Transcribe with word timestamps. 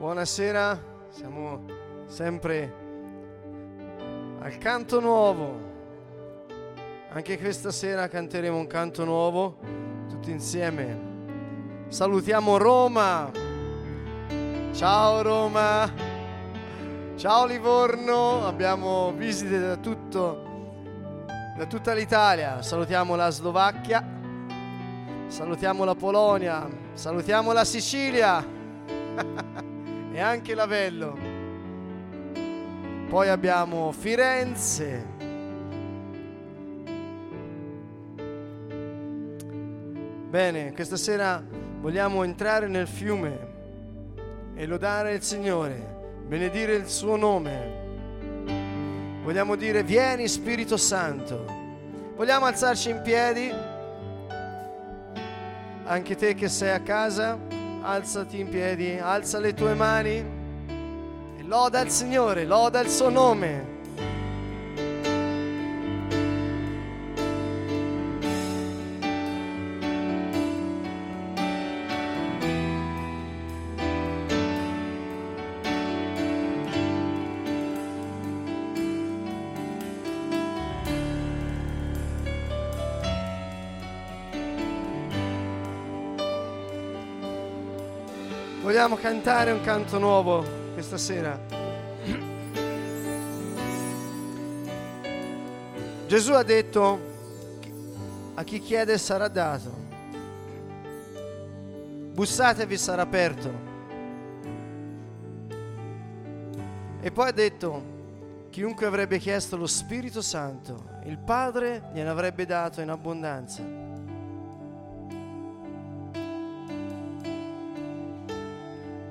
Buonasera, 0.00 0.82
siamo 1.10 1.66
sempre 2.06 2.74
al 4.40 4.56
canto 4.56 4.98
nuovo. 4.98 5.60
Anche 7.10 7.38
questa 7.38 7.70
sera 7.70 8.08
canteremo 8.08 8.56
un 8.56 8.66
canto 8.66 9.04
nuovo 9.04 9.58
tutti 10.08 10.30
insieme. 10.30 11.84
Salutiamo 11.88 12.56
Roma. 12.56 13.30
Ciao 14.72 15.20
Roma. 15.20 15.92
Ciao 17.16 17.44
Livorno, 17.44 18.46
abbiamo 18.46 19.12
visite 19.12 19.60
da 19.60 19.76
tutto 19.76 20.48
da 21.58 21.66
tutta 21.66 21.92
l'Italia. 21.92 22.62
Salutiamo 22.62 23.16
la 23.16 23.28
Slovacchia. 23.28 24.02
Salutiamo 25.26 25.84
la 25.84 25.94
Polonia, 25.94 26.66
salutiamo 26.94 27.52
la 27.52 27.66
Sicilia. 27.66 28.59
Anche 30.20 30.54
Lavello. 30.54 31.18
Poi 33.08 33.28
abbiamo 33.28 33.90
Firenze. 33.92 35.06
Bene, 40.30 40.72
questa 40.74 40.96
sera 40.96 41.42
vogliamo 41.80 42.22
entrare 42.22 42.68
nel 42.68 42.86
fiume 42.86 43.48
e 44.54 44.66
lodare 44.66 45.14
il 45.14 45.22
Signore, 45.22 46.22
benedire 46.26 46.74
il 46.74 46.86
suo 46.86 47.16
nome. 47.16 47.78
Vogliamo 49.24 49.56
dire 49.56 49.82
vieni 49.82 50.28
Spirito 50.28 50.76
Santo. 50.76 51.44
Vogliamo 52.14 52.46
alzarci 52.46 52.90
in 52.90 53.00
piedi? 53.02 53.52
Anche 55.84 56.14
te 56.14 56.34
che 56.34 56.48
sei 56.48 56.70
a 56.70 56.80
casa? 56.80 57.59
Alzati 57.82 58.40
in 58.40 58.48
piedi, 58.48 58.98
alza 58.98 59.38
le 59.38 59.54
tue 59.54 59.74
mani 59.74 60.16
e 60.16 61.42
loda 61.44 61.80
il 61.80 61.90
Signore, 61.90 62.44
loda 62.44 62.80
il 62.80 62.88
suo 62.88 63.08
nome. 63.08 63.69
Vogliamo 88.80 88.98
cantare 88.98 89.50
un 89.50 89.60
canto 89.60 89.98
nuovo 89.98 90.42
questa 90.72 90.96
sera. 90.96 91.38
Gesù 96.06 96.32
ha 96.32 96.42
detto, 96.42 97.00
a 98.32 98.42
chi 98.42 98.58
chiede 98.58 98.96
sarà 98.96 99.28
dato, 99.28 99.70
bussate 102.14 102.62
e 102.62 102.66
vi 102.66 102.78
sarà 102.78 103.02
aperto. 103.02 103.52
E 107.02 107.10
poi 107.10 107.28
ha 107.28 107.32
detto, 107.32 107.82
chiunque 108.48 108.86
avrebbe 108.86 109.18
chiesto 109.18 109.58
lo 109.58 109.66
Spirito 109.66 110.22
Santo, 110.22 111.00
il 111.04 111.18
Padre 111.18 111.90
gliene 111.92 112.08
avrebbe 112.08 112.46
dato 112.46 112.80
in 112.80 112.88
abbondanza. 112.88 113.79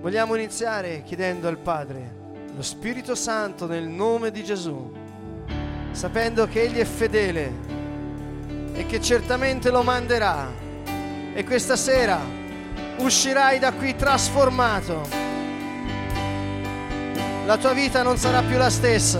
Vogliamo 0.01 0.35
iniziare 0.35 1.03
chiedendo 1.03 1.49
al 1.49 1.57
Padre 1.57 2.15
lo 2.55 2.61
Spirito 2.61 3.15
Santo 3.15 3.67
nel 3.67 3.83
nome 3.83 4.31
di 4.31 4.45
Gesù, 4.45 4.93
sapendo 5.91 6.47
che 6.47 6.61
Egli 6.61 6.77
è 6.77 6.85
fedele 6.85 7.51
e 8.71 8.85
che 8.85 9.01
certamente 9.01 9.69
lo 9.69 9.83
manderà. 9.83 10.47
E 11.33 11.43
questa 11.43 11.75
sera 11.75 12.17
uscirai 12.99 13.59
da 13.59 13.73
qui 13.73 13.93
trasformato. 13.93 15.05
La 17.45 17.57
tua 17.57 17.73
vita 17.73 18.01
non 18.01 18.15
sarà 18.15 18.41
più 18.41 18.57
la 18.57 18.69
stessa. 18.69 19.19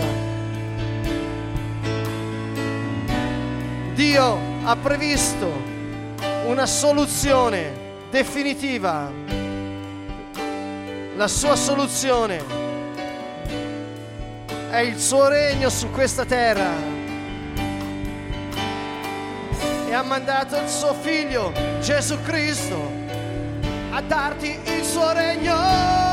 Dio 3.92 4.38
ha 4.64 4.76
previsto 4.76 5.52
una 6.46 6.64
soluzione 6.64 8.08
definitiva 8.10 9.29
la 11.16 11.28
sua 11.28 11.56
soluzione 11.56 12.42
è 14.70 14.78
il 14.78 14.98
suo 14.98 15.28
regno 15.28 15.68
su 15.68 15.90
questa 15.90 16.24
terra 16.24 16.70
e 19.88 19.92
ha 19.92 20.02
mandato 20.02 20.56
il 20.56 20.68
suo 20.68 20.94
figlio 20.94 21.52
Gesù 21.80 22.20
Cristo 22.22 22.90
a 23.90 24.00
darti 24.00 24.58
il 24.64 24.84
suo 24.84 25.12
regno. 25.12 26.09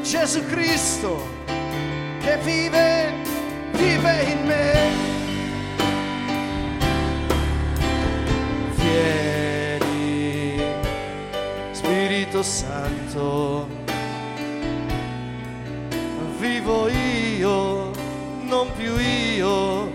Ma 0.00 0.06
Gesù 0.06 0.44
Cristo 0.46 1.28
che 2.20 2.38
vive, 2.42 3.12
vive 3.72 4.22
in 4.22 4.46
me. 4.46 4.88
Vieni, 8.76 10.62
Spirito 11.72 12.42
Santo, 12.42 13.68
vivo 16.38 16.88
io, 16.88 17.90
non 18.42 18.72
più 18.76 18.96
io 18.98 19.92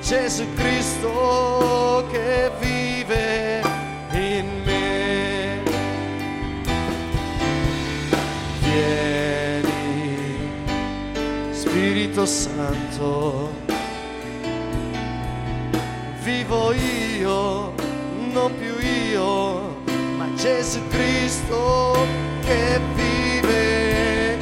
Gesù 0.00 0.46
Cristo 0.54 2.06
che 2.10 2.50
vive 2.60 3.60
in 4.12 4.46
me. 4.64 5.62
Vieni, 8.60 9.37
Spirito 12.18 12.26
Santo, 12.26 13.50
vivo 16.24 16.72
io, 16.72 17.74
non 18.32 18.52
più 18.58 18.76
io, 18.80 19.76
ma 20.16 20.26
Gesù 20.34 20.80
Cristo 20.88 21.94
che 22.40 22.80
vive 22.96 24.36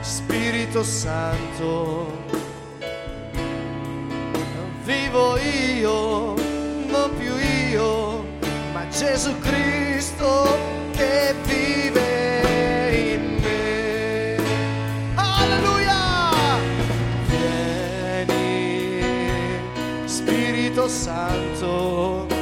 Spirito 0.00 0.82
Santo. 0.82 2.18
Vivo 4.82 5.36
io, 5.38 6.34
non 6.88 7.10
più 7.16 7.36
io, 7.36 8.09
Gesù 8.90 9.38
Cristo 9.38 10.58
che 10.92 11.34
vive 11.44 13.14
in 13.14 13.38
me. 13.40 14.36
Alleluia! 15.14 16.58
Vieni, 18.26 19.02
Spirito 20.06 20.88
Santo. 20.88 22.39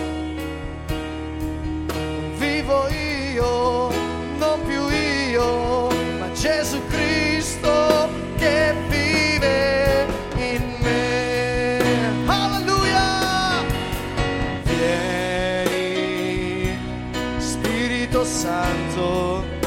Santo. 18.28 19.57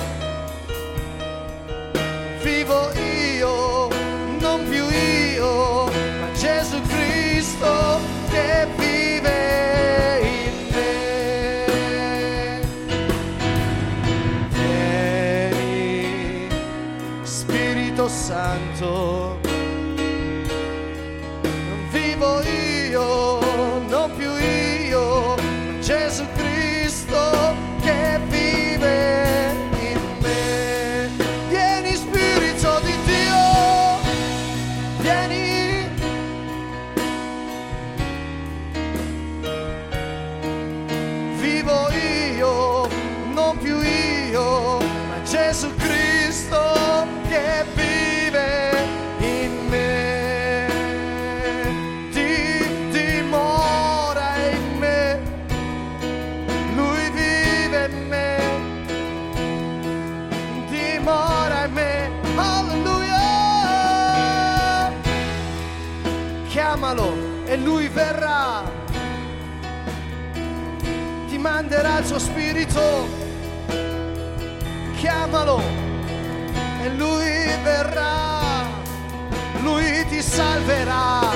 verá. 80.63 81.30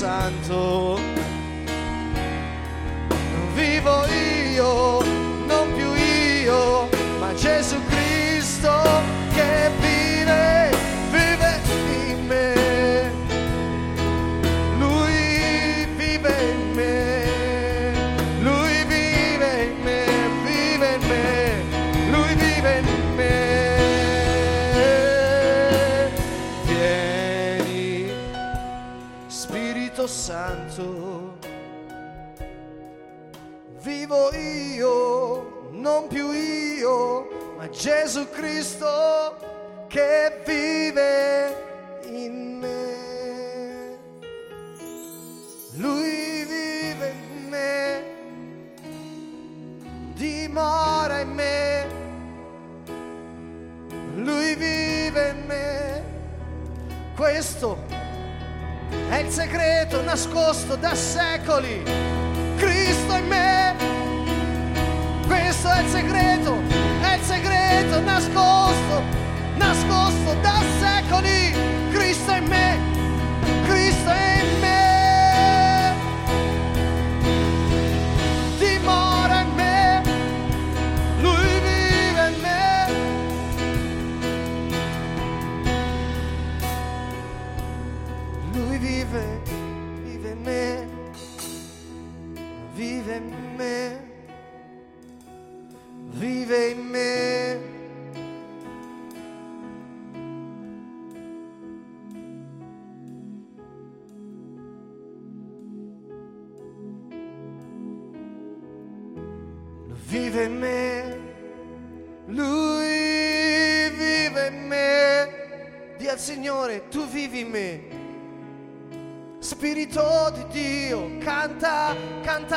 Santo. 0.00 1.09
vivo 33.82 34.30
io, 34.34 35.68
non 35.70 36.06
più 36.08 36.30
io, 36.32 37.54
ma 37.56 37.68
Gesù 37.70 38.28
Cristo 38.30 39.36
che 39.88 40.42
vive 40.44 42.02
in 42.06 42.58
me. 42.58 43.98
Lui 45.76 46.44
vive 46.44 47.14
in 47.32 47.48
me, 47.48 48.04
dimora 50.14 51.20
in 51.20 51.30
me, 51.30 51.86
lui 54.16 54.54
vive 54.56 55.28
in 55.30 55.46
me. 55.46 56.04
Questo 57.16 57.78
è 59.08 59.16
il 59.16 59.30
segreto 59.30 60.02
nascosto 60.02 60.76
da 60.76 60.94
secoli 60.94 62.19
Questo 65.50 65.68
è 65.68 65.82
il 65.82 65.88
segreto, 65.88 66.62
è 67.00 67.14
il 67.14 67.22
segreto 67.22 68.00
nascosto, 68.02 69.02
nascosto 69.56 70.34
da 70.40 70.62
secoli. 70.78 71.52
Cristo 71.90 72.30
in 72.34 72.46
me, 72.46 72.78
Cristo 73.66 74.10
in 74.10 74.60
me. 74.60 74.79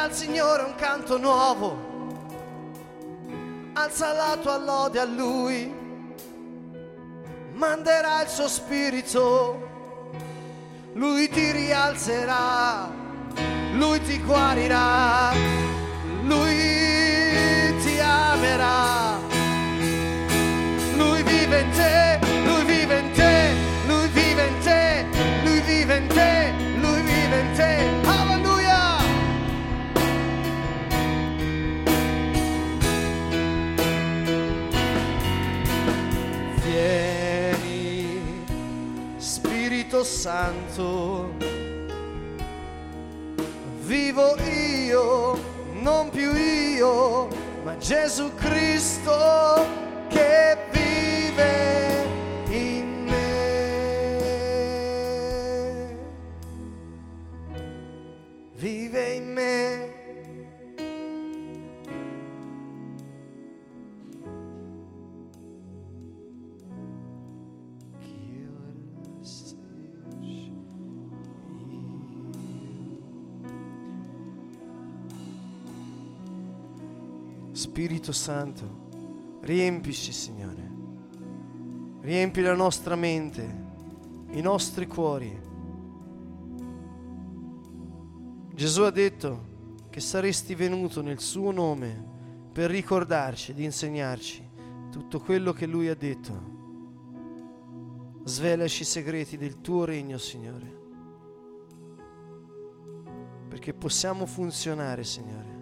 al 0.03 0.13
Signore 0.13 0.63
un 0.63 0.75
canto 0.75 1.17
nuovo, 1.17 2.12
alza 3.72 4.12
la 4.12 4.38
tua 4.41 4.57
lode 4.57 5.00
a 5.00 5.05
Lui, 5.05 5.74
manderà 7.53 8.24
il 8.24 8.27
suo 8.27 8.50
spirito, 8.50 10.12
Lui 10.95 11.29
ti 11.29 11.51
rialzerà, 11.51 12.91
Lui 13.75 14.01
ti 14.01 14.22
guarirà, 14.22 15.31
Lui 16.24 17.02
Santo. 40.03 41.31
Vivo 43.79 44.36
io, 44.38 45.38
non 45.74 46.10
più 46.10 46.33
io, 46.33 47.27
ma 47.63 47.77
Gesù 47.77 48.33
Cristo 48.36 49.65
che 50.10 50.57
vive 50.72 52.05
in 52.50 53.05
me. 53.05 53.48
Vive 58.55 59.13
in 59.13 59.33
me. 59.33 59.92
Spirito 77.74 78.12
Santo, 78.12 79.39
riempici 79.42 80.12
Signore, 80.12 80.72
riempi 82.01 82.42
la 82.42 82.53
nostra 82.53 82.96
mente, 82.96 83.42
i 84.30 84.42
nostri 84.42 84.86
cuori. 84.86 85.36
Gesù 88.53 88.84
ha 88.84 88.92
detto 88.92 89.86
che 89.89 90.00
saresti 90.00 90.53
venuto 90.53 91.01
nel 91.01 91.20
suo 91.20 91.50
nome 91.50 92.12
per 92.53 92.70
ricordarci 92.70 93.50
ed 93.50 93.60
insegnarci 93.60 94.48
tutto 94.92 95.20
quello 95.20 95.51
che 95.51 95.65
lui 95.65 95.88
ha 95.88 95.96
detto. 95.96 96.51
Svelaci 98.24 98.84
i 98.84 98.86
segreti 98.86 99.36
del 99.36 99.62
tuo 99.62 99.84
regno, 99.84 100.20
Signore, 100.20 100.77
perché 103.50 103.74
possiamo 103.74 104.27
funzionare, 104.27 105.03
Signore 105.03 105.52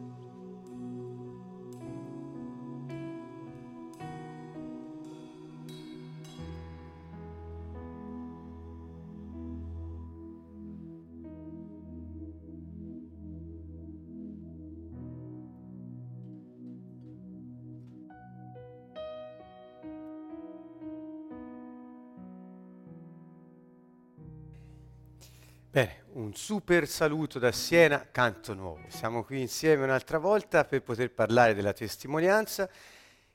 un 26.31 26.37
super 26.37 26.87
saluto 26.87 27.39
da 27.39 27.51
Siena, 27.51 28.07
Canto 28.09 28.53
Nuovo. 28.53 28.85
Siamo 28.87 29.25
qui 29.25 29.41
insieme 29.41 29.83
un'altra 29.83 30.17
volta 30.17 30.63
per 30.63 30.81
poter 30.81 31.11
parlare 31.11 31.53
della 31.53 31.73
testimonianza 31.73 32.69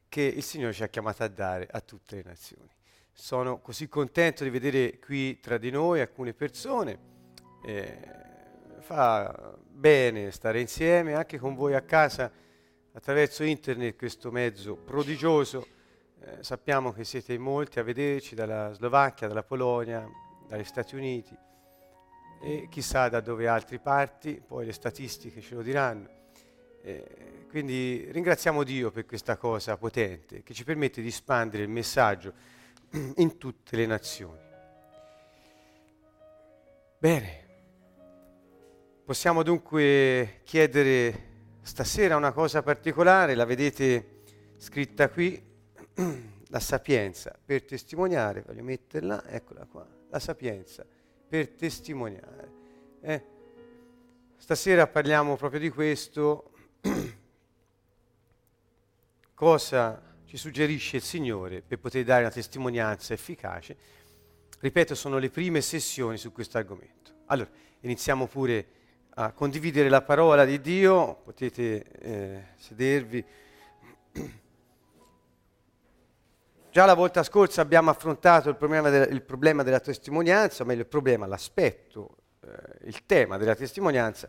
che 0.08 0.22
il 0.22 0.42
Signore 0.42 0.72
ci 0.72 0.82
ha 0.82 0.88
chiamato 0.88 1.22
a 1.22 1.28
dare 1.28 1.68
a 1.70 1.82
tutte 1.82 2.16
le 2.16 2.22
nazioni. 2.24 2.70
Sono 3.12 3.60
così 3.60 3.86
contento 3.86 4.44
di 4.44 4.48
vedere 4.50 4.98
qui 4.98 5.38
tra 5.40 5.58
di 5.58 5.70
noi 5.70 6.00
alcune 6.00 6.32
persone. 6.32 6.98
Eh, 7.66 7.98
fa 8.80 9.58
bene 9.68 10.30
stare 10.30 10.62
insieme 10.62 11.12
anche 11.12 11.36
con 11.36 11.54
voi 11.54 11.74
a 11.74 11.82
casa 11.82 12.32
attraverso 12.94 13.44
internet, 13.44 13.94
questo 13.94 14.30
mezzo 14.30 14.74
prodigioso. 14.74 15.66
Eh, 16.18 16.42
sappiamo 16.42 16.94
che 16.94 17.04
siete 17.04 17.34
in 17.34 17.42
molti 17.42 17.78
a 17.78 17.82
vederci 17.82 18.34
dalla 18.34 18.72
Slovacchia, 18.72 19.28
dalla 19.28 19.42
Polonia, 19.42 20.08
dagli 20.48 20.64
Stati 20.64 20.94
Uniti 20.96 21.44
e 22.46 22.68
chissà 22.70 23.08
da 23.08 23.18
dove 23.18 23.48
altri 23.48 23.80
parti, 23.80 24.40
poi 24.40 24.66
le 24.66 24.72
statistiche 24.72 25.40
ce 25.40 25.56
lo 25.56 25.62
diranno. 25.62 26.08
Eh, 26.80 27.46
quindi 27.48 28.06
ringraziamo 28.12 28.62
Dio 28.62 28.92
per 28.92 29.04
questa 29.04 29.36
cosa 29.36 29.76
potente 29.76 30.44
che 30.44 30.54
ci 30.54 30.62
permette 30.62 31.02
di 31.02 31.08
espandere 31.08 31.64
il 31.64 31.68
messaggio 31.68 32.32
in 33.16 33.36
tutte 33.36 33.74
le 33.74 33.86
nazioni. 33.86 34.38
Bene, 36.98 37.46
possiamo 39.04 39.42
dunque 39.42 40.42
chiedere 40.44 41.24
stasera 41.62 42.14
una 42.14 42.30
cosa 42.30 42.62
particolare, 42.62 43.34
la 43.34 43.44
vedete 43.44 44.20
scritta 44.56 45.08
qui, 45.08 45.42
la 46.46 46.60
sapienza 46.60 47.36
per 47.44 47.64
testimoniare, 47.64 48.44
voglio 48.46 48.62
metterla, 48.62 49.26
eccola 49.26 49.66
qua, 49.66 49.84
la 50.08 50.20
sapienza 50.20 50.86
per 51.28 51.48
testimoniare. 51.48 52.52
Eh? 53.00 53.24
Stasera 54.36 54.86
parliamo 54.86 55.36
proprio 55.36 55.60
di 55.60 55.70
questo. 55.70 56.50
Cosa 59.34 60.02
ci 60.24 60.36
suggerisce 60.36 60.96
il 60.96 61.02
Signore 61.02 61.62
per 61.62 61.78
poter 61.78 62.04
dare 62.04 62.22
una 62.22 62.30
testimonianza 62.30 63.12
efficace? 63.12 63.76
Ripeto, 64.58 64.94
sono 64.94 65.18
le 65.18 65.30
prime 65.30 65.60
sessioni 65.60 66.16
su 66.16 66.32
questo 66.32 66.58
argomento. 66.58 67.12
Allora, 67.26 67.50
iniziamo 67.80 68.26
pure 68.26 68.66
a 69.10 69.32
condividere 69.32 69.88
la 69.88 70.02
parola 70.02 70.44
di 70.44 70.60
Dio, 70.60 71.16
potete 71.24 71.82
eh, 71.82 72.44
sedervi. 72.56 73.24
Già 76.76 76.84
la 76.84 76.92
volta 76.92 77.22
scorsa 77.22 77.62
abbiamo 77.62 77.88
affrontato 77.88 78.50
il 78.50 78.56
problema, 78.56 78.90
del, 78.90 79.10
il 79.10 79.22
problema 79.22 79.62
della 79.62 79.80
testimonianza, 79.80 80.62
o 80.62 80.66
meglio 80.66 80.82
il 80.82 80.86
problema, 80.86 81.24
l'aspetto, 81.24 82.16
eh, 82.44 82.48
il 82.84 83.06
tema 83.06 83.38
della 83.38 83.54
testimonianza, 83.54 84.28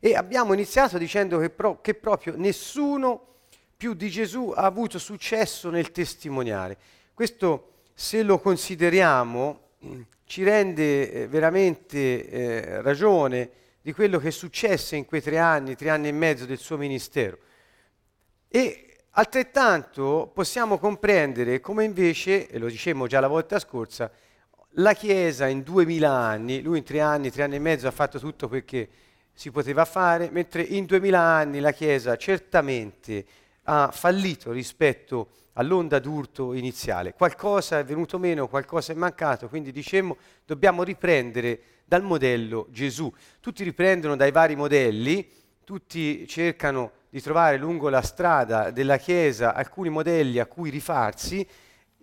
e 0.00 0.16
abbiamo 0.16 0.54
iniziato 0.54 0.98
dicendo 0.98 1.38
che, 1.38 1.50
pro, 1.50 1.80
che 1.80 1.94
proprio 1.94 2.34
nessuno 2.36 3.36
più 3.76 3.94
di 3.94 4.10
Gesù 4.10 4.52
ha 4.56 4.64
avuto 4.64 4.98
successo 4.98 5.70
nel 5.70 5.92
testimoniare. 5.92 6.76
Questo, 7.14 7.74
se 7.94 8.24
lo 8.24 8.40
consideriamo, 8.40 9.60
ci 10.26 10.42
rende 10.42 11.12
eh, 11.12 11.28
veramente 11.28 12.28
eh, 12.28 12.82
ragione 12.82 13.50
di 13.80 13.92
quello 13.92 14.18
che 14.18 14.32
successe 14.32 14.96
in 14.96 15.04
quei 15.04 15.22
tre 15.22 15.38
anni, 15.38 15.76
tre 15.76 15.90
anni 15.90 16.08
e 16.08 16.12
mezzo 16.12 16.44
del 16.44 16.58
suo 16.58 16.76
ministero. 16.76 17.38
E 18.48 18.93
Altrettanto 19.16 20.28
possiamo 20.34 20.76
comprendere 20.76 21.60
come 21.60 21.84
invece, 21.84 22.48
e 22.48 22.58
lo 22.58 22.66
dicevamo 22.66 23.06
già 23.06 23.20
la 23.20 23.28
volta 23.28 23.60
scorsa, 23.60 24.10
la 24.78 24.92
Chiesa 24.92 25.46
in 25.46 25.62
duemila 25.62 26.10
anni, 26.10 26.60
lui 26.60 26.78
in 26.78 26.84
tre 26.84 26.98
anni, 26.98 27.30
tre 27.30 27.44
anni 27.44 27.54
e 27.54 27.60
mezzo 27.60 27.86
ha 27.86 27.92
fatto 27.92 28.18
tutto 28.18 28.48
perché 28.48 28.88
si 29.32 29.52
poteva 29.52 29.84
fare, 29.84 30.30
mentre 30.32 30.62
in 30.62 30.84
duemila 30.84 31.20
anni 31.20 31.60
la 31.60 31.70
Chiesa 31.70 32.16
certamente 32.16 33.24
ha 33.62 33.92
fallito 33.92 34.50
rispetto 34.50 35.28
all'onda 35.52 36.00
d'urto 36.00 36.52
iniziale. 36.52 37.14
Qualcosa 37.14 37.78
è 37.78 37.84
venuto 37.84 38.18
meno, 38.18 38.48
qualcosa 38.48 38.92
è 38.92 38.96
mancato, 38.96 39.48
quindi 39.48 39.70
dicemmo 39.70 40.16
dobbiamo 40.44 40.82
riprendere 40.82 41.60
dal 41.84 42.02
modello 42.02 42.66
Gesù. 42.70 43.12
Tutti 43.38 43.62
riprendono 43.62 44.16
dai 44.16 44.32
vari 44.32 44.56
modelli, 44.56 45.24
tutti 45.64 46.26
cercano 46.28 46.92
di 47.08 47.20
trovare 47.20 47.56
lungo 47.56 47.88
la 47.88 48.02
strada 48.02 48.70
della 48.70 48.98
Chiesa 48.98 49.54
alcuni 49.54 49.88
modelli 49.88 50.38
a 50.38 50.46
cui 50.46 50.70
rifarsi, 50.70 51.46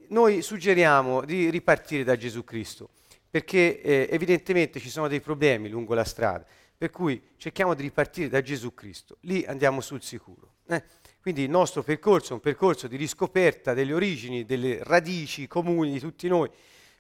noi 0.10 0.42
suggeriamo 0.42 1.24
di 1.24 1.50
ripartire 1.50 2.04
da 2.04 2.18
Gesù 2.18 2.44
Cristo, 2.44 2.90
perché 3.30 3.82
eh, 3.82 4.08
evidentemente 4.12 4.80
ci 4.80 4.90
sono 4.90 5.08
dei 5.08 5.22
problemi 5.22 5.70
lungo 5.70 5.94
la 5.94 6.04
strada, 6.04 6.46
per 6.78 6.90
cui 6.90 7.22
cerchiamo 7.38 7.74
di 7.74 7.84
ripartire 7.84 8.28
da 8.28 8.42
Gesù 8.42 8.74
Cristo, 8.74 9.18
lì 9.22 9.46
andiamo 9.46 9.82
sul 9.82 10.02
sicuro. 10.02 10.56
Eh? 10.68 10.84
Quindi 11.22 11.44
il 11.44 11.50
nostro 11.50 11.84
percorso 11.84 12.32
è 12.32 12.34
un 12.34 12.40
percorso 12.40 12.88
di 12.88 12.96
riscoperta 12.96 13.74
delle 13.74 13.94
origini, 13.94 14.44
delle 14.44 14.80
radici 14.84 15.48
comuni 15.48 15.92
di 15.92 16.00
tutti 16.00 16.28
noi. 16.28 16.50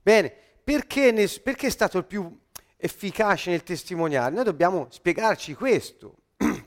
Bene, 0.01 0.31
perché, 0.63 1.11
ne, 1.11 1.27
perché 1.41 1.67
è 1.67 1.71
stato 1.71 1.97
il 1.97 2.05
più 2.05 2.39
efficace 2.77 3.49
nel 3.49 3.63
testimoniare? 3.63 4.33
Noi 4.33 4.43
dobbiamo 4.43 4.87
spiegarci 4.89 5.53
questo, 5.55 6.17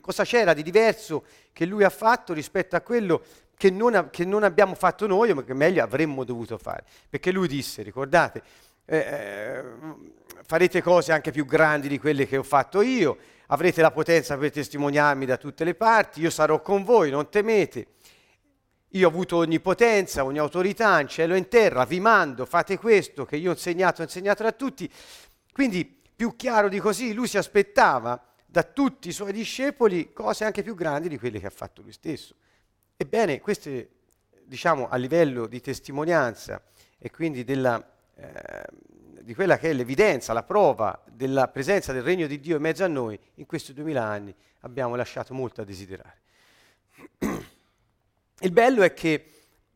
cosa 0.05 0.23
c'era 0.23 0.53
di 0.53 0.61
diverso 0.61 1.25
che 1.51 1.65
lui 1.65 1.83
ha 1.83 1.89
fatto 1.89 2.31
rispetto 2.31 2.75
a 2.75 2.81
quello 2.81 3.23
che 3.57 3.71
non, 3.71 4.09
che 4.11 4.23
non 4.23 4.43
abbiamo 4.43 4.75
fatto 4.75 5.07
noi, 5.07 5.33
ma 5.33 5.43
che 5.43 5.55
meglio 5.55 5.81
avremmo 5.81 6.23
dovuto 6.23 6.59
fare. 6.59 6.83
Perché 7.09 7.31
lui 7.31 7.47
disse, 7.47 7.81
ricordate, 7.81 8.43
eh, 8.85 8.97
eh, 8.97 9.63
farete 10.45 10.83
cose 10.83 11.11
anche 11.11 11.31
più 11.31 11.43
grandi 11.45 11.87
di 11.87 11.97
quelle 11.97 12.27
che 12.27 12.37
ho 12.37 12.43
fatto 12.43 12.81
io, 12.81 13.17
avrete 13.47 13.81
la 13.81 13.89
potenza 13.89 14.37
per 14.37 14.51
testimoniarmi 14.51 15.25
da 15.25 15.37
tutte 15.37 15.63
le 15.63 15.73
parti, 15.73 16.21
io 16.21 16.29
sarò 16.29 16.61
con 16.61 16.83
voi, 16.83 17.09
non 17.09 17.27
temete. 17.27 17.87
Io 18.89 19.07
ho 19.07 19.09
avuto 19.09 19.37
ogni 19.37 19.59
potenza, 19.59 20.23
ogni 20.23 20.37
autorità 20.37 20.99
in 20.99 21.07
cielo 21.07 21.33
e 21.33 21.39
in 21.39 21.47
terra, 21.47 21.83
vi 21.85 21.99
mando, 21.99 22.45
fate 22.45 22.77
questo 22.77 23.25
che 23.25 23.37
io 23.37 23.49
ho 23.49 23.53
insegnato, 23.53 24.01
ho 24.01 24.03
insegnato 24.03 24.45
a 24.45 24.51
tutti. 24.51 24.87
Quindi, 25.51 26.03
più 26.15 26.35
chiaro 26.35 26.69
di 26.69 26.79
così, 26.79 27.11
lui 27.11 27.27
si 27.27 27.39
aspettava 27.39 28.23
da 28.55 28.63
tutti 28.63 29.09
i 29.09 29.11
suoi 29.11 29.33
discepoli 29.33 30.13
cose 30.13 30.45
anche 30.45 30.63
più 30.63 30.75
grandi 30.75 31.09
di 31.09 31.17
quelle 31.17 31.41
che 31.41 31.47
ha 31.47 31.51
fatto 31.51 31.81
lui 31.81 31.91
stesso. 31.91 32.35
Ebbene, 32.95 33.41
queste, 33.41 33.89
diciamo, 34.45 34.87
a 34.87 34.95
livello 34.95 35.45
di 35.45 35.59
testimonianza 35.59 36.63
e 36.97 37.11
quindi 37.11 37.43
della, 37.43 37.85
eh, 38.15 38.63
di 39.23 39.35
quella 39.35 39.57
che 39.57 39.71
è 39.71 39.73
l'evidenza, 39.73 40.31
la 40.31 40.43
prova 40.43 41.03
della 41.11 41.49
presenza 41.49 41.91
del 41.91 42.03
regno 42.03 42.27
di 42.27 42.39
Dio 42.39 42.55
in 42.55 42.61
mezzo 42.61 42.85
a 42.85 42.87
noi, 42.87 43.19
in 43.33 43.45
questi 43.45 43.73
duemila 43.73 44.05
anni 44.05 44.33
abbiamo 44.61 44.95
lasciato 44.95 45.33
molto 45.33 45.59
a 45.59 45.65
desiderare. 45.65 46.21
Il 48.39 48.51
bello 48.53 48.83
è 48.83 48.93
che 48.93 49.31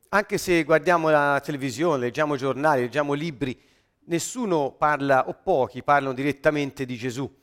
anche 0.08 0.38
se 0.38 0.64
guardiamo 0.64 1.10
la 1.10 1.42
televisione, 1.44 2.00
leggiamo 2.00 2.38
giornali, 2.38 2.84
leggiamo 2.84 3.12
libri, 3.12 3.62
nessuno 4.06 4.72
parla, 4.72 5.28
o 5.28 5.34
pochi 5.34 5.84
parlano 5.84 6.14
direttamente 6.14 6.86
di 6.86 6.96
Gesù 6.96 7.39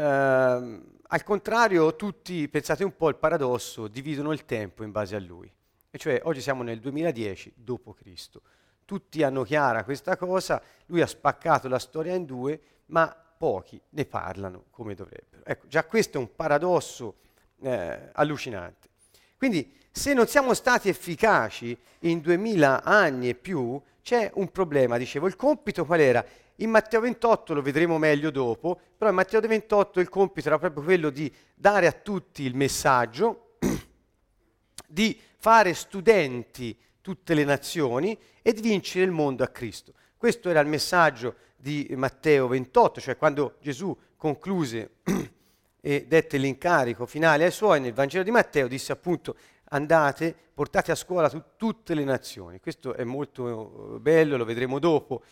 al 0.00 1.22
contrario, 1.24 1.96
tutti, 1.96 2.48
pensate 2.48 2.84
un 2.84 2.96
po' 2.96 3.08
il 3.08 3.16
paradosso, 3.16 3.88
dividono 3.88 4.32
il 4.32 4.44
tempo 4.44 4.82
in 4.84 4.90
base 4.90 5.16
a 5.16 5.20
lui. 5.20 5.50
E 5.90 5.98
cioè 5.98 6.20
oggi 6.24 6.40
siamo 6.40 6.62
nel 6.62 6.80
2010 6.80 7.54
d.C. 7.56 8.40
Tutti 8.84 9.22
hanno 9.22 9.42
chiara 9.42 9.84
questa 9.84 10.16
cosa, 10.16 10.62
lui 10.86 11.00
ha 11.00 11.06
spaccato 11.06 11.68
la 11.68 11.78
storia 11.78 12.14
in 12.14 12.24
due, 12.24 12.60
ma 12.86 13.14
pochi 13.38 13.80
ne 13.90 14.04
parlano 14.04 14.64
come 14.70 14.94
dovrebbero. 14.94 15.42
Ecco, 15.44 15.66
già 15.66 15.84
questo 15.84 16.18
è 16.18 16.20
un 16.20 16.34
paradosso 16.34 17.16
eh, 17.60 18.10
allucinante. 18.12 18.88
Quindi, 19.36 19.76
se 19.90 20.14
non 20.14 20.26
siamo 20.26 20.54
stati 20.54 20.88
efficaci 20.88 21.76
in 22.00 22.20
2000 22.20 22.82
anni 22.82 23.30
e 23.30 23.34
più, 23.34 23.80
c'è 24.02 24.30
un 24.34 24.50
problema. 24.50 24.96
Dicevo, 24.96 25.26
il 25.26 25.36
compito 25.36 25.84
qual 25.84 26.00
era? 26.00 26.24
In 26.60 26.70
Matteo 26.70 27.00
28 27.00 27.54
lo 27.54 27.62
vedremo 27.62 27.98
meglio 27.98 28.30
dopo, 28.30 28.80
però 28.96 29.10
in 29.10 29.16
Matteo 29.16 29.40
28 29.40 30.00
il 30.00 30.08
compito 30.08 30.48
era 30.48 30.58
proprio 30.58 30.82
quello 30.82 31.10
di 31.10 31.32
dare 31.54 31.86
a 31.86 31.92
tutti 31.92 32.42
il 32.42 32.56
messaggio, 32.56 33.56
di 34.86 35.16
fare 35.38 35.72
studenti 35.72 36.76
tutte 37.00 37.34
le 37.34 37.44
nazioni 37.44 38.18
e 38.42 38.52
di 38.52 38.60
vincere 38.60 39.04
il 39.04 39.12
mondo 39.12 39.44
a 39.44 39.48
Cristo. 39.48 39.92
Questo 40.16 40.50
era 40.50 40.58
il 40.58 40.66
messaggio 40.66 41.36
di 41.56 41.86
Matteo 41.96 42.48
28, 42.48 43.00
cioè 43.00 43.16
quando 43.16 43.54
Gesù 43.60 43.96
concluse 44.16 44.96
e 45.80 46.06
dette 46.08 46.38
l'incarico 46.38 47.06
finale 47.06 47.44
ai 47.44 47.52
suoi 47.52 47.80
nel 47.80 47.92
Vangelo 47.92 48.24
di 48.24 48.32
Matteo, 48.32 48.66
disse 48.66 48.90
appunto 48.90 49.36
andate, 49.70 50.34
portate 50.52 50.90
a 50.90 50.96
scuola 50.96 51.30
tu- 51.30 51.42
tutte 51.56 51.94
le 51.94 52.02
nazioni. 52.02 52.58
Questo 52.58 52.94
è 52.94 53.04
molto 53.04 53.94
eh, 53.94 54.00
bello, 54.00 54.36
lo 54.36 54.44
vedremo 54.44 54.80
dopo. 54.80 55.22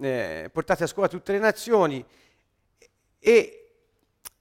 Eh, 0.00 0.50
portate 0.52 0.84
a 0.84 0.86
scuola 0.86 1.08
tutte 1.08 1.32
le 1.32 1.38
nazioni 1.38 2.04
e 3.18 3.64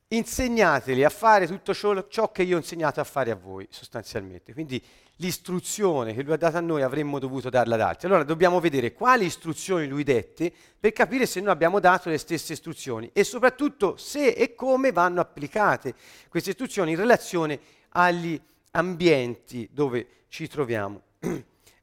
insegnateli 0.07 1.03
a 1.03 1.10
fare 1.10 1.48
tutto 1.48 1.74
ciò, 1.74 2.07
ciò, 2.07 2.31
che 2.31 2.43
io 2.43 2.55
ho 2.55 2.60
insegnato 2.60 3.00
a 3.00 3.03
fare 3.03 3.31
a 3.31 3.36
voi, 3.36 3.67
sostanzialmente. 3.69 4.53
Quindi 4.53 4.83
l'istruzione 5.17 6.13
che 6.13 6.24
lui 6.24 6.33
ha 6.33 6.38
dato 6.38 6.57
a 6.57 6.62
noi 6.62 6.81
avremmo 6.81 7.19
dovuto 7.19 7.50
darla 7.50 7.75
ad 7.75 7.81
altri. 7.81 8.07
Allora 8.07 8.24
dobbiamo 8.24 8.60
vedere 8.60 8.93
quali 8.93 9.25
istruzioni 9.25 9.88
lui 9.88 10.03
dette 10.03 10.51
per 10.79 10.91
capire 10.91 11.25
se 11.25 11.39
noi 11.39 11.51
abbiamo 11.51 11.79
dato 11.79 12.10
le 12.10 12.17
stesse 12.17 12.53
istruzioni 12.53 13.10
e 13.13 13.24
soprattutto 13.24 13.95
se 13.98 14.29
e 14.29 14.55
come 14.55 14.91
vanno 14.91 15.22
applicate 15.22 15.93
queste 16.29 16.51
istruzioni 16.51 16.91
in 16.91 16.98
relazione 16.98 17.60
agli 17.89 18.39
ambienti 18.72 19.69
dove 19.72 20.07
ci 20.27 20.48
troviamo. 20.48 21.01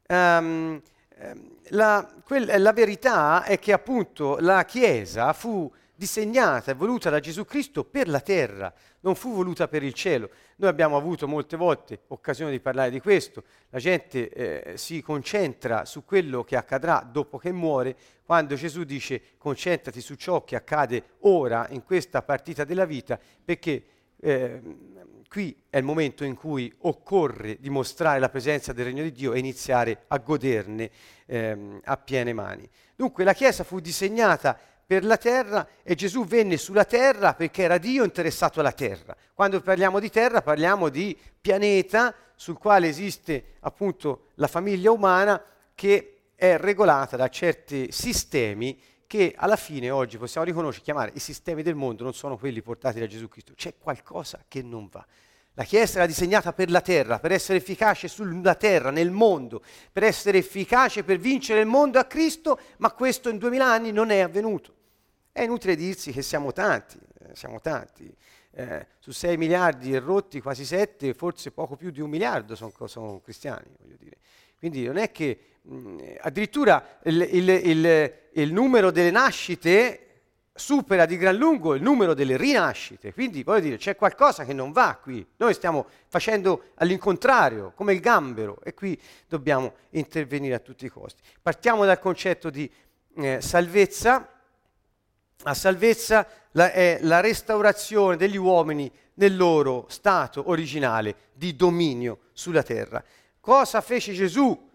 um, 0.07 0.81
la, 1.69 2.13
quel, 2.23 2.61
la 2.61 2.73
verità 2.73 3.43
è 3.43 3.59
che 3.59 3.73
appunto 3.73 4.37
la 4.39 4.65
Chiesa 4.65 5.33
fu 5.33 5.71
disegnata 6.01 6.71
e 6.71 6.73
voluta 6.73 7.11
da 7.11 7.19
Gesù 7.19 7.45
Cristo 7.45 7.83
per 7.83 8.07
la 8.07 8.21
terra, 8.21 8.73
non 9.01 9.13
fu 9.13 9.33
voluta 9.33 9.67
per 9.67 9.83
il 9.83 9.93
cielo. 9.93 10.31
Noi 10.55 10.67
abbiamo 10.67 10.97
avuto 10.97 11.27
molte 11.27 11.55
volte 11.57 12.01
occasione 12.07 12.49
di 12.49 12.59
parlare 12.59 12.89
di 12.89 12.99
questo, 12.99 13.43
la 13.69 13.77
gente 13.77 14.29
eh, 14.29 14.77
si 14.77 15.03
concentra 15.03 15.85
su 15.85 16.03
quello 16.03 16.43
che 16.43 16.55
accadrà 16.55 17.07
dopo 17.07 17.37
che 17.37 17.51
muore, 17.51 17.95
quando 18.25 18.55
Gesù 18.55 18.83
dice 18.83 19.21
concentrati 19.37 20.01
su 20.01 20.15
ciò 20.15 20.43
che 20.43 20.55
accade 20.55 21.03
ora 21.19 21.67
in 21.69 21.83
questa 21.83 22.23
partita 22.23 22.63
della 22.63 22.85
vita, 22.85 23.19
perché 23.43 23.83
eh, 24.19 24.61
qui 25.31 25.55
è 25.69 25.77
il 25.77 25.85
momento 25.85 26.25
in 26.25 26.35
cui 26.35 26.69
occorre 26.79 27.55
dimostrare 27.57 28.19
la 28.19 28.27
presenza 28.27 28.73
del 28.73 28.83
regno 28.83 29.01
di 29.01 29.13
Dio 29.13 29.31
e 29.31 29.39
iniziare 29.39 30.03
a 30.09 30.17
goderne 30.17 30.91
ehm, 31.25 31.79
a 31.85 31.95
piene 31.95 32.33
mani. 32.33 32.69
Dunque 32.97 33.23
la 33.23 33.31
Chiesa 33.31 33.63
fu 33.63 33.79
disegnata 33.79 34.59
per 34.85 35.05
la 35.05 35.15
terra 35.15 35.65
e 35.83 35.95
Gesù 35.95 36.25
venne 36.25 36.57
sulla 36.57 36.83
terra 36.83 37.33
perché 37.33 37.63
era 37.63 37.77
Dio 37.77 38.03
interessato 38.03 38.59
alla 38.59 38.73
terra. 38.73 39.15
Quando 39.33 39.61
parliamo 39.61 40.01
di 40.01 40.09
terra 40.09 40.41
parliamo 40.41 40.89
di 40.89 41.17
pianeta 41.39 42.13
sul 42.35 42.57
quale 42.57 42.89
esiste 42.89 43.53
appunto 43.61 44.31
la 44.35 44.47
famiglia 44.47 44.91
umana 44.91 45.41
che 45.73 46.23
è 46.35 46.57
regolata 46.57 47.15
da 47.15 47.29
certi 47.29 47.89
sistemi 47.89 48.77
che 49.11 49.33
alla 49.35 49.57
fine 49.57 49.89
oggi 49.89 50.17
possiamo 50.17 50.45
riconoscere, 50.45 50.85
chiamare 50.85 51.11
i 51.15 51.19
sistemi 51.19 51.63
del 51.63 51.75
mondo 51.75 52.05
non 52.05 52.13
sono 52.13 52.37
quelli 52.37 52.61
portati 52.61 52.97
da 52.97 53.07
Gesù 53.07 53.27
Cristo. 53.27 53.51
C'è 53.53 53.73
qualcosa 53.77 54.45
che 54.47 54.61
non 54.61 54.87
va. 54.89 55.05
La 55.55 55.65
Chiesa 55.65 55.97
era 55.97 56.05
disegnata 56.05 56.53
per 56.53 56.71
la 56.71 56.79
terra, 56.79 57.19
per 57.19 57.33
essere 57.33 57.57
efficace 57.57 58.07
sulla 58.07 58.55
terra, 58.55 58.89
nel 58.89 59.11
mondo, 59.11 59.61
per 59.91 60.03
essere 60.03 60.37
efficace 60.37 61.03
per 61.03 61.17
vincere 61.17 61.59
il 61.59 61.65
mondo 61.65 61.99
a 61.99 62.05
Cristo, 62.05 62.57
ma 62.77 62.93
questo 62.93 63.27
in 63.27 63.37
duemila 63.37 63.69
anni 63.69 63.91
non 63.91 64.11
è 64.11 64.19
avvenuto. 64.19 64.73
È 65.29 65.41
inutile 65.41 65.75
dirsi 65.75 66.13
che 66.13 66.21
siamo 66.21 66.53
tanti, 66.53 66.97
eh, 67.19 67.35
siamo 67.35 67.59
tanti. 67.59 68.15
Eh, 68.51 68.87
su 68.99 69.11
6 69.11 69.35
miliardi 69.35 69.93
e 69.93 69.99
rotti, 69.99 70.39
quasi 70.39 70.63
7, 70.63 71.13
forse 71.13 71.51
poco 71.51 71.75
più 71.75 71.91
di 71.91 71.99
un 71.99 72.09
miliardo 72.09 72.55
sono, 72.55 72.71
sono 72.87 73.19
cristiani, 73.19 73.75
voglio 73.77 73.97
dire. 73.99 74.19
Quindi 74.61 74.85
non 74.85 74.97
è 74.97 75.11
che 75.11 75.39
mh, 75.63 76.17
addirittura 76.21 76.99
il, 77.05 77.27
il, 77.31 77.49
il, 77.49 78.13
il, 78.33 78.53
numero 78.53 78.91
delle 78.91 79.09
nascite 79.09 80.05
supera 80.53 81.07
di 81.07 81.17
gran 81.17 81.35
lungo 81.35 81.73
il 81.73 81.81
numero 81.81 82.13
delle 82.13 82.37
rinascite. 82.37 83.11
Quindi 83.11 83.41
voglio 83.41 83.61
dire, 83.61 83.77
c'è 83.77 83.95
qualcosa 83.95 84.45
che 84.45 84.53
non 84.53 84.71
va 84.71 84.99
qui. 85.01 85.25
Noi 85.37 85.55
stiamo 85.55 85.87
facendo 86.07 86.65
all'incontrario, 86.75 87.71
come 87.75 87.93
il 87.93 88.01
gambero, 88.01 88.59
e 88.63 88.75
qui 88.75 88.95
dobbiamo 89.27 89.73
intervenire 89.89 90.53
a 90.53 90.59
tutti 90.59 90.85
i 90.85 90.89
costi. 90.89 91.23
Partiamo 91.41 91.83
dal 91.83 91.97
concetto 91.97 92.51
di 92.51 92.69
eh, 93.15 93.41
salvezza 93.41 94.29
la 95.43 95.55
salvezza 95.55 96.27
è 96.51 96.99
la 97.01 97.19
restaurazione 97.19 98.15
degli 98.15 98.37
uomini 98.37 98.91
nel 99.15 99.35
loro 99.35 99.85
stato 99.89 100.49
originale 100.49 101.15
di 101.33 101.55
dominio 101.55 102.19
sulla 102.33 102.61
terra. 102.61 103.03
Cosa 103.41 103.81
fece 103.81 104.13
Gesù 104.13 104.69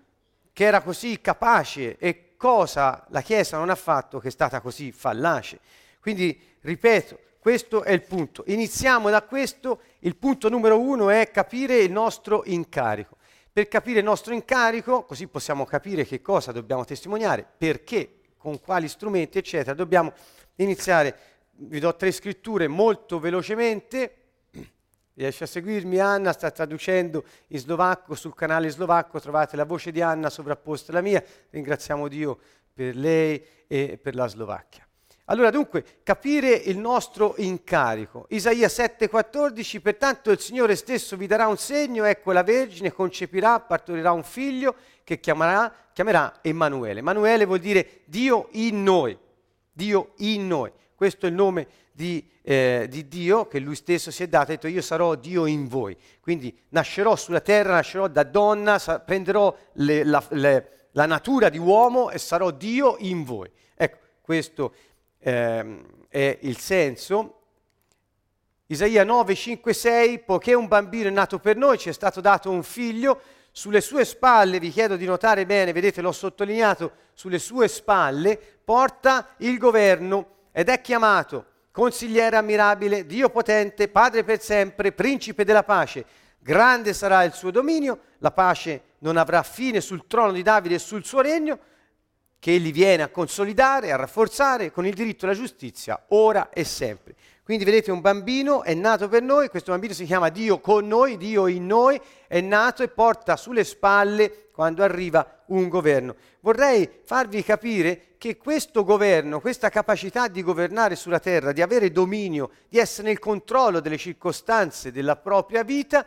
che 0.53 0.65
era 0.65 0.83
così 0.83 1.21
capace 1.21 1.97
e 1.99 2.35
cosa 2.37 3.07
la 3.11 3.21
Chiesa 3.21 3.59
non 3.59 3.71
ha 3.71 3.77
fatto 3.77 4.19
che 4.19 4.27
è 4.29 4.31
stata 4.33 4.61
così 4.61 4.91
fallace? 4.91 5.61
Quindi, 6.01 6.37
ripeto, 6.63 7.19
questo 7.39 7.85
è 7.85 7.93
il 7.93 8.03
punto. 8.03 8.43
Iniziamo 8.49 9.09
da 9.09 9.23
questo. 9.23 9.83
Il 10.01 10.17
punto 10.17 10.49
numero 10.49 10.81
uno 10.81 11.11
è 11.11 11.31
capire 11.31 11.79
il 11.79 11.93
nostro 11.93 12.43
incarico. 12.45 13.19
Per 13.53 13.69
capire 13.69 14.01
il 14.01 14.05
nostro 14.05 14.35
incarico, 14.35 15.05
così 15.05 15.29
possiamo 15.29 15.65
capire 15.65 16.05
che 16.05 16.21
cosa 16.21 16.51
dobbiamo 16.51 16.85
testimoniare, 16.85 17.47
perché, 17.57 18.19
con 18.37 18.61
quali 18.61 18.89
strumenti, 18.89 19.39
eccetera, 19.39 19.75
dobbiamo 19.75 20.13
iniziare. 20.57 21.17
Vi 21.53 21.79
do 21.79 21.95
tre 21.95 22.11
scritture 22.11 22.67
molto 22.67 23.21
velocemente. 23.21 24.26
Riesce 25.17 25.45
a 25.45 25.47
seguirmi? 25.47 25.99
Anna 25.99 26.33
sta 26.33 26.51
traducendo 26.51 27.25
in 27.49 27.59
slovacco, 27.59 28.15
sul 28.15 28.35
canale 28.35 28.69
slovacco 28.69 29.19
trovate 29.19 29.57
la 29.57 29.65
voce 29.65 29.91
di 29.91 30.03
Anna 30.03 30.29
sovrapposta 30.29 30.93
alla 30.93 31.01
mia. 31.01 31.25
Ringraziamo 31.49 32.07
Dio 32.07 32.39
per 32.71 32.95
lei 32.95 33.43
e 33.67 33.97
per 33.97 34.15
la 34.15 34.27
Slovacchia. 34.27 34.87
Allora 35.25 35.49
dunque, 35.49 36.03
capire 36.03 36.51
il 36.51 36.77
nostro 36.77 37.33
incarico. 37.39 38.27
Isaia 38.29 38.67
7,14, 38.67 39.81
pertanto 39.81 40.31
il 40.31 40.39
Signore 40.39 40.77
stesso 40.77 41.17
vi 41.17 41.27
darà 41.27 41.47
un 41.47 41.57
segno, 41.57 42.05
ecco 42.05 42.33
la 42.33 42.43
Vergine 42.43 42.93
concepirà, 42.93 43.59
partorirà 43.61 44.13
un 44.13 44.23
figlio 44.23 44.75
che 45.03 45.19
chiamerà, 45.19 45.75
chiamerà 45.95 46.41
Emanuele. 46.43 47.01
Emanuele 47.01 47.47
vuol 47.47 47.61
dire 47.61 48.03
Dio 48.05 48.49
in 48.53 48.83
noi. 48.83 49.17
Dio 49.73 50.13
in 50.19 50.47
noi. 50.47 50.71
Questo 50.95 51.25
è 51.25 51.31
il 51.31 51.35
nome 51.35 51.67
di, 51.91 52.23
eh, 52.49 52.87
di, 52.89 53.09
Dio 53.09 53.49
che 53.49 53.59
lui 53.59 53.75
stesso 53.75 54.13
si 54.13 54.23
è 54.23 54.29
dato, 54.29 54.45
ha 54.45 54.55
detto 54.55 54.69
io 54.69 54.81
sarò 54.81 55.17
Dio 55.17 55.47
in 55.47 55.67
voi. 55.67 55.97
Quindi 56.21 56.57
nascerò 56.69 57.17
sulla 57.17 57.41
terra, 57.41 57.75
nascerò 57.75 58.07
da 58.07 58.23
donna, 58.23 58.79
sa- 58.79 59.01
prenderò 59.01 59.53
le, 59.73 60.05
la, 60.05 60.25
le, 60.31 60.89
la, 60.93 61.07
natura 61.07 61.49
di 61.49 61.59
uomo 61.59 62.09
e 62.09 62.19
sarò 62.19 62.53
Dio 62.53 62.99
in 63.01 63.25
voi. 63.25 63.51
Ecco, 63.75 63.99
questo 64.21 64.75
eh, 65.19 65.81
è 66.09 66.39
il 66.43 66.57
senso. 66.59 67.41
Isaia 68.67 69.03
9, 69.03 69.35
5, 69.35 69.73
6, 69.73 70.19
poiché 70.21 70.55
un 70.55 70.69
bambino 70.69 71.09
è 71.09 71.13
nato 71.13 71.41
per 71.41 71.57
noi, 71.57 71.79
ci 71.79 71.89
è 71.89 71.93
stato 71.93 72.21
dato 72.21 72.49
un 72.49 72.63
figlio, 72.63 73.21
sulle 73.51 73.81
sue 73.81 74.05
spalle, 74.05 74.61
vi 74.61 74.71
chiedo 74.71 74.95
di 74.95 75.05
notare 75.05 75.47
bene, 75.47 75.73
vedete 75.73 76.01
l'ho 76.01 76.13
sottolineato, 76.13 76.93
sulle 77.13 77.41
sue 77.41 77.67
spalle 77.67 78.39
porta 78.65 79.35
il 79.39 79.59
governo 79.59 80.35
ed 80.53 80.69
è 80.69 80.81
chiamato 80.81 81.55
consigliere 81.77 82.37
ammirabile, 82.37 83.05
Dio 83.05 83.29
potente, 83.29 83.89
Padre 83.89 84.25
per 84.25 84.41
sempre, 84.41 84.93
principe 84.93 85.45
della 85.45 85.63
pace. 85.63 86.07
Grande 86.39 86.95
sarà 86.95 87.23
il 87.23 87.35
suo 87.35 87.51
dominio, 87.51 87.99
la 88.21 88.31
pace 88.31 88.95
non 89.01 89.19
avrà 89.19 89.43
fine 89.43 89.83
sul 89.83 90.07
trono 90.07 90.33
di 90.33 90.41
Davide 90.41 90.77
e 90.77 90.79
sul 90.79 91.05
suo 91.05 91.21
regno, 91.21 91.59
che 92.39 92.55
egli 92.55 92.73
viene 92.73 93.03
a 93.03 93.11
consolidare, 93.11 93.93
a 93.93 93.97
rafforzare 93.97 94.73
con 94.73 94.87
il 94.87 94.95
diritto 94.95 95.27
alla 95.27 95.35
giustizia, 95.35 96.03
ora 96.09 96.49
e 96.49 96.65
sempre. 96.65 97.15
Quindi 97.47 97.65
vedete 97.65 97.93
un 97.93 98.01
bambino 98.01 98.65
è 98.65 98.75
nato 98.75 99.07
per 99.07 99.23
noi, 99.23 99.49
questo 99.49 99.71
bambino 99.71 99.93
si 99.95 100.05
chiama 100.05 100.31
Dio 100.31 100.59
con 100.59 100.85
noi, 100.89 101.17
Dio 101.17 101.47
in 101.47 101.65
noi, 101.65 101.97
è 102.27 102.41
nato 102.41 102.83
e 102.83 102.89
porta 102.89 103.37
sulle 103.37 103.63
spalle 103.63 104.49
quando 104.51 104.83
arriva 104.83 105.45
un 105.47 105.69
governo. 105.69 106.17
Vorrei 106.41 106.91
farvi 107.05 107.45
capire 107.45 108.17
che 108.19 108.37
questo 108.37 108.83
governo, 108.83 109.39
questa 109.39 109.69
capacità 109.69 110.27
di 110.27 110.43
governare 110.43 110.97
sulla 110.97 111.21
terra, 111.21 111.53
di 111.53 111.63
avere 111.63 111.93
dominio, 111.93 112.51
di 112.69 112.79
essere 112.79 113.07
nel 113.07 113.21
controllo 113.21 113.79
delle 113.79 113.97
circostanze 113.97 114.91
della 114.91 115.15
propria 115.15 115.63
vita, 115.63 116.05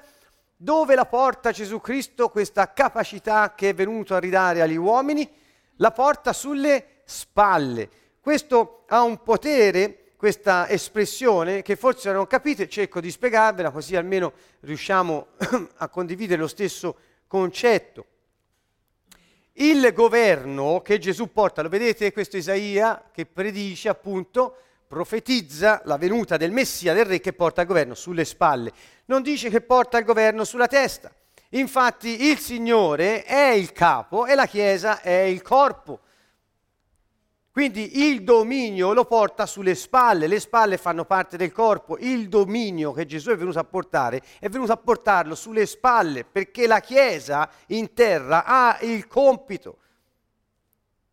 dove 0.57 0.93
la 0.93 1.05
porta 1.05 1.51
Gesù 1.51 1.79
Cristo 1.79 2.27
questa 2.27 2.73
capacità 2.73 3.53
che 3.55 3.69
è 3.69 3.73
venuto 3.73 4.13
a 4.13 4.19
ridare 4.19 4.61
agli 4.61 4.75
uomini? 4.75 5.25
La 5.77 5.91
porta 5.91 6.33
sulle 6.33 6.99
spalle. 7.05 7.89
Questo 8.19 8.83
ha 8.89 9.03
un 9.03 9.23
potere 9.23 9.98
questa 10.19 10.67
espressione 10.67 11.61
che 11.61 11.77
forse 11.77 12.11
non 12.11 12.27
capite, 12.27 12.67
cerco 12.67 12.99
di 12.99 13.09
spiegarvela 13.09 13.71
così 13.71 13.95
almeno 13.95 14.33
riusciamo 14.59 15.27
a 15.77 15.87
condividere 15.87 16.41
lo 16.41 16.47
stesso 16.49 16.97
concetto. 17.25 18.05
il 19.53 19.93
governo 19.93 20.81
che 20.81 20.97
Gesù 20.97 21.31
porta, 21.31 21.61
lo 21.61 21.69
vedete 21.69 22.11
questo 22.11 22.35
Isaia 22.35 23.01
che 23.13 23.27
predice 23.27 23.87
appunto, 23.87 24.57
profetizza 24.87 25.81
la 25.85 25.95
venuta 25.95 26.35
del 26.35 26.51
Messia, 26.51 26.93
del 26.93 27.05
Re 27.05 27.21
che 27.21 27.31
porta 27.31 27.61
il 27.61 27.67
governo 27.67 27.93
sulle 27.93 28.25
spalle. 28.25 28.73
Non 29.05 29.21
dice 29.21 29.47
che 29.47 29.61
porta 29.61 29.99
il 29.99 30.03
governo 30.03 30.43
sulla 30.43 30.67
testa. 30.67 31.09
Infatti 31.51 32.25
il 32.25 32.39
Signore 32.39 33.23
è 33.23 33.51
il 33.51 33.71
capo 33.71 34.25
e 34.25 34.35
la 34.35 34.47
Chiesa 34.47 34.99
è 34.99 35.21
il 35.21 35.41
corpo. 35.41 36.01
Quindi 37.51 38.07
il 38.07 38.23
dominio 38.23 38.93
lo 38.93 39.05
porta 39.05 39.47
sulle 39.47 39.73
spalle, 39.73 40.27
le 40.27 40.39
spalle 40.39 40.77
fanno 40.77 41.03
parte 41.03 41.35
del 41.35 41.51
corpo, 41.51 41.97
il 41.97 42.29
dominio 42.29 42.93
che 42.93 43.07
Gesù 43.07 43.31
è 43.31 43.37
venuto 43.37 43.57
a 43.57 43.63
portare 43.63 44.21
è 44.39 44.49
venuto 44.49 44.71
a 44.71 44.77
portarlo 44.77 45.33
sulle 45.33 45.65
spalle 45.65 46.23
perché 46.23 46.67
la 46.67 46.79
Chiesa 46.79 47.49
in 47.67 47.93
terra 47.93 48.45
ha 48.45 48.77
il 48.81 49.07
compito 49.07 49.77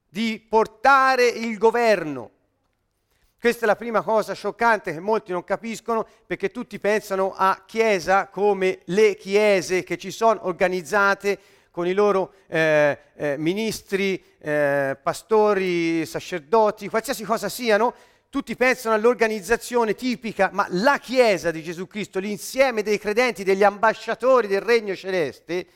di 0.09 0.45
portare 0.47 1.27
il 1.27 1.57
governo. 1.57 2.31
Questa 3.39 3.65
è 3.65 3.67
la 3.67 3.77
prima 3.77 4.03
cosa 4.03 4.35
scioccante 4.35 4.93
che 4.93 5.01
molti 5.01 5.33
non 5.33 5.45
capiscono 5.45 6.07
perché 6.27 6.51
tutti 6.51 6.79
pensano 6.79 7.33
a 7.35 7.63
Chiesa 7.67 8.29
come 8.29 8.81
le 8.87 9.15
chiese 9.17 9.85
che 9.85 9.97
ci 9.97 10.11
sono 10.11 10.47
organizzate 10.47 11.39
con 11.77 11.87
i 11.87 11.93
loro 11.93 12.33
eh, 12.47 12.99
eh, 13.17 13.37
ministri, 13.37 14.25
eh, 14.39 14.97
pastori, 15.03 16.07
sacerdoti, 16.07 16.89
qualsiasi 16.89 17.23
cosa 17.23 17.51
siano, 17.51 17.93
tutti 18.31 18.57
pensano 18.57 18.95
all'organizzazione 18.95 19.95
tipica, 19.95 20.49
ma 20.55 20.67
la 20.71 20.97
Chiesa 20.97 21.51
di 21.51 21.63
Gesù 21.63 21.87
Cristo, 21.87 22.19
l'insieme 22.19 22.83
dei 22.83 22.99
credenti, 22.99 23.45
degli 23.45 23.63
ambasciatori 23.63 24.47
del 24.47 24.63
Regno 24.63 24.97
Celeste, 24.97 25.67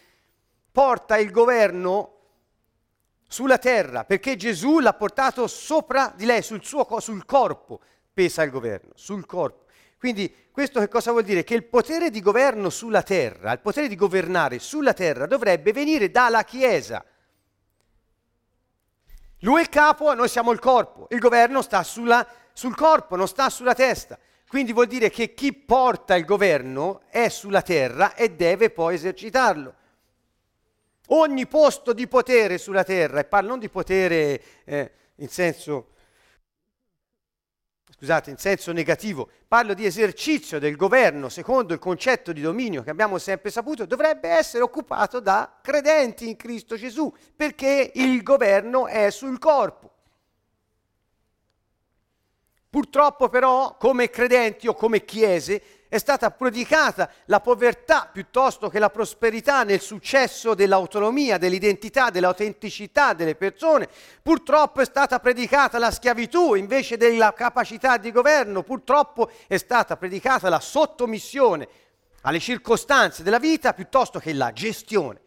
porta 0.73 1.19
il 1.19 1.31
governo 1.31 2.15
sulla 3.29 3.59
terra, 3.59 4.05
perché 4.05 4.37
Gesù 4.37 4.79
l'ha 4.79 4.95
portato 4.95 5.47
sopra 5.49 6.15
di 6.17 6.25
lei, 6.25 6.41
sul 6.41 6.65
suo 6.65 6.87
sul 6.99 7.27
corpo, 7.27 7.81
pesa 8.11 8.43
il 8.43 8.51
governo, 8.51 8.93
sul 8.95 9.27
corpo. 9.27 9.67
Quindi 10.01 10.35
questo 10.51 10.81
che 10.81 10.89
cosa 10.89 11.11
vuol 11.11 11.25
dire? 11.25 11.45
Che 11.45 11.53
il 11.53 11.67
potere 11.67 12.09
di 12.09 12.23
governo 12.23 12.71
sulla 12.71 13.03
terra, 13.03 13.53
il 13.53 13.61
potere 13.61 13.87
di 13.87 13.97
governare 13.97 14.59
sulla 14.59 14.95
terra 14.95 15.27
dovrebbe 15.27 15.73
venire 15.73 16.11
dalla 16.11 16.43
Chiesa. 16.43 17.05
Lui 19.41 19.59
è 19.59 19.61
il 19.61 19.69
capo, 19.69 20.15
noi 20.15 20.29
siamo 20.29 20.53
il 20.53 20.59
corpo, 20.59 21.07
il 21.11 21.19
governo 21.19 21.61
sta 21.61 21.83
sulla, 21.83 22.27
sul 22.55 22.75
corpo, 22.75 23.15
non 23.15 23.29
sta 23.29 23.51
sulla 23.51 23.75
testa. 23.75 24.19
Quindi 24.49 24.73
vuol 24.73 24.87
dire 24.87 25.11
che 25.11 25.35
chi 25.35 25.53
porta 25.53 26.17
il 26.17 26.25
governo 26.25 27.03
è 27.11 27.29
sulla 27.29 27.61
terra 27.61 28.15
e 28.15 28.31
deve 28.31 28.71
poi 28.71 28.95
esercitarlo. 28.95 29.75
Ogni 31.09 31.47
posto 31.47 31.93
di 31.93 32.09
potere 32.09 32.57
sulla 32.57 32.85
terra, 32.85 33.21
e 33.21 33.25
parlo 33.25 33.51
non 33.51 33.59
di 33.59 33.69
potere 33.69 34.43
eh, 34.65 34.93
in 35.17 35.29
senso 35.29 35.89
scusate, 38.01 38.31
in 38.31 38.39
senso 38.39 38.73
negativo, 38.73 39.29
parlo 39.47 39.75
di 39.75 39.85
esercizio 39.85 40.59
del 40.59 40.75
governo 40.75 41.29
secondo 41.29 41.75
il 41.75 41.79
concetto 41.79 42.33
di 42.33 42.41
dominio 42.41 42.83
che 42.83 42.89
abbiamo 42.89 43.19
sempre 43.19 43.51
saputo, 43.51 43.85
dovrebbe 43.85 44.31
essere 44.31 44.63
occupato 44.63 45.21
da 45.21 45.59
credenti 45.61 46.27
in 46.27 46.37
Cristo 46.37 46.77
Gesù, 46.77 47.15
perché 47.37 47.93
il 47.97 48.23
governo 48.23 48.87
è 48.87 49.11
sul 49.11 49.39
corpo. 49.39 49.91
Purtroppo 52.71 53.29
però, 53.29 53.77
come 53.77 54.09
credenti 54.09 54.67
o 54.67 54.73
come 54.73 55.05
chiese, 55.05 55.63
è 55.91 55.99
stata 55.99 56.31
predicata 56.31 57.11
la 57.25 57.41
povertà 57.41 58.09
piuttosto 58.13 58.69
che 58.69 58.79
la 58.79 58.91
prosperità 58.91 59.65
nel 59.65 59.81
successo 59.81 60.55
dell'autonomia, 60.55 61.37
dell'identità, 61.37 62.11
dell'autenticità 62.11 63.13
delle 63.13 63.35
persone. 63.35 63.89
Purtroppo 64.23 64.83
è 64.83 64.85
stata 64.85 65.19
predicata 65.19 65.81
la 65.81 65.91
schiavitù 65.91 66.55
invece 66.55 66.97
della 66.97 67.33
capacità 67.33 67.97
di 67.97 68.13
governo. 68.13 68.63
Purtroppo 68.63 69.33
è 69.49 69.57
stata 69.57 69.97
predicata 69.97 70.49
la 70.49 70.61
sottomissione 70.61 71.69
alle 72.21 72.39
circostanze 72.39 73.25
della 73.25 73.41
vita 73.41 73.75
piuttosto 73.75 74.21
che 74.21 74.33
la 74.33 74.53
gestione. 74.53 75.21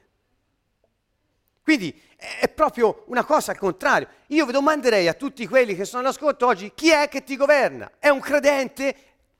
Quindi 1.62 2.02
è 2.16 2.48
proprio 2.48 3.04
una 3.08 3.26
cosa 3.26 3.52
al 3.52 3.58
contrario. 3.58 4.08
Io 4.28 4.46
vi 4.46 4.54
domanderei 4.54 5.10
a 5.10 5.14
tutti 5.14 5.46
quelli 5.46 5.76
che 5.76 5.84
sono 5.84 6.04
all'ascolto 6.04 6.48
oggi 6.48 6.72
chi 6.74 6.90
è 6.90 7.10
che 7.10 7.26
ti 7.26 7.36
governa? 7.36 7.92
È 8.00 8.08
un 8.08 8.22
credente? 8.22 8.96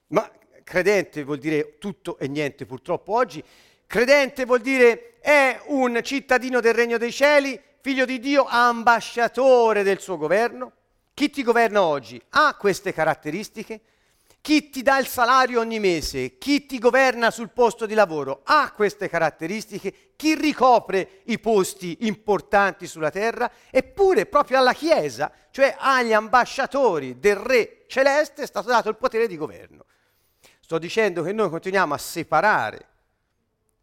Ma 0.08 0.30
credente 0.64 1.24
vuol 1.24 1.40
dire 1.40 1.78
tutto 1.78 2.18
e 2.18 2.28
niente 2.28 2.66
purtroppo 2.66 3.14
oggi. 3.14 3.44
Credente 3.86 4.46
vuol 4.46 4.62
dire 4.62 5.20
è 5.20 5.62
un 5.68 6.00
cittadino 6.04 6.60
del 6.60 6.74
regno 6.74 6.98
dei 6.98 7.12
cieli, 7.12 7.60
figlio 7.80 8.06
di 8.06 8.20
Dio, 8.20 8.46
ambasciatore 8.46 9.84
del 9.84 10.00
suo 10.00 10.18
governo. 10.18 10.72
Chi 11.14 11.30
ti 11.30 11.44
governa 11.44 11.84
oggi 11.84 12.22
ha 12.30 12.56
queste 12.56 12.92
caratteristiche? 12.92 13.82
Chi 14.44 14.70
ti 14.70 14.82
dà 14.82 14.98
il 14.98 15.08
salario 15.08 15.62
ogni 15.62 15.80
mese, 15.80 16.38
chi 16.38 16.66
ti 16.66 16.78
governa 16.78 17.32
sul 17.32 17.52
posto 17.52 17.86
di 17.86 17.94
lavoro, 17.94 18.42
ha 18.44 18.74
queste 18.74 19.08
caratteristiche, 19.08 20.12
chi 20.18 20.36
ricopre 20.36 21.22
i 21.28 21.40
posti 21.40 22.00
importanti 22.02 22.86
sulla 22.86 23.10
terra, 23.10 23.50
eppure 23.70 24.26
proprio 24.26 24.58
alla 24.58 24.74
Chiesa, 24.74 25.32
cioè 25.50 25.74
agli 25.80 26.12
ambasciatori 26.12 27.20
del 27.20 27.38
Re 27.38 27.86
celeste, 27.88 28.44
è 28.44 28.46
stato 28.46 28.68
dato 28.68 28.90
il 28.90 28.98
potere 28.98 29.28
di 29.28 29.38
governo. 29.38 29.86
Sto 30.74 30.82
dicendo 30.82 31.22
che 31.22 31.34
noi 31.34 31.52
continuiamo 31.52 31.94
a 31.94 32.00
separare 32.00 32.88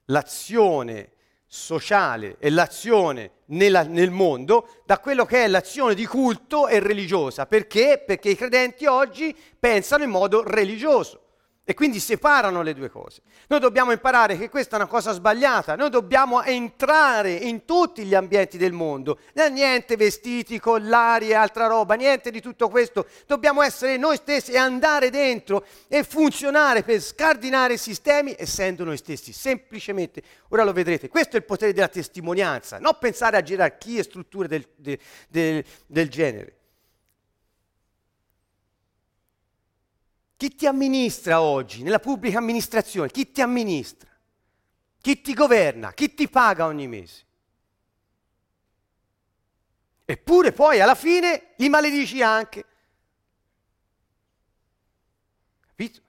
l'azione 0.07 1.12
sociale 1.46 2.35
e 2.40 2.50
l'azione 2.50 3.31
nella, 3.44 3.85
nel 3.85 4.11
mondo 4.11 4.83
da 4.85 4.98
quello 4.98 5.24
che 5.24 5.44
è 5.44 5.46
l'azione 5.46 5.94
di 5.94 6.05
culto 6.05 6.66
e 6.66 6.81
religiosa. 6.81 7.46
Perché? 7.46 8.03
Perché 8.05 8.31
i 8.31 8.35
credenti 8.35 8.87
oggi 8.87 9.33
pensano 9.57 10.03
in 10.03 10.11
modo 10.11 10.42
religioso. 10.42 11.26
E 11.62 11.75
quindi 11.75 12.01
separano 12.01 12.62
le 12.62 12.75
due 12.75 12.88
cose. 12.88 13.20
Noi 13.46 13.61
dobbiamo 13.61 13.92
imparare 13.92 14.37
che 14.37 14.49
questa 14.49 14.77
è 14.77 14.81
una 14.81 14.88
cosa 14.88 15.12
sbagliata, 15.12 15.77
noi 15.77 15.90
dobbiamo 15.90 16.42
entrare 16.42 17.33
in 17.33 17.64
tutti 17.64 18.05
gli 18.05 18.14
ambienti 18.14 18.59
del 18.59 18.73
mondo, 18.73 19.20
niente 19.53 19.96
vestiti, 19.96 20.59
collari 20.59 21.29
e 21.29 21.35
altra 21.35 21.66
roba, 21.66 21.94
niente 21.94 22.31
di 22.31 22.40
tutto 22.40 22.68
questo. 22.68 23.07
Dobbiamo 23.27 23.62
essere 23.62 23.99
noi 23.99 24.16
stessi 24.16 24.53
e 24.53 24.59
andare 24.59 25.11
dentro 25.11 25.64
e 25.87 26.03
funzionare 26.03 26.83
per 26.83 27.01
scardinare 27.01 27.75
i 27.75 27.79
sistemi 27.79 28.35
essendo 28.37 28.83
noi 28.83 28.96
stessi, 28.96 29.33
semplicemente. 29.33 30.23
Ora 30.49 30.64
lo 30.64 30.73
vedrete, 30.73 31.09
questo 31.09 31.37
è 31.37 31.38
il 31.38 31.44
potere 31.44 31.73
della 31.73 31.88
testimonianza, 31.88 32.79
non 32.79 32.96
pensare 32.99 33.37
a 33.37 33.42
gerarchie 33.42 34.01
e 34.01 34.05
strutture 34.05 34.49
del, 34.49 34.66
del, 35.29 35.64
del 35.87 36.09
genere. 36.09 36.60
Chi 40.40 40.55
ti 40.55 40.66
amministra 40.66 41.42
oggi 41.42 41.83
nella 41.83 41.98
pubblica 41.98 42.38
amministrazione? 42.38 43.11
Chi 43.11 43.31
ti 43.31 43.42
amministra? 43.42 44.09
Chi 44.98 45.20
ti 45.20 45.35
governa? 45.35 45.92
Chi 45.92 46.14
ti 46.14 46.31
paga 46.31 46.64
ogni 46.64 46.88
mese? 46.88 47.26
Eppure 50.07 50.53
poi 50.53 50.81
alla 50.81 50.94
fine 50.94 51.53
li 51.57 51.68
maledici 51.68 52.22
anche. 52.22 52.64
Capito? 55.66 56.00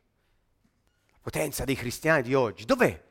La 1.12 1.20
potenza 1.20 1.66
dei 1.66 1.76
cristiani 1.76 2.22
di 2.22 2.34
oggi, 2.34 2.64
dov'è? 2.64 3.04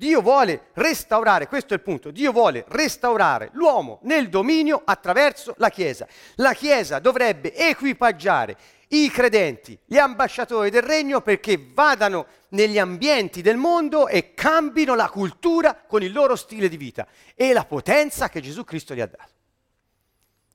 Dio 0.00 0.22
vuole 0.22 0.68
restaurare, 0.74 1.48
questo 1.48 1.74
è 1.74 1.76
il 1.76 1.82
punto, 1.82 2.12
Dio 2.12 2.30
vuole 2.30 2.64
restaurare 2.68 3.50
l'uomo 3.54 3.98
nel 4.04 4.28
dominio 4.28 4.80
attraverso 4.84 5.54
la 5.58 5.70
Chiesa. 5.70 6.06
La 6.36 6.52
Chiesa 6.52 7.00
dovrebbe 7.00 7.52
equipaggiare 7.52 8.56
i 8.90 9.10
credenti, 9.10 9.76
gli 9.84 9.98
ambasciatori 9.98 10.70
del 10.70 10.82
regno 10.82 11.20
perché 11.20 11.72
vadano 11.74 12.26
negli 12.50 12.78
ambienti 12.78 13.42
del 13.42 13.56
mondo 13.56 14.06
e 14.06 14.34
cambino 14.34 14.94
la 14.94 15.08
cultura 15.08 15.74
con 15.74 16.00
il 16.04 16.12
loro 16.12 16.36
stile 16.36 16.68
di 16.68 16.76
vita 16.76 17.04
e 17.34 17.52
la 17.52 17.64
potenza 17.64 18.28
che 18.28 18.40
Gesù 18.40 18.62
Cristo 18.62 18.94
gli 18.94 19.00
ha 19.00 19.06
dato. 19.06 19.32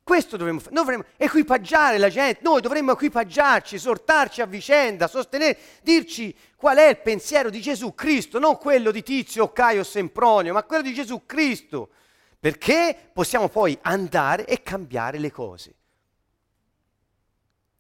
Questo 0.04 0.36
dovremmo 0.36 0.60
fare, 0.60 0.76
dovremmo 0.76 1.06
equipaggiare 1.16 1.98
la 1.98 2.10
gente, 2.10 2.42
noi 2.44 2.60
dovremmo 2.60 2.92
equipaggiarci, 2.92 3.76
esortarci 3.76 4.42
a 4.42 4.46
vicenda, 4.46 5.08
sostenere, 5.08 5.58
dirci 5.82 6.36
qual 6.58 6.78
è 6.78 6.90
il 6.90 6.98
pensiero 6.98 7.50
di 7.50 7.62
Gesù 7.62 7.96
Cristo, 7.96 8.38
non 8.38 8.58
quello 8.58 8.92
di 8.92 9.02
Tizio, 9.02 9.54
Caio, 9.54 9.84
Sempronio, 9.84 10.52
ma 10.52 10.64
quello 10.64 10.84
di 10.84 10.94
Gesù 10.94 11.26
Cristo, 11.26 11.90
perché 12.38 13.12
possiamo 13.14 13.48
poi 13.48 13.78
andare 13.82 14.46
e 14.46 14.62
cambiare 14.62 15.20
le 15.20 15.32
cose. 15.32 15.74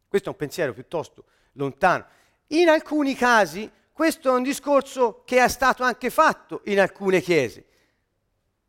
Questo 0.08 0.30
è 0.30 0.32
un 0.32 0.38
pensiero 0.38 0.74
piuttosto 0.74 1.26
lontano. 1.54 2.06
In 2.48 2.70
alcuni 2.70 3.16
casi 3.16 3.70
questo 3.92 4.30
è 4.30 4.38
un 4.38 4.44
discorso 4.44 5.24
che 5.26 5.44
è 5.44 5.48
stato 5.50 5.84
anche 5.84 6.10
fatto 6.10 6.62
in 6.66 6.80
alcune 6.80 7.20
chiese. 7.20 7.66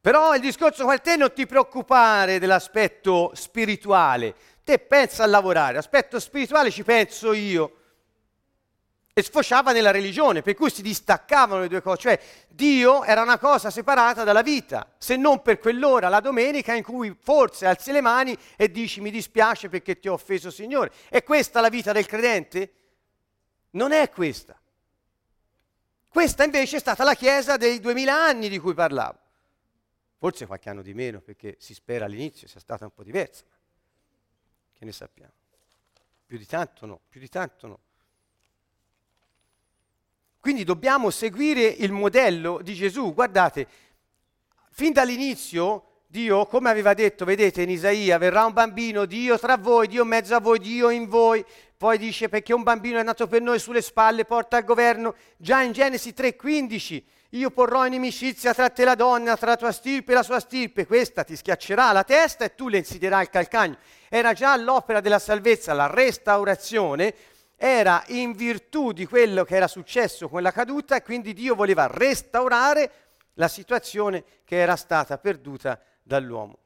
Però 0.05 0.35
il 0.35 0.43
discorso 0.43 0.85
con 0.85 1.01
te 1.01 1.17
non 1.17 1.33
ti 1.33 1.47
preoccupare 1.47 2.39
dell'aspetto 2.39 3.31
spirituale, 3.33 4.35
te 4.63 4.79
pensa 4.79 5.25
a 5.25 5.27
lavorare, 5.27 5.77
l'aspetto 5.77 6.21
spirituale 6.21 6.71
ci 6.71 6.85
penso 6.85 7.33
io. 7.33 7.77
e 9.15 9.23
sfociava 9.23 9.73
nella 9.73 9.91
religione, 9.93 10.43
per 10.43 10.53
cui 10.57 10.69
si 10.69 10.83
distaccavano 10.83 11.63
le 11.63 11.69
due 11.69 11.81
cose, 11.81 12.01
cioè 12.01 12.21
Dio 12.49 13.03
era 13.03 13.23
una 13.23 13.39
cosa 13.39 13.71
separata 13.71 14.25
dalla 14.25 14.43
vita, 14.43 14.93
se 14.99 15.17
non 15.17 15.41
per 15.41 15.59
quell'ora, 15.59 16.11
la 16.11 16.21
domenica, 16.21 16.75
in 16.75 16.83
cui 16.83 17.17
forse 17.19 17.65
alzi 17.65 17.91
le 17.91 18.03
mani 18.03 18.37
e 18.57 18.71
dici 18.71 19.01
mi 19.01 19.11
dispiace 19.11 19.71
perché 19.71 19.99
ti 20.01 20.09
ho 20.09 20.13
offeso 20.13 20.51
Signore. 20.51 20.93
È 21.09 21.23
questa 21.23 21.63
la 21.63 21.71
vita 21.71 21.93
del 21.93 22.05
credente? 22.05 22.73
Non 23.71 23.93
è 23.93 24.11
questa. 24.11 24.55
Questa 26.11 26.45
invece 26.45 26.77
è 26.77 26.81
stata 26.81 27.05
la 27.05 27.15
Chiesa 27.15 27.57
dei 27.57 27.81
duemila 27.81 28.23
anni 28.23 28.51
di 28.51 28.59
cui 28.59 28.75
parlavo. 28.75 29.23
Forse 30.25 30.47
qualche 30.47 30.71
anno 30.71 30.81
di 30.81 30.95
meno, 30.95 31.21
perché 31.21 31.57
si 31.59 31.75
spera 31.75 32.07
all'inizio 32.07 32.49
sia 32.49 32.59
stata 32.59 32.87
un 32.87 32.95
po' 32.95 33.03
diversa. 33.03 33.45
Che 34.73 34.83
ne 34.83 34.91
sappiamo? 34.91 35.35
Più 36.25 36.39
di 36.39 36.47
tanto 36.47 36.87
no, 36.87 36.99
più 37.11 37.21
di 37.21 37.29
tanto 37.29 37.67
no. 37.67 37.79
Quindi 40.41 40.65
dobbiamo 40.65 41.11
seguire 41.11 41.67
il 41.67 41.93
modello 41.93 42.63
di 42.63 42.73
Gesù. 42.73 43.13
Guardate, 43.13 43.69
fin 44.71 44.95
dall'inizio 44.95 46.05
Dio, 46.07 46.47
come 46.47 46.71
aveva 46.71 46.95
detto, 46.95 47.27
vedete 47.27 47.61
in 47.61 47.69
Isaia, 47.69 48.17
verrà 48.17 48.47
un 48.47 48.55
bambino, 48.55 49.05
Dio 49.05 49.39
tra 49.39 49.59
voi, 49.59 49.89
Dio 49.89 50.05
in 50.05 50.09
mezzo 50.09 50.35
a 50.35 50.41
voi, 50.41 50.59
Dio 50.59 50.89
in 50.89 51.07
voi. 51.07 51.45
Poi 51.77 51.99
dice 51.99 52.31
perché 52.31 52.55
un 52.55 52.63
bambino 52.63 52.99
è 52.99 53.03
nato 53.03 53.27
per 53.27 53.43
noi 53.43 53.59
sulle 53.59 53.83
spalle, 53.83 54.25
porta 54.25 54.57
al 54.57 54.65
governo. 54.65 55.17
Già 55.37 55.61
in 55.61 55.73
Genesi 55.73 56.15
3:15, 56.15 57.05
io 57.35 57.51
porrò 57.51 57.85
inimicizia 57.85 58.55
tra 58.55 58.71
te 58.71 58.83
e 58.83 58.85
la 58.85 58.95
donna, 58.95 59.37
tra 59.37 59.51
la 59.51 59.57
tua 59.57 59.73
stirpe 59.73 60.13
e 60.13 60.15
la 60.15 60.23
sua 60.23 60.39
stirpe. 60.39 60.87
Questa 60.87 61.25
ti 61.25 61.35
schiaccerà 61.35 61.91
la 61.91 62.05
testa 62.05 62.45
e 62.45 62.55
tu 62.55 62.69
le 62.69 62.79
insidierai 62.79 63.23
il 63.23 63.31
calcagno. 63.31 63.77
Era 64.09 64.33
già 64.33 64.57
l'opera 64.57 65.01
della 65.01 65.19
salvezza, 65.19 65.73
la 65.73 65.89
restaurazione 65.89 67.15
era 67.57 68.05
in 68.09 68.33
virtù 68.33 68.93
di 68.93 69.07
quello 69.07 69.43
che 69.45 69.57
era 69.57 69.67
successo 69.67 70.29
con 70.29 70.43
la 70.43 70.53
caduta 70.53 70.97
e 70.97 71.03
quindi 71.03 71.33
Dio 71.33 71.55
voleva 71.57 71.89
restaurare 71.91 72.91
la 73.35 73.49
situazione 73.49 74.23
che 74.45 74.57
era 74.57 74.77
stata 74.77 75.19
perduta 75.19 75.81
dall'uomo. 76.03 76.59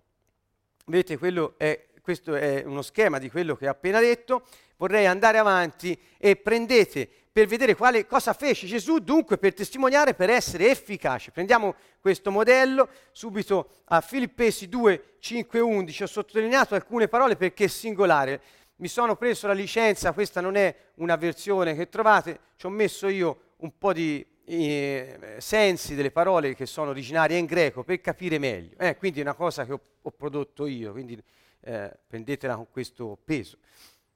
Vedete, 0.85 1.19
è, 1.57 1.87
questo 2.03 2.35
è 2.35 2.63
uno 2.67 2.83
schema 2.83 3.19
di 3.19 3.31
quello 3.31 3.57
che 3.57 3.69
ho 3.69 3.71
appena 3.71 4.01
detto. 4.01 4.47
Vorrei 4.77 5.07
andare 5.07 5.39
avanti 5.39 5.99
e 6.19 6.37
prendete 6.37 7.09
per 7.39 7.47
vedere 7.47 7.77
quale, 7.77 8.05
cosa 8.05 8.33
fece 8.33 8.67
Gesù, 8.67 8.99
dunque 8.99 9.39
per 9.39 9.55
testimoniare, 9.55 10.15
per 10.15 10.29
essere 10.29 10.71
efficace. 10.71 11.31
Prendiamo 11.31 11.77
questo 12.01 12.33
modello 12.33 12.89
subito 13.13 13.83
a 13.85 14.01
Filippesi 14.01 14.69
2, 14.69 15.15
5, 15.21 15.61
11. 15.61 16.03
Ho 16.03 16.07
sottolineato 16.07 16.75
alcune 16.75 17.07
parole 17.07 17.37
perché 17.37 17.65
è 17.65 17.69
singolare 17.69 18.41
mi 18.81 18.89
sono 18.89 19.17
preso 19.17 19.49
la 19.49 19.53
licenza, 19.53 20.13
questa 20.13 20.41
non 20.41 20.55
è 20.55 20.73
una 20.97 21.17
versione 21.17 21.75
che 21.75 21.89
trovate, 21.89 22.39
ci 22.57 22.67
ho 22.67 22.69
messo 22.69 23.09
io 23.09 23.41
un 23.57 23.77
po' 23.77 23.93
di 23.93 24.25
eh, 24.45 25.37
sensi 25.39 25.97
delle 25.97 26.13
parole 26.13 26.55
che 26.55 26.65
sono 26.65 26.91
originarie 26.91 27.39
in 27.39 27.47
greco 27.47 27.83
per 27.83 28.01
capire 28.01 28.39
meglio. 28.39 28.77
Eh, 28.79 28.97
quindi 28.97 29.19
è 29.19 29.23
una 29.23 29.35
cosa 29.35 29.65
che 29.65 29.73
ho, 29.73 29.81
ho 30.01 30.11
prodotto 30.13 30.67
io, 30.67 30.93
quindi 30.93 31.21
eh, 31.61 31.93
prendetela 32.07 32.55
con 32.55 32.69
questo 32.71 33.19
peso. 33.25 33.59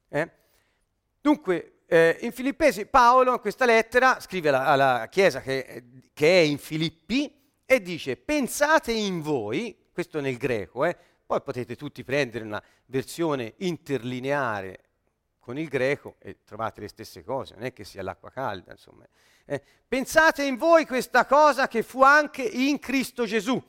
Eh. 0.09 0.31
Dunque, 1.21 1.82
eh, 1.93 2.17
in 2.23 2.33
Filippesi 2.33 2.87
Paolo 2.87 3.35
in 3.35 3.41
questa 3.41 3.67
lettera 3.67 4.19
scrive 4.19 4.49
alla, 4.49 4.65
alla 4.65 5.09
chiesa 5.11 5.43
che, 5.43 5.85
che, 6.15 6.41
è 6.41 6.43
in 6.43 6.57
Filippi 6.57 7.39
e 7.67 7.83
dice 7.83 8.17
pensate 8.17 8.93
in 8.93 9.21
voi, 9.21 9.77
questo 9.93 10.19
nel 10.23 10.39
greco, 10.39 10.87
eh, 10.87 10.97
poi 11.27 11.43
potete 11.43 11.77
tutti 11.77 12.03
prendere 12.03 12.47
una 12.47 12.63
versione 12.87 13.53
interlineare 13.59 14.85
con 15.39 15.59
il 15.59 15.69
greco 15.69 16.17
e 16.19 16.39
trovate 16.47 16.81
le 16.81 16.89
stesse 16.89 17.23
cose, 17.23 17.57
non 17.57 17.65
è 17.65 17.75
che 17.75 17.85
sia 17.85 18.03
l'acqua 18.03 18.31
calda, 18.31 18.73
insomma. 18.73 19.07
Eh, 19.45 19.61
pensate 19.87 20.45
in 20.45 20.57
voi 20.57 20.87
questa 20.87 21.27
cosa 21.27 21.69
che 21.69 21.83
fu 21.83 22.03
anche 22.03 22.43
in 22.43 22.79
Cristo 22.79 23.27
Gesù, 23.27 23.63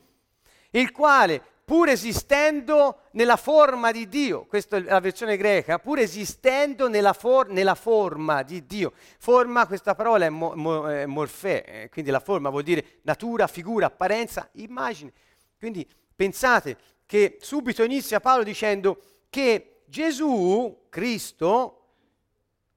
il 0.70 0.90
quale, 0.92 1.42
pur 1.64 1.88
esistendo 1.88 3.00
nella 3.12 3.36
forma 3.36 3.90
di 3.90 4.06
Dio, 4.06 4.44
questa 4.44 4.76
è 4.76 4.80
la 4.80 5.00
versione 5.00 5.36
greca, 5.36 5.78
pur 5.78 5.98
esistendo 5.98 6.88
nella, 6.88 7.14
for- 7.14 7.48
nella 7.48 7.74
forma 7.74 8.42
di 8.42 8.66
Dio, 8.66 8.92
forma, 9.18 9.66
questa 9.66 9.94
parola 9.94 10.26
è, 10.26 10.28
mo- 10.28 10.52
mo- 10.54 10.90
è 10.90 11.06
morfè, 11.06 11.64
eh, 11.66 11.88
quindi 11.88 12.10
la 12.10 12.20
forma 12.20 12.50
vuol 12.50 12.64
dire 12.64 12.98
natura, 13.02 13.46
figura, 13.46 13.86
apparenza, 13.86 14.48
immagine. 14.52 15.12
Quindi 15.58 15.88
pensate 16.14 16.76
che 17.06 17.38
subito 17.40 17.82
inizia 17.82 18.20
Paolo 18.20 18.42
dicendo 18.42 19.00
che 19.30 19.82
Gesù, 19.86 20.86
Cristo, 20.90 21.80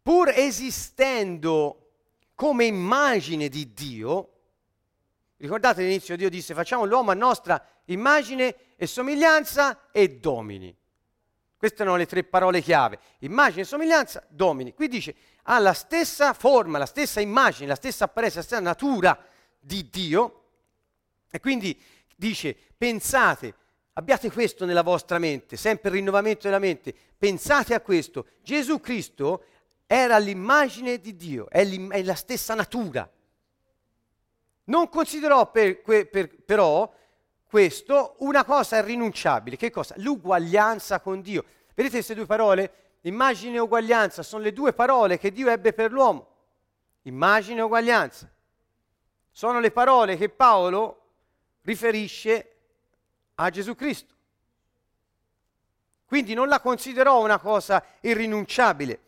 pur 0.01 0.31
esistendo 0.33 1.89
come 2.35 2.65
immagine 2.65 3.49
di 3.49 3.73
Dio, 3.73 4.29
ricordate 5.37 5.81
all'inizio 5.81 6.15
Dio 6.15 6.29
disse 6.29 6.53
facciamo 6.53 6.85
l'uomo 6.85 7.11
a 7.11 7.15
nostra 7.15 7.61
immagine 7.85 8.55
e 8.77 8.87
somiglianza 8.87 9.89
e 9.91 10.19
domini. 10.19 10.73
Queste 11.57 11.81
erano 11.81 11.97
le 11.97 12.05
tre 12.05 12.23
parole 12.23 12.61
chiave. 12.61 12.99
Immagine, 13.19 13.65
somiglianza, 13.65 14.23
domini. 14.29 14.73
Qui 14.73 14.87
dice 14.87 15.15
ha 15.43 15.59
la 15.59 15.73
stessa 15.73 16.33
forma, 16.33 16.77
la 16.77 16.85
stessa 16.85 17.19
immagine, 17.19 17.67
la 17.67 17.75
stessa 17.75 18.05
apparenza, 18.05 18.37
la 18.37 18.43
stessa 18.43 18.61
natura 18.61 19.19
di 19.59 19.89
Dio. 19.89 20.43
E 21.29 21.39
quindi 21.41 21.77
dice 22.15 22.55
pensate 22.77 23.53
Abbiate 23.97 24.31
questo 24.31 24.65
nella 24.65 24.83
vostra 24.83 25.17
mente, 25.17 25.57
sempre 25.57 25.89
il 25.89 25.95
rinnovamento 25.95 26.41
della 26.43 26.59
mente. 26.59 26.93
Pensate 27.17 27.73
a 27.73 27.81
questo. 27.81 28.27
Gesù 28.43 28.79
Cristo 28.79 29.43
era 29.87 30.19
l'immagine 30.19 30.99
di 30.99 31.15
Dio, 31.15 31.49
è, 31.49 31.67
è 31.67 32.03
la 32.03 32.13
stessa 32.13 32.53
natura. 32.53 33.11
Non 34.65 34.89
considerò 34.89 35.49
per, 35.49 35.81
per, 35.81 36.43
però 36.43 36.93
questo 37.47 38.15
una 38.19 38.43
cosa 38.43 38.77
irrinunciabile. 38.77 39.57
Che 39.57 39.71
cosa? 39.71 39.95
L'uguaglianza 39.97 40.99
con 40.99 41.21
Dio. 41.21 41.43
Vedete 41.73 41.95
queste 41.95 42.15
due 42.15 42.25
parole? 42.25 42.71
Immagine 43.01 43.55
e 43.55 43.59
uguaglianza 43.59 44.23
sono 44.23 44.43
le 44.43 44.53
due 44.53 44.73
parole 44.73 45.17
che 45.17 45.31
Dio 45.31 45.49
ebbe 45.49 45.73
per 45.73 45.91
l'uomo. 45.91 46.27
Immagine 47.03 47.59
e 47.59 47.63
uguaglianza. 47.63 48.29
Sono 49.31 49.59
le 49.59 49.71
parole 49.71 50.17
che 50.17 50.29
Paolo 50.29 51.01
riferisce 51.61 52.55
a 53.35 53.49
Gesù 53.49 53.75
Cristo. 53.75 54.15
Quindi 56.05 56.33
non 56.33 56.47
la 56.47 56.59
considerò 56.59 57.21
una 57.21 57.37
cosa 57.37 57.83
irrinunciabile. 58.01 59.01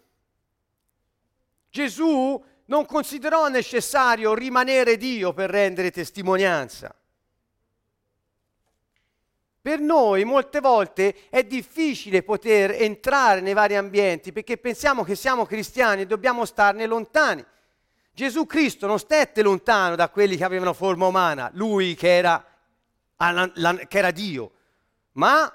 Gesù 1.70 2.44
non 2.66 2.86
considerò 2.86 3.48
necessario 3.48 4.34
rimanere 4.34 4.98
Dio 4.98 5.34
per 5.34 5.50
rendere 5.50 5.92
testimonianza. 5.92 6.94
Per 9.70 9.80
noi 9.80 10.24
molte 10.24 10.62
volte 10.62 11.30
è 11.30 11.44
difficile 11.44 12.24
poter 12.24 12.72
entrare 12.72 13.40
nei 13.40 13.54
vari 13.54 13.76
ambienti 13.76 14.32
perché 14.32 14.58
pensiamo 14.58 15.04
che 15.04 15.14
siamo 15.14 15.46
cristiani 15.46 16.02
e 16.02 16.06
dobbiamo 16.08 16.44
starne 16.46 16.88
lontani. 16.88 17.46
Gesù 18.12 18.48
Cristo 18.48 18.88
non 18.88 18.98
stette 18.98 19.44
lontano 19.44 19.96
da 19.96 20.10
quelli 20.10 20.38
che 20.38 20.44
avevano 20.44 20.74
forma 20.74 21.06
umana, 21.06 21.52
lui 21.54 21.94
che 21.94 22.18
era 22.18 22.44
che 23.16 23.98
era 24.00 24.10
Dio, 24.10 24.52
ma 25.12 25.54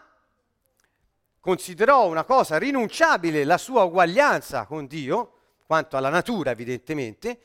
considerò 1.41 2.07
una 2.07 2.23
cosa 2.23 2.57
rinunciabile 2.57 3.43
la 3.43 3.59
sua 3.59 3.83
uguaglianza 3.83 4.65
con 4.67 4.87
Dio, 4.87 5.39
quanto 5.67 5.97
alla 5.97 6.09
natura 6.09 6.53
evidentemente, 6.53 7.41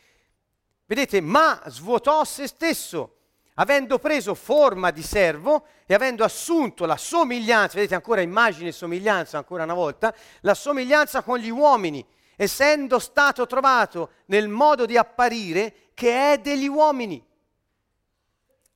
vedete, 0.86 1.19
ma 1.19 1.63
svuotò 1.65 2.23
se 2.25 2.45
stesso, 2.45 3.18
avendo 3.60 4.00
preso 4.00 4.34
forma 4.36 4.91
di 4.91 5.02
servo 5.02 5.65
e 5.86 5.93
avendo 5.93 6.24
assunto 6.24 6.86
la 6.86 6.98
somiglianza, 6.98 7.76
vedete 7.76 7.95
ancora 7.95 8.22
immagine 8.22 8.69
e 8.69 8.74
somiglianza 8.74 9.38
ancora 9.38 9.63
una 9.63 9.74
volta, 9.74 10.13
la 10.41 10.54
somiglianza 10.54 11.22
con 11.24 11.38
gli 11.38 11.50
uomini, 11.50 12.06
essendo 12.36 13.00
stato 13.00 13.45
trovato 13.45 14.12
nel 14.26 14.48
modo 14.48 14.86
di 14.86 14.98
apparire 14.98 15.91
che 15.93 16.34
è 16.34 16.38
degli 16.38 16.67
uomini 16.67 17.26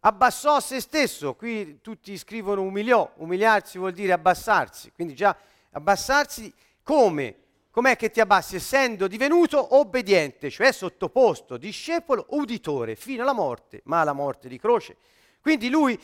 abbassò 0.05 0.59
se 0.59 0.79
stesso, 0.79 1.33
qui 1.35 1.79
tutti 1.81 2.17
scrivono 2.17 2.61
umiliò, 2.61 3.09
umiliarsi 3.17 3.77
vuol 3.77 3.93
dire 3.93 4.13
abbassarsi, 4.13 4.91
quindi 4.91 5.15
già 5.15 5.35
abbassarsi 5.71 6.53
come? 6.83 7.42
Com'è 7.73 7.95
che 7.95 8.11
ti 8.11 8.19
abbassi? 8.19 8.57
Essendo 8.57 9.07
divenuto 9.07 9.77
obbediente, 9.79 10.51
cioè 10.51 10.71
sottoposto, 10.71 11.57
discepolo, 11.57 12.27
uditore, 12.29 12.95
fino 12.95 13.23
alla 13.23 13.33
morte, 13.33 13.81
ma 13.85 14.01
alla 14.01 14.13
morte 14.13 14.47
di 14.47 14.59
croce. 14.59 14.95
Quindi 15.41 15.69
lui 15.71 15.99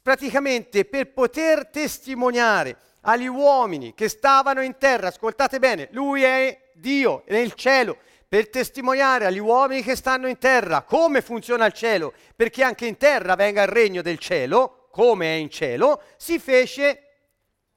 praticamente 0.00 0.84
per 0.84 1.12
poter 1.12 1.70
testimoniare 1.70 2.76
agli 3.00 3.26
uomini 3.26 3.94
che 3.94 4.08
stavano 4.08 4.62
in 4.62 4.78
terra, 4.78 5.08
ascoltate 5.08 5.58
bene, 5.58 5.88
lui 5.90 6.22
è 6.22 6.56
Dio 6.74 7.24
nel 7.26 7.54
cielo, 7.54 7.98
per 8.28 8.48
testimoniare 8.48 9.26
agli 9.26 9.40
uomini 9.40 9.82
che 9.82 9.96
stanno 9.96 10.28
in 10.28 10.38
terra 10.38 10.82
come 10.82 11.20
funziona 11.20 11.66
il 11.66 11.72
cielo, 11.72 12.12
perché 12.36 12.62
anche 12.62 12.86
in 12.86 12.96
terra 12.96 13.34
venga 13.34 13.62
il 13.62 13.68
regno 13.68 14.02
del 14.02 14.18
cielo, 14.18 14.86
come 14.92 15.26
è 15.26 15.36
in 15.36 15.50
cielo, 15.50 16.00
si 16.16 16.38
fece 16.38 17.02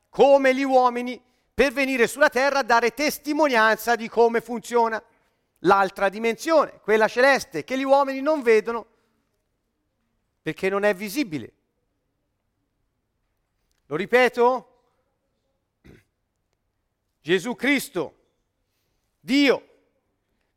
come 0.09 0.53
gli 0.53 0.61
uomini 0.61 1.19
per 1.53 1.71
venire 1.73 2.07
sulla 2.07 2.29
terra 2.29 2.59
a 2.59 2.63
dare 2.63 2.93
testimonianza 2.93 3.95
di 3.95 4.07
come 4.09 4.41
funziona. 4.41 5.01
l'altra 5.65 6.09
dimensione, 6.09 6.79
quella 6.81 7.07
celeste, 7.07 7.63
che 7.63 7.77
gli 7.77 7.83
uomini 7.83 8.19
non 8.19 8.41
vedono 8.41 8.87
perché 10.41 10.69
non 10.69 10.83
è 10.83 10.95
visibile. 10.95 11.53
Lo 13.85 13.95
ripeto, 13.95 14.67
Gesù 17.21 17.55
Cristo, 17.55 18.15
Dio, 19.19 19.67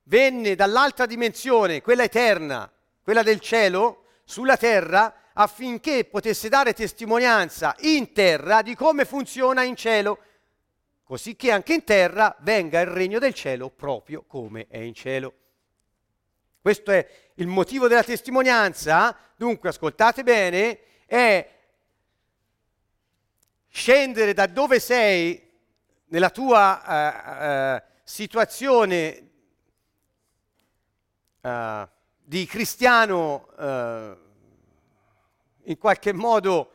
venne 0.04 0.54
dall'altra 0.54 1.04
dimensione, 1.04 1.82
quella 1.82 2.04
eterna, 2.04 2.70
quella 3.02 3.22
del 3.22 3.40
cielo, 3.40 4.04
sulla 4.24 4.56
terra 4.56 5.30
affinché 5.34 6.04
potesse 6.04 6.48
dare 6.48 6.72
testimonianza 6.72 7.74
in 7.80 8.12
terra 8.12 8.62
di 8.62 8.74
come 8.74 9.04
funziona 9.04 9.62
in 9.64 9.76
cielo, 9.76 10.18
così 11.04 11.36
che 11.36 11.50
anche 11.50 11.74
in 11.74 11.84
terra 11.84 12.34
venga 12.40 12.80
il 12.80 12.86
regno 12.88 13.18
del 13.18 13.34
cielo 13.34 13.70
proprio 13.70 14.24
come 14.26 14.66
è 14.68 14.78
in 14.78 14.94
cielo. 14.94 15.34
Questo 16.60 16.90
è 16.90 17.06
il 17.34 17.46
motivo 17.46 17.88
della 17.88 18.02
testimonianza. 18.02 19.14
Dunque, 19.36 19.68
ascoltate 19.68 20.22
bene, 20.22 20.80
è 21.04 21.52
scendere 23.68 24.32
da 24.32 24.46
dove 24.46 24.80
sei 24.80 25.52
nella 26.06 26.30
tua 26.30 26.82
uh, 26.86 27.44
uh, 27.44 27.82
situazione 28.02 29.30
uh, 31.40 31.88
di 32.22 32.46
cristiano 32.46 33.48
in 35.64 35.78
qualche 35.78 36.12
modo 36.12 36.72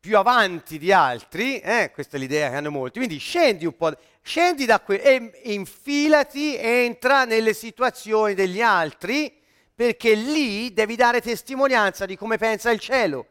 più 0.00 0.16
avanti 0.16 0.78
di 0.78 0.92
altri, 0.92 1.60
eh, 1.60 1.90
questa 1.92 2.16
è 2.16 2.20
l'idea 2.20 2.48
che 2.48 2.56
hanno 2.56 2.70
molti, 2.70 2.98
quindi 2.98 3.18
scendi 3.18 3.66
un 3.66 3.76
po', 3.76 3.94
scendi 4.22 4.64
da 4.64 4.80
qui 4.80 4.98
e 4.98 5.30
infilati, 5.44 6.56
entra 6.56 7.26
nelle 7.26 7.52
situazioni 7.52 8.32
degli 8.32 8.62
altri, 8.62 9.30
perché 9.74 10.14
lì 10.14 10.72
devi 10.72 10.96
dare 10.96 11.20
testimonianza 11.20 12.06
di 12.06 12.16
come 12.16 12.38
pensa 12.38 12.70
il 12.70 12.80
cielo. 12.80 13.26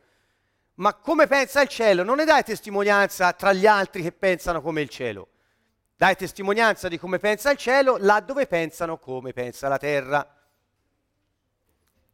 Ma 0.75 0.93
come 0.93 1.27
pensa 1.27 1.61
il 1.61 1.67
cielo? 1.67 2.03
Non 2.03 2.17
ne 2.17 2.25
dai 2.25 2.43
testimonianza 2.43 3.33
tra 3.33 3.51
gli 3.51 3.65
altri 3.65 4.01
che 4.03 4.11
pensano 4.11 4.61
come 4.61 4.81
il 4.81 4.89
cielo. 4.89 5.27
Dai 5.97 6.15
testimonianza 6.15 6.87
di 6.87 6.97
come 6.97 7.19
pensa 7.19 7.51
il 7.51 7.57
cielo 7.57 7.97
là 7.97 8.19
dove 8.21 8.47
pensano 8.47 8.97
come 8.97 9.33
pensa 9.33 9.67
la 9.67 9.77
terra. 9.77 10.25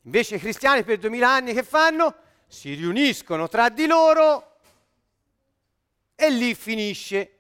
Invece 0.04 0.36
i 0.36 0.40
cristiani 0.40 0.84
per 0.84 0.98
duemila 0.98 1.30
anni 1.30 1.54
che 1.54 1.64
fanno? 1.64 2.16
Si 2.48 2.74
riuniscono 2.74 3.48
tra 3.48 3.70
di 3.70 3.88
loro 3.88 4.58
e 6.16 6.30
lì 6.30 6.56
finisce. 6.56 7.32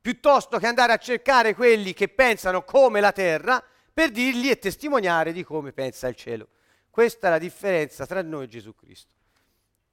Piuttosto 0.00 0.58
che 0.58 0.66
andare 0.66 0.92
a 0.92 0.98
cercare 0.98 1.54
quelli 1.54 1.92
che 1.94 2.08
pensano 2.08 2.62
come 2.62 3.00
la 3.00 3.12
terra 3.12 3.62
per 3.92 4.10
dirgli 4.10 4.50
e 4.50 4.58
testimoniare 4.58 5.32
di 5.32 5.42
come 5.44 5.72
pensa 5.72 6.08
il 6.08 6.16
cielo. 6.16 6.48
Questa 6.90 7.28
è 7.28 7.30
la 7.30 7.38
differenza 7.38 8.06
tra 8.06 8.22
noi 8.22 8.44
e 8.44 8.48
Gesù 8.48 8.74
Cristo. 8.74 9.12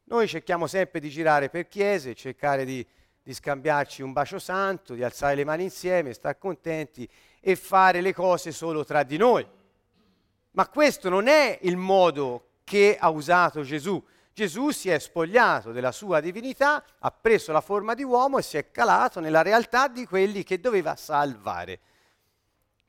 Noi 0.05 0.27
cerchiamo 0.27 0.67
sempre 0.67 0.99
di 0.99 1.09
girare 1.09 1.49
per 1.49 1.67
chiese, 1.67 2.13
cercare 2.13 2.65
di, 2.65 2.85
di 3.23 3.33
scambiarci 3.33 4.01
un 4.01 4.11
bacio 4.11 4.39
santo, 4.39 4.93
di 4.93 5.03
alzare 5.03 5.35
le 5.35 5.45
mani 5.45 5.63
insieme, 5.63 6.13
stare 6.13 6.37
contenti 6.37 7.07
e 7.39 7.55
fare 7.55 8.01
le 8.01 8.13
cose 8.13 8.51
solo 8.51 8.83
tra 8.83 9.03
di 9.03 9.17
noi. 9.17 9.47
Ma 10.51 10.67
questo 10.67 11.07
non 11.07 11.27
è 11.27 11.59
il 11.61 11.77
modo 11.77 12.49
che 12.71 12.95
ha 12.97 13.09
usato 13.09 13.63
Gesù. 13.63 14.01
Gesù 14.31 14.69
si 14.69 14.89
è 14.89 14.97
spogliato 14.97 15.73
della 15.73 15.91
sua 15.91 16.21
divinità, 16.21 16.81
ha 16.99 17.11
preso 17.11 17.51
la 17.51 17.59
forma 17.59 17.93
di 17.95 18.03
uomo 18.03 18.37
e 18.37 18.43
si 18.43 18.55
è 18.55 18.71
calato 18.71 19.19
nella 19.19 19.41
realtà 19.41 19.89
di 19.89 20.05
quelli 20.05 20.43
che 20.43 20.61
doveva 20.61 20.95
salvare. 20.95 21.81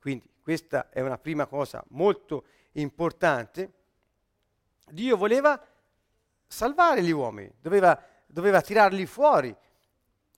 Quindi 0.00 0.24
questa 0.40 0.88
è 0.88 1.00
una 1.00 1.18
prima 1.18 1.46
cosa 1.46 1.82
molto 1.88 2.44
importante. 2.74 3.72
Dio 4.88 5.16
voleva 5.16 5.60
salvare 6.46 7.02
gli 7.02 7.10
uomini, 7.10 7.52
doveva, 7.60 8.00
doveva 8.24 8.60
tirarli 8.60 9.04
fuori. 9.04 9.52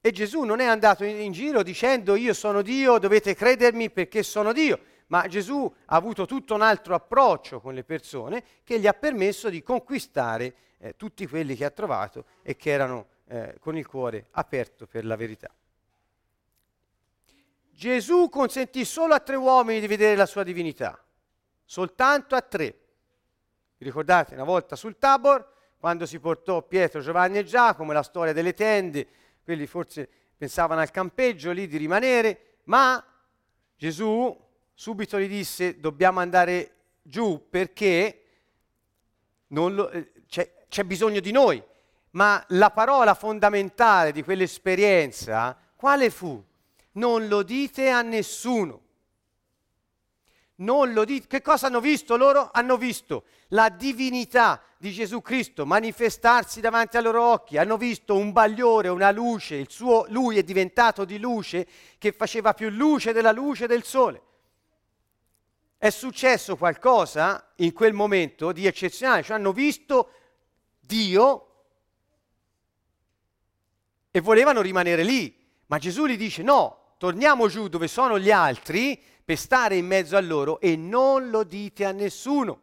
E 0.00 0.10
Gesù 0.10 0.44
non 0.44 0.60
è 0.60 0.64
andato 0.64 1.04
in, 1.04 1.20
in 1.20 1.32
giro 1.32 1.62
dicendo 1.62 2.14
io 2.14 2.32
sono 2.32 2.62
Dio, 2.62 2.96
dovete 2.98 3.34
credermi 3.34 3.90
perché 3.90 4.22
sono 4.22 4.54
Dio, 4.54 4.80
ma 5.06 5.26
Gesù 5.26 5.72
ha 5.86 5.96
avuto 5.96 6.26
tutto 6.26 6.54
un 6.54 6.62
altro 6.62 6.94
approccio 6.94 7.60
con 7.60 7.74
le 7.74 7.84
persone 7.84 8.42
che 8.62 8.78
gli 8.78 8.86
ha 8.86 8.92
permesso 8.92 9.48
di 9.48 9.62
conquistare 9.62 10.54
eh, 10.78 10.96
tutti 10.96 11.26
quelli 11.26 11.54
che 11.54 11.64
ha 11.64 11.70
trovato 11.70 12.24
e 12.42 12.56
che 12.56 12.70
erano 12.70 13.06
eh, 13.26 13.56
con 13.60 13.76
il 13.76 13.86
cuore 13.86 14.28
aperto 14.32 14.86
per 14.86 15.04
la 15.04 15.16
verità. 15.16 15.52
Gesù 17.70 18.28
consentì 18.28 18.84
solo 18.84 19.14
a 19.14 19.20
tre 19.20 19.36
uomini 19.36 19.80
di 19.80 19.86
vedere 19.86 20.14
la 20.14 20.26
sua 20.26 20.44
divinità, 20.44 21.02
soltanto 21.64 22.34
a 22.34 22.40
tre. 22.40 22.78
Vi 23.76 23.84
ricordate 23.84 24.34
una 24.34 24.44
volta 24.44 24.76
sul 24.76 24.96
Tabor 24.96 25.52
quando 25.78 26.06
si 26.06 26.18
portò 26.18 26.62
Pietro, 26.62 27.00
Giovanni 27.00 27.38
e 27.38 27.44
Giacomo, 27.44 27.92
la 27.92 28.02
storia 28.02 28.32
delle 28.32 28.54
tende, 28.54 29.06
quelli 29.42 29.66
forse 29.66 30.08
pensavano 30.36 30.80
al 30.80 30.90
campeggio 30.90 31.50
lì 31.50 31.66
di 31.66 31.76
rimanere, 31.76 32.58
ma 32.64 33.04
Gesù 33.76 34.34
subito 34.74 35.18
gli 35.18 35.28
disse 35.28 35.78
dobbiamo 35.78 36.20
andare 36.20 36.72
giù 37.00 37.46
perché 37.48 38.24
lo, 39.48 39.90
eh, 39.90 40.12
c'è, 40.28 40.66
c'è 40.68 40.84
bisogno 40.84 41.20
di 41.20 41.30
noi. 41.30 41.62
Ma 42.10 42.44
la 42.48 42.70
parola 42.70 43.14
fondamentale 43.14 44.12
di 44.12 44.22
quell'esperienza, 44.22 45.56
quale 45.74 46.10
fu? 46.10 46.42
Non 46.92 47.26
lo 47.26 47.42
dite 47.42 47.90
a 47.90 48.02
nessuno. 48.02 48.82
Non 50.56 50.92
lo 50.92 51.04
dite. 51.04 51.26
Che 51.26 51.42
cosa 51.42 51.66
hanno 51.66 51.80
visto 51.80 52.16
loro? 52.16 52.50
Hanno 52.52 52.76
visto 52.76 53.24
la 53.48 53.68
divinità 53.68 54.62
di 54.76 54.92
Gesù 54.92 55.22
Cristo 55.22 55.66
manifestarsi 55.66 56.60
davanti 56.60 56.96
ai 56.96 57.02
loro 57.02 57.24
occhi, 57.24 57.56
hanno 57.56 57.76
visto 57.76 58.16
un 58.16 58.32
bagliore, 58.32 58.88
una 58.88 59.10
luce, 59.10 59.64
suo, 59.68 60.06
lui 60.08 60.38
è 60.38 60.42
diventato 60.44 61.04
di 61.04 61.18
luce 61.18 61.66
che 61.98 62.12
faceva 62.12 62.54
più 62.54 62.68
luce 62.68 63.12
della 63.12 63.32
luce 63.32 63.66
del 63.66 63.82
sole. 63.82 64.22
È 65.76 65.90
successo 65.90 66.56
qualcosa 66.56 67.52
in 67.56 67.72
quel 67.72 67.92
momento 67.92 68.52
di 68.52 68.66
eccezionale, 68.66 69.22
cioè 69.22 69.36
hanno 69.36 69.52
visto 69.52 70.10
Dio 70.80 71.48
e 74.10 74.20
volevano 74.20 74.60
rimanere 74.60 75.02
lì, 75.02 75.34
ma 75.66 75.78
Gesù 75.78 76.06
gli 76.06 76.16
dice 76.16 76.42
no, 76.42 76.94
torniamo 76.98 77.48
giù 77.48 77.68
dove 77.68 77.88
sono 77.88 78.18
gli 78.18 78.30
altri 78.30 79.00
per 79.24 79.36
stare 79.36 79.76
in 79.76 79.86
mezzo 79.86 80.16
a 80.16 80.20
loro 80.20 80.60
e 80.60 80.76
non 80.76 81.30
lo 81.30 81.44
dite 81.44 81.84
a 81.84 81.92
nessuno. 81.92 82.60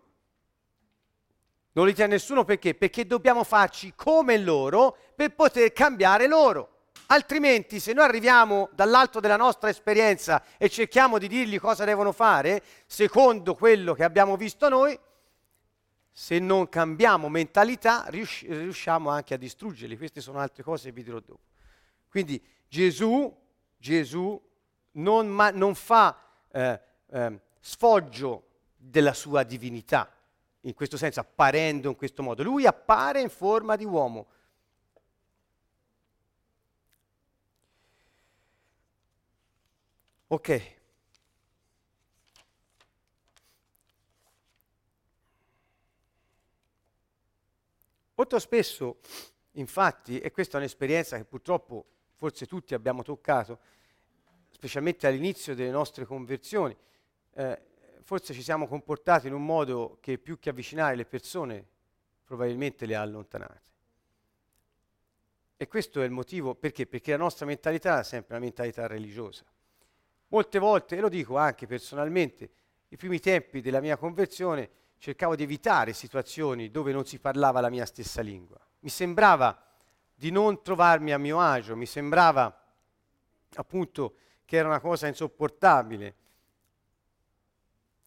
Non 1.74 1.86
lo 1.86 1.91
dite 1.91 2.04
a 2.04 2.08
nessuno 2.08 2.43
perché? 2.43 2.76
Perché 2.76 3.06
dobbiamo 3.06 3.43
farci 3.43 3.93
come 3.95 4.38
loro 4.38 4.95
per 5.15 5.34
poter 5.34 5.71
cambiare 5.74 6.28
loro. 6.28 6.70
Altrimenti, 7.12 7.82
se 7.82 7.91
noi 7.91 8.06
arriviamo 8.06 8.69
dall'alto 8.71 9.19
della 9.19 9.36
nostra 9.36 9.67
esperienza 9.67 10.41
e 10.58 10.69
cerchiamo 10.69 11.17
di 11.17 11.28
dirgli 11.28 11.60
cosa 11.60 11.84
devono 11.84 12.13
fare, 12.13 12.63
secondo 12.86 13.54
quello 13.54 13.93
che 13.93 14.06
abbiamo 14.06 14.38
visto 14.38 14.69
noi, 14.69 14.97
se 16.10 16.39
non 16.39 16.69
cambiamo 16.69 17.28
mentalità, 17.28 18.06
riusci- 18.08 18.47
riusciamo 18.47 19.10
anche 19.10 19.34
a 19.34 19.38
distruggerli. 19.38 19.97
Queste 19.97 20.21
sono 20.21 20.39
altre 20.39 20.63
cose 20.63 20.86
che 20.86 20.91
vi 20.93 21.04
dirò 21.04 21.19
dopo. 21.19 21.41
Quindi 22.08 22.41
Gesù, 22.69 23.38
Gesù 23.78 24.41
non, 24.91 25.28
ma- 25.28 25.52
non 25.52 25.76
fa 25.76 26.17
eh, 26.50 26.80
eh, 27.12 27.39
sfoggio 27.60 28.47
della 28.78 29.13
sua 29.13 29.43
divinità 29.43 30.10
in 30.62 30.74
questo 30.74 30.95
senso, 30.95 31.19
apparendo 31.19 31.89
in 31.89 31.97
questo 31.97 32.24
modo. 32.24 32.41
Lui 32.41 32.65
appare 32.65 33.20
in 33.20 33.30
forma 33.30 33.76
di 33.76 33.84
uomo. 33.84 34.28
Ok. 40.32 40.77
Molto 48.15 48.39
spesso, 48.39 48.99
infatti, 49.53 50.19
e 50.19 50.32
questa 50.32 50.55
è 50.55 50.61
un'esperienza 50.61 51.17
che 51.17 51.25
purtroppo 51.25 51.86
forse 52.15 52.45
tutti 52.45 52.73
abbiamo 52.73 53.03
toccato, 53.03 53.59
specialmente 54.51 55.05
all'inizio 55.05 55.53
delle 55.53 55.69
nostre 55.69 56.05
conversioni, 56.05 56.77
eh, 57.34 57.61
forse 58.01 58.34
ci 58.34 58.41
siamo 58.41 58.69
comportati 58.69 59.27
in 59.27 59.34
un 59.34 59.43
modo 59.43 59.97
che 59.99 60.17
più 60.17 60.39
che 60.39 60.49
avvicinare 60.49 60.95
le 60.95 61.05
persone 61.05 61.67
probabilmente 62.23 62.86
le 62.86 62.95
ha 62.95 63.01
allontanate. 63.01 63.69
E 65.57 65.67
questo 65.67 66.01
è 66.01 66.05
il 66.05 66.11
motivo 66.11 66.55
perché? 66.55 66.88
Perché 66.88 67.11
la 67.11 67.17
nostra 67.17 67.45
mentalità 67.45 67.99
è 67.99 68.03
sempre 68.05 68.36
una 68.36 68.45
mentalità 68.45 68.88
religiosa. 68.88 69.43
Molte 70.32 70.59
volte, 70.59 70.95
e 70.95 71.01
lo 71.01 71.09
dico 71.09 71.38
anche 71.38 71.67
personalmente, 71.67 72.49
i 72.89 72.95
primi 72.95 73.19
tempi 73.19 73.59
della 73.59 73.82
mia 73.82 73.97
conversione 73.97 74.69
cercavo 74.97 75.36
di 75.36 75.43
evitare 75.43 75.91
situazioni 75.93 76.71
dove 76.71 76.93
non 76.93 77.05
si 77.05 77.19
parlava 77.19 77.59
la 77.59 77.69
mia 77.69 77.86
stessa 77.86 78.21
lingua. 78.21 78.59
Mi 78.79 78.89
sembrava 78.89 79.61
di 80.13 80.32
non 80.32 80.61
trovarmi 80.61 81.11
a 81.11 81.17
mio 81.17 81.39
agio, 81.39 81.75
mi 81.75 81.86
sembrava 81.86 82.55
appunto 83.55 84.15
che 84.45 84.55
era 84.57 84.67
una 84.67 84.79
cosa 84.79 85.07
insopportabile 85.07 86.15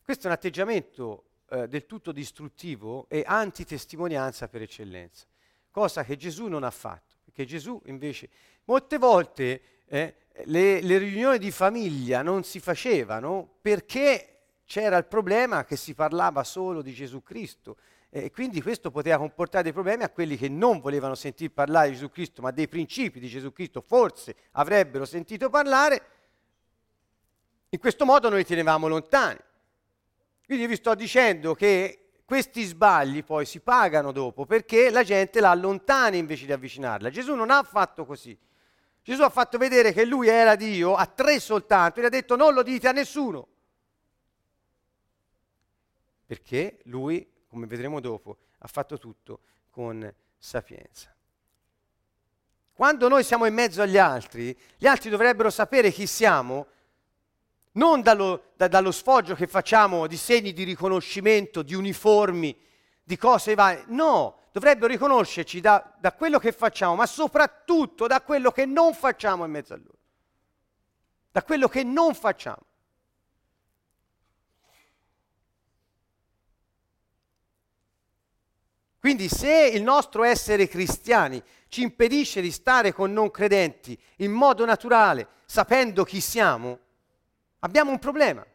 Questo 0.02 0.24
è 0.24 0.26
un 0.26 0.34
atteggiamento 0.34 1.24
eh, 1.48 1.66
del 1.68 1.86
tutto 1.86 2.12
distruttivo 2.12 3.06
e 3.08 3.22
antitestimonianza 3.26 4.48
per 4.48 4.62
eccellenza, 4.62 5.26
cosa 5.70 6.04
che 6.04 6.16
Gesù 6.16 6.46
non 6.46 6.62
ha 6.62 6.70
fatto, 6.70 7.16
perché 7.24 7.44
Gesù 7.46 7.80
invece 7.86 8.28
molte 8.64 8.98
volte 8.98 9.62
eh, 9.86 10.16
le, 10.44 10.80
le 10.80 10.98
riunioni 10.98 11.38
di 11.38 11.50
famiglia 11.50 12.22
non 12.22 12.42
si 12.42 12.58
facevano 12.60 13.48
perché 13.60 14.28
c'era 14.64 14.96
il 14.96 15.06
problema 15.06 15.64
che 15.64 15.76
si 15.76 15.94
parlava 15.94 16.42
solo 16.42 16.82
di 16.82 16.92
Gesù 16.92 17.22
Cristo 17.22 17.76
e 18.10 18.30
quindi 18.30 18.62
questo 18.62 18.90
poteva 18.90 19.18
comportare 19.18 19.64
dei 19.64 19.72
problemi 19.72 20.04
a 20.04 20.08
quelli 20.08 20.36
che 20.36 20.48
non 20.48 20.80
volevano 20.80 21.16
sentir 21.16 21.50
parlare 21.50 21.88
di 21.88 21.94
Gesù 21.94 22.10
Cristo, 22.10 22.42
ma 22.42 22.52
dei 22.52 22.68
principi 22.68 23.18
di 23.18 23.26
Gesù 23.26 23.52
Cristo 23.52 23.80
forse 23.84 24.36
avrebbero 24.52 25.04
sentito 25.04 25.50
parlare. 25.50 26.02
In 27.70 27.80
questo 27.80 28.04
modo 28.04 28.28
noi 28.28 28.44
tenevamo 28.44 28.86
lontani. 28.86 29.38
Quindi 30.46 30.66
vi 30.68 30.76
sto 30.76 30.94
dicendo 30.94 31.54
che 31.54 32.10
questi 32.24 32.62
sbagli 32.62 33.24
poi 33.24 33.46
si 33.46 33.58
pagano 33.58 34.12
dopo 34.12 34.46
perché 34.46 34.90
la 34.90 35.02
gente 35.02 35.40
la 35.40 35.50
allontana 35.50 36.14
invece 36.14 36.46
di 36.46 36.52
avvicinarla. 36.52 37.10
Gesù 37.10 37.34
non 37.34 37.50
ha 37.50 37.64
fatto 37.64 38.04
così. 38.04 38.38
Gesù 39.04 39.22
ha 39.22 39.30
fatto 39.30 39.56
vedere 39.58 39.92
che 39.92 40.04
lui 40.04 40.26
era 40.26 40.56
Dio 40.56 40.96
a 40.96 41.06
tre 41.06 41.38
soltanto, 41.38 42.00
gli 42.00 42.04
ha 42.04 42.08
detto 42.08 42.34
non 42.34 42.54
lo 42.54 42.64
dite 42.64 42.88
a 42.88 42.92
nessuno. 42.92 43.46
Perché 46.26 46.80
lui 46.86 47.30
come 47.54 47.66
vedremo 47.68 48.00
dopo, 48.00 48.38
ha 48.58 48.66
fatto 48.66 48.98
tutto 48.98 49.38
con 49.70 50.12
sapienza. 50.36 51.14
Quando 52.72 53.06
noi 53.06 53.22
siamo 53.22 53.46
in 53.46 53.54
mezzo 53.54 53.80
agli 53.80 53.96
altri, 53.96 54.58
gli 54.76 54.88
altri 54.88 55.08
dovrebbero 55.08 55.50
sapere 55.50 55.92
chi 55.92 56.08
siamo, 56.08 56.66
non 57.72 58.02
dallo, 58.02 58.50
da, 58.56 58.66
dallo 58.66 58.90
sfoggio 58.90 59.36
che 59.36 59.46
facciamo 59.46 60.08
di 60.08 60.16
segni 60.16 60.52
di 60.52 60.64
riconoscimento, 60.64 61.62
di 61.62 61.74
uniformi, 61.74 62.58
di 63.04 63.16
cose 63.16 63.54
varie. 63.54 63.84
No, 63.86 64.40
dovrebbero 64.54 64.86
riconoscerci 64.86 65.58
da, 65.60 65.96
da 65.98 66.12
quello 66.12 66.38
che 66.38 66.52
facciamo, 66.52 66.94
ma 66.94 67.06
soprattutto 67.06 68.06
da 68.06 68.22
quello 68.22 68.52
che 68.52 68.66
non 68.66 68.94
facciamo 68.94 69.44
in 69.44 69.50
mezzo 69.50 69.74
a 69.74 69.76
loro. 69.76 69.98
Da 71.32 71.42
quello 71.42 71.66
che 71.66 71.82
non 71.82 72.14
facciamo. 72.14 72.62
Quindi 79.00 79.28
se 79.28 79.70
il 79.74 79.82
nostro 79.82 80.22
essere 80.22 80.68
cristiani 80.68 81.42
ci 81.66 81.82
impedisce 81.82 82.40
di 82.40 82.52
stare 82.52 82.92
con 82.92 83.12
non 83.12 83.32
credenti 83.32 84.00
in 84.18 84.30
modo 84.30 84.64
naturale, 84.64 85.26
sapendo 85.46 86.04
chi 86.04 86.20
siamo, 86.20 86.78
abbiamo 87.58 87.90
un 87.90 87.98
problema. 87.98 88.46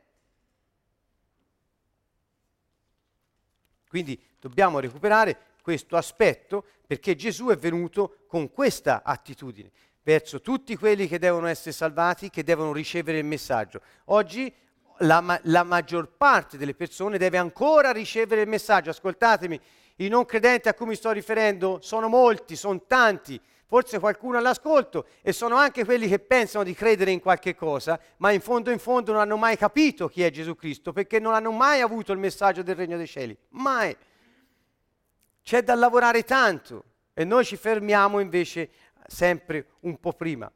Quindi 3.90 4.18
dobbiamo 4.40 4.80
recuperare 4.80 5.48
questo 5.70 5.98
aspetto 5.98 6.66
perché 6.88 7.16
Gesù 7.16 7.50
è 7.50 7.56
venuto 7.56 8.24
con 8.26 8.50
questa 8.50 9.04
attitudine 9.04 9.70
verso 10.02 10.42
tutti 10.42 10.76
quelli 10.76 11.08
che 11.08 11.20
devono 11.20 11.46
essere 11.46 11.74
salvati, 11.74 12.32
che 12.32 12.44
devono 12.44 12.74
ricevere 12.74 13.20
il 13.20 13.26
messaggio. 13.26 13.82
Oggi 14.06 14.52
la, 15.00 15.22
ma- 15.22 15.40
la 15.44 15.62
maggior 15.62 16.10
parte 16.18 16.58
delle 16.58 16.74
persone 16.74 17.20
deve 17.20 17.38
ancora 17.38 17.92
ricevere 17.92 18.42
il 18.42 18.48
messaggio. 18.48 18.90
Ascoltatemi, 18.90 19.60
i 19.98 20.08
non 20.08 20.26
credenti 20.26 20.70
a 20.70 20.74
cui 20.74 20.88
mi 20.88 20.96
sto 20.96 21.12
riferendo 21.12 21.78
sono 21.84 22.08
molti, 22.08 22.56
sono 22.56 22.82
tanti, 22.88 23.40
forse 23.68 24.00
qualcuno 24.00 24.40
all'ascolto 24.40 25.06
e 25.22 25.32
sono 25.32 25.56
anche 25.56 25.86
quelli 25.86 26.08
che 26.08 26.18
pensano 26.18 26.64
di 26.64 26.74
credere 26.74 27.12
in 27.12 27.20
qualche 27.20 27.54
cosa, 27.54 28.00
ma 28.18 28.32
in 28.32 28.42
fondo 28.42 28.72
in 28.72 28.80
fondo 28.80 29.12
non 29.12 29.22
hanno 29.22 29.38
mai 29.38 29.58
capito 29.58 30.08
chi 30.08 30.24
è 30.24 30.32
Gesù 30.32 30.56
Cristo, 30.56 30.94
perché 30.94 31.20
non 31.20 31.36
hanno 31.36 31.52
mai 31.52 31.82
avuto 31.82 32.12
il 32.12 32.18
messaggio 32.18 32.64
del 32.64 32.76
regno 32.76 32.98
dei 32.98 33.06
cieli. 33.06 33.38
Mai. 33.50 33.96
C'è 35.44 35.64
da 35.64 35.76
lavorare 35.76 36.24
tanto 36.24 36.84
e 37.14 37.24
noi 37.24 37.44
ci 37.46 37.58
fermiamo 37.58 38.20
invece 38.20 38.70
sempre 39.08 39.68
un 39.82 40.00
po' 40.00 40.14
prima. 40.14 40.52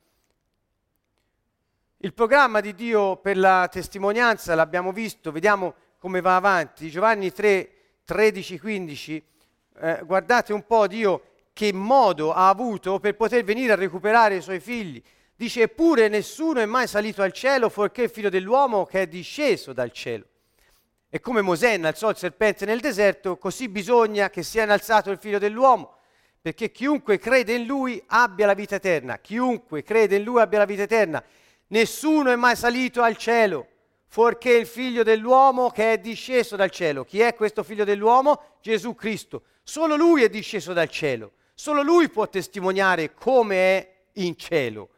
Il 1.97 2.13
programma 2.13 2.59
di 2.59 2.73
Dio 2.75 3.15
per 3.17 3.37
la 3.37 3.67
testimonianza 3.71 4.55
l'abbiamo 4.55 4.91
visto, 4.91 5.31
vediamo 5.31 5.73
come 5.97 6.21
va 6.21 6.35
avanti. 6.35 6.89
Giovanni 6.89 7.31
3, 7.31 7.69
13, 8.03 8.59
15 8.59 9.23
eh, 9.79 10.01
guardate 10.03 10.53
un 10.53 10.65
po' 10.65 10.87
Dio 10.87 11.23
che 11.53 11.71
modo 11.73 12.33
ha 12.33 12.49
avuto 12.49 12.99
per 12.99 13.15
poter 13.15 13.43
venire 13.43 13.73
a 13.73 13.77
recuperare 13.77 14.35
i 14.35 14.41
suoi 14.41 14.59
figli. 14.59 15.01
Dice, 15.35 15.63
eppure 15.63 16.07
nessuno 16.09 16.59
è 16.59 16.65
mai 16.65 16.87
salito 16.87 17.21
al 17.21 17.31
cielo 17.31 17.69
fuorché 17.69 18.03
il 18.03 18.09
figlio 18.09 18.29
dell'uomo 18.29 18.85
che 18.85 19.01
è 19.01 19.07
disceso 19.07 19.73
dal 19.73 19.91
cielo. 19.91 20.25
E 21.15 21.19
come 21.19 21.41
Mosè 21.41 21.73
innalzò 21.73 22.09
il 22.09 22.17
serpente 22.17 22.65
nel 22.65 22.79
deserto, 22.79 23.37
così 23.37 23.69
bisogna 23.69 24.31
che 24.31 24.41
sia 24.41 24.63
innalzato 24.63 25.11
il 25.11 25.19
figlio 25.19 25.37
dell'uomo, 25.37 25.97
perché 26.41 26.71
chiunque 26.71 27.19
crede 27.19 27.53
in 27.53 27.65
lui 27.67 28.03
abbia 28.07 28.47
la 28.47 28.55
vita 28.55 28.77
eterna. 28.77 29.19
Chiunque 29.19 29.83
crede 29.83 30.15
in 30.15 30.23
lui 30.23 30.41
abbia 30.41 30.57
la 30.57 30.65
vita 30.65 30.81
eterna. 30.81 31.23
Nessuno 31.67 32.31
è 32.31 32.35
mai 32.35 32.55
salito 32.55 33.03
al 33.03 33.15
cielo, 33.15 33.67
fuorché 34.07 34.53
il 34.53 34.65
figlio 34.65 35.03
dell'uomo 35.03 35.69
che 35.69 35.93
è 35.93 35.97
disceso 35.99 36.55
dal 36.55 36.71
cielo. 36.71 37.05
Chi 37.05 37.19
è 37.19 37.35
questo 37.35 37.61
figlio 37.61 37.83
dell'uomo? 37.83 38.57
Gesù 38.59 38.95
Cristo. 38.95 39.43
Solo 39.61 39.95
lui 39.95 40.23
è 40.23 40.29
disceso 40.29 40.73
dal 40.73 40.89
cielo, 40.89 41.33
solo 41.53 41.83
lui 41.83 42.09
può 42.09 42.27
testimoniare 42.27 43.13
come 43.13 43.55
è 43.55 43.93
in 44.13 44.35
cielo. 44.35 44.89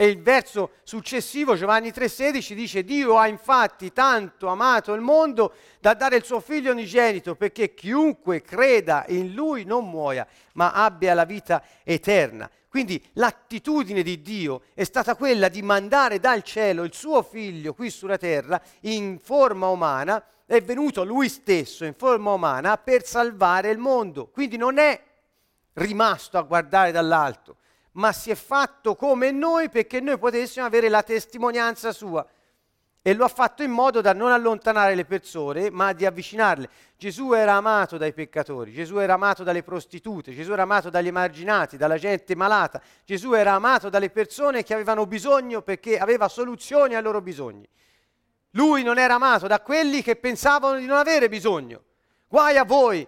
E 0.00 0.06
il 0.06 0.22
verso 0.22 0.74
successivo, 0.84 1.56
Giovanni 1.56 1.88
3,16, 1.88 2.52
dice: 2.52 2.84
Dio 2.84 3.18
ha 3.18 3.26
infatti 3.26 3.92
tanto 3.92 4.46
amato 4.46 4.94
il 4.94 5.00
mondo 5.00 5.54
da 5.80 5.94
dare 5.94 6.14
il 6.14 6.24
suo 6.24 6.38
figlio 6.38 6.70
unigenito, 6.70 7.34
perché 7.34 7.74
chiunque 7.74 8.42
creda 8.42 9.04
in 9.08 9.34
lui 9.34 9.64
non 9.64 9.90
muoia, 9.90 10.24
ma 10.52 10.70
abbia 10.70 11.14
la 11.14 11.24
vita 11.24 11.64
eterna. 11.82 12.48
Quindi 12.68 13.04
l'attitudine 13.14 14.04
di 14.04 14.22
Dio 14.22 14.62
è 14.72 14.84
stata 14.84 15.16
quella 15.16 15.48
di 15.48 15.62
mandare 15.62 16.20
dal 16.20 16.44
cielo 16.44 16.84
il 16.84 16.94
suo 16.94 17.24
figlio 17.24 17.74
qui 17.74 17.90
sulla 17.90 18.18
terra 18.18 18.62
in 18.82 19.18
forma 19.20 19.66
umana 19.66 20.24
è 20.46 20.62
venuto 20.62 21.02
lui 21.02 21.28
stesso 21.28 21.84
in 21.84 21.94
forma 21.94 22.30
umana 22.30 22.78
per 22.78 23.04
salvare 23.04 23.70
il 23.70 23.78
mondo. 23.78 24.28
Quindi 24.28 24.56
non 24.56 24.78
è 24.78 25.02
rimasto 25.72 26.38
a 26.38 26.42
guardare 26.42 26.92
dall'alto, 26.92 27.56
ma 27.92 28.12
si 28.12 28.30
è 28.30 28.34
fatto 28.34 28.94
come 28.94 29.30
noi 29.30 29.68
perché 29.68 30.00
noi 30.00 30.18
potessimo 30.18 30.64
avere 30.66 30.88
la 30.88 31.02
testimonianza 31.02 31.92
sua. 31.92 32.26
E 33.00 33.14
lo 33.14 33.24
ha 33.24 33.28
fatto 33.28 33.62
in 33.62 33.70
modo 33.70 34.00
da 34.00 34.12
non 34.12 34.32
allontanare 34.32 34.94
le 34.94 35.04
persone, 35.04 35.70
ma 35.70 35.92
di 35.92 36.04
avvicinarle. 36.04 36.68
Gesù 36.96 37.32
era 37.32 37.54
amato 37.54 37.96
dai 37.96 38.12
peccatori, 38.12 38.72
Gesù 38.72 38.98
era 38.98 39.14
amato 39.14 39.44
dalle 39.44 39.62
prostitute, 39.62 40.34
Gesù 40.34 40.52
era 40.52 40.62
amato 40.62 40.90
dagli 40.90 41.06
emarginati, 41.06 41.76
dalla 41.76 41.96
gente 41.96 42.34
malata, 42.34 42.82
Gesù 43.04 43.32
era 43.32 43.52
amato 43.52 43.88
dalle 43.88 44.10
persone 44.10 44.62
che 44.62 44.74
avevano 44.74 45.06
bisogno 45.06 45.62
perché 45.62 45.98
aveva 45.98 46.28
soluzioni 46.28 46.96
ai 46.96 47.02
loro 47.02 47.22
bisogni. 47.22 47.66
Lui 48.52 48.82
non 48.82 48.98
era 48.98 49.14
amato 49.14 49.46
da 49.46 49.60
quelli 49.60 50.02
che 50.02 50.16
pensavano 50.16 50.78
di 50.78 50.86
non 50.86 50.98
avere 50.98 51.28
bisogno. 51.28 51.84
Guai 52.26 52.56
a 52.56 52.64
voi 52.64 53.06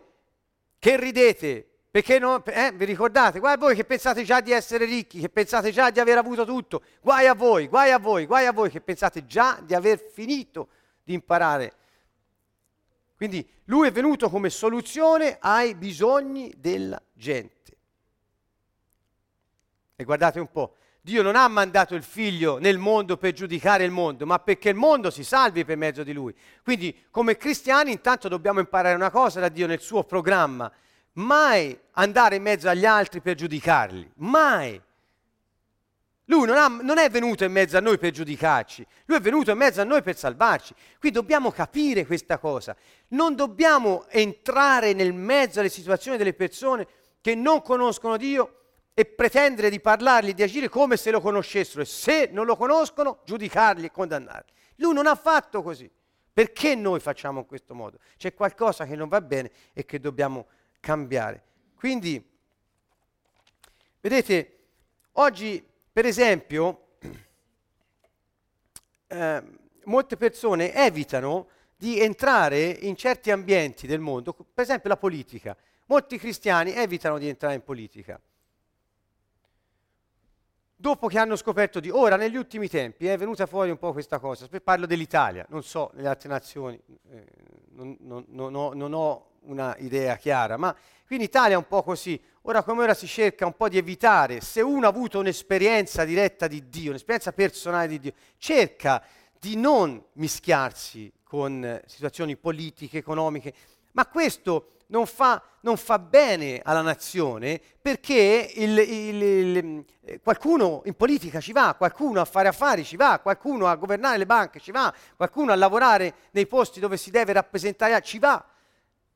che 0.78 0.96
ridete, 0.96 1.69
perché 1.90 2.20
non, 2.20 2.40
eh, 2.46 2.70
vi 2.72 2.84
ricordate? 2.84 3.40
Guai 3.40 3.54
a 3.54 3.56
voi 3.56 3.74
che 3.74 3.84
pensate 3.84 4.22
già 4.22 4.40
di 4.40 4.52
essere 4.52 4.84
ricchi, 4.84 5.18
che 5.18 5.28
pensate 5.28 5.72
già 5.72 5.90
di 5.90 5.98
aver 5.98 6.18
avuto 6.18 6.44
tutto. 6.44 6.82
Guai 7.00 7.26
a 7.26 7.34
voi, 7.34 7.66
guai 7.66 7.90
a 7.90 7.98
voi, 7.98 8.26
guai 8.26 8.46
a 8.46 8.52
voi 8.52 8.70
che 8.70 8.80
pensate 8.80 9.26
già 9.26 9.58
di 9.60 9.74
aver 9.74 9.98
finito 9.98 10.68
di 11.02 11.14
imparare. 11.14 11.74
Quindi 13.16 13.46
lui 13.64 13.88
è 13.88 13.92
venuto 13.92 14.30
come 14.30 14.50
soluzione 14.50 15.38
ai 15.40 15.74
bisogni 15.74 16.54
della 16.56 17.02
gente. 17.12 17.76
E 19.96 20.04
guardate 20.04 20.38
un 20.38 20.50
po', 20.50 20.76
Dio 21.02 21.22
non 21.22 21.34
ha 21.34 21.48
mandato 21.48 21.96
il 21.96 22.04
figlio 22.04 22.58
nel 22.58 22.78
mondo 22.78 23.16
per 23.16 23.32
giudicare 23.32 23.84
il 23.84 23.90
mondo, 23.90 24.26
ma 24.26 24.38
perché 24.38 24.68
il 24.68 24.76
mondo 24.76 25.10
si 25.10 25.24
salvi 25.24 25.64
per 25.64 25.76
mezzo 25.76 26.04
di 26.04 26.12
lui. 26.12 26.34
Quindi 26.62 27.06
come 27.10 27.36
cristiani 27.36 27.90
intanto 27.90 28.28
dobbiamo 28.28 28.60
imparare 28.60 28.94
una 28.94 29.10
cosa 29.10 29.40
da 29.40 29.48
Dio 29.48 29.66
nel 29.66 29.80
suo 29.80 30.04
programma, 30.04 30.70
mai 31.14 31.78
andare 31.92 32.36
in 32.36 32.42
mezzo 32.42 32.68
agli 32.68 32.84
altri 32.84 33.20
per 33.20 33.34
giudicarli, 33.34 34.10
mai. 34.16 34.80
Lui 36.26 36.46
non, 36.46 36.56
ha, 36.56 36.68
non, 36.68 36.98
è 36.98 37.10
venuto 37.10 37.42
in 37.42 37.50
mezzo 37.50 37.76
a 37.76 37.80
noi 37.80 37.98
per 37.98 38.12
giudicarci, 38.12 38.86
lui 39.06 39.18
è 39.18 39.20
venuto 39.20 39.50
in 39.50 39.58
mezzo 39.58 39.80
a 39.80 39.84
noi 39.84 40.00
per 40.00 40.16
salvarci. 40.16 40.74
Qui 41.00 41.10
dobbiamo 41.10 41.50
capire 41.50 42.06
questa 42.06 42.38
cosa. 42.38 42.76
Non 43.08 43.34
dobbiamo 43.34 44.06
entrare 44.08 44.92
nel 44.92 45.12
mezzo 45.12 45.58
alle 45.58 45.68
situazioni 45.68 46.16
delle 46.16 46.34
persone 46.34 46.86
che 47.20 47.34
non 47.34 47.62
conoscono 47.62 48.16
Dio 48.16 48.58
e 48.94 49.06
pretendere 49.06 49.70
di 49.70 49.80
parlargli, 49.80 50.32
di 50.32 50.44
agire 50.44 50.68
come 50.68 50.96
se 50.96 51.10
lo 51.10 51.20
conoscessero 51.20 51.82
e 51.82 51.86
se 51.86 52.28
non 52.30 52.46
lo 52.46 52.54
conoscono 52.54 53.22
giudicarli 53.24 53.86
e 53.86 53.90
condannarli. 53.90 54.52
Lui 54.76 54.94
non 54.94 55.08
ha 55.08 55.16
fatto 55.16 55.62
così. 55.62 55.90
Perché 56.32 56.74
noi 56.76 57.00
facciamo 57.00 57.40
in 57.40 57.46
questo 57.46 57.74
modo? 57.74 57.98
C'è 58.16 58.34
qualcosa 58.34 58.86
che 58.86 58.94
non 58.94 59.08
va 59.08 59.20
bene 59.20 59.50
e 59.72 59.84
che 59.84 59.98
dobbiamo 59.98 60.46
cambiare. 60.80 61.42
Quindi, 61.76 62.22
vedete, 64.00 64.58
oggi 65.12 65.64
per 65.92 66.06
esempio, 66.06 66.86
eh, 69.08 69.42
molte 69.84 70.16
persone 70.16 70.72
evitano 70.72 71.48
di 71.76 72.00
entrare 72.00 72.68
in 72.68 72.94
certi 72.96 73.30
ambienti 73.30 73.86
del 73.86 74.00
mondo, 74.00 74.32
per 74.32 74.64
esempio 74.64 74.88
la 74.88 74.96
politica. 74.96 75.56
Molti 75.86 76.18
cristiani 76.18 76.72
evitano 76.72 77.18
di 77.18 77.28
entrare 77.28 77.54
in 77.54 77.64
politica. 77.64 78.20
Dopo 80.76 81.08
che 81.08 81.18
hanno 81.18 81.36
scoperto 81.36 81.80
di 81.80 81.90
ora, 81.90 82.16
negli 82.16 82.36
ultimi 82.36 82.68
tempi, 82.68 83.06
è 83.06 83.18
venuta 83.18 83.46
fuori 83.46 83.70
un 83.70 83.78
po' 83.78 83.92
questa 83.92 84.18
cosa. 84.18 84.48
Parlo 84.62 84.86
dell'Italia, 84.86 85.44
non 85.48 85.62
so, 85.62 85.90
nelle 85.94 86.08
altre 86.08 86.28
nazioni, 86.28 86.80
eh, 87.10 87.26
non, 87.70 87.96
non, 88.00 88.24
non, 88.28 88.54
ho, 88.54 88.72
non 88.72 88.92
ho 88.94 89.29
una 89.42 89.74
idea 89.78 90.16
chiara, 90.16 90.56
ma 90.56 90.74
qui 91.06 91.16
in 91.16 91.22
Italia 91.22 91.54
è 91.54 91.58
un 91.58 91.66
po' 91.66 91.82
così. 91.82 92.20
Ora 92.42 92.62
come 92.62 92.82
ora 92.82 92.94
si 92.94 93.06
cerca 93.06 93.46
un 93.46 93.56
po' 93.56 93.68
di 93.68 93.78
evitare, 93.78 94.40
se 94.40 94.60
uno 94.60 94.86
ha 94.86 94.90
avuto 94.90 95.18
un'esperienza 95.18 96.04
diretta 96.04 96.46
di 96.46 96.68
Dio, 96.68 96.90
un'esperienza 96.90 97.32
personale 97.32 97.88
di 97.88 98.00
Dio, 98.00 98.12
cerca 98.38 99.02
di 99.38 99.56
non 99.56 100.02
mischiarsi 100.14 101.12
con 101.22 101.64
eh, 101.64 101.82
situazioni 101.86 102.36
politiche, 102.36 102.98
economiche, 102.98 103.54
ma 103.92 104.06
questo 104.06 104.72
non 104.90 105.06
fa, 105.06 105.42
non 105.60 105.76
fa 105.76 105.98
bene 105.98 106.60
alla 106.62 106.82
nazione 106.82 107.60
perché 107.80 108.52
il, 108.54 108.78
il, 108.78 109.22
il, 109.22 109.84
eh, 110.02 110.20
qualcuno 110.20 110.82
in 110.84 110.94
politica 110.94 111.40
ci 111.40 111.52
va, 111.52 111.74
qualcuno 111.76 112.20
a 112.20 112.24
fare 112.24 112.48
affari 112.48 112.84
ci 112.84 112.96
va, 112.96 113.18
qualcuno 113.20 113.66
a 113.66 113.76
governare 113.76 114.18
le 114.18 114.26
banche 114.26 114.60
ci 114.60 114.70
va, 114.70 114.92
qualcuno 115.16 115.52
a 115.52 115.56
lavorare 115.56 116.14
nei 116.32 116.46
posti 116.46 116.80
dove 116.80 116.96
si 116.96 117.10
deve 117.10 117.32
rappresentare 117.32 118.00
ci 118.02 118.18
va. 118.18 118.44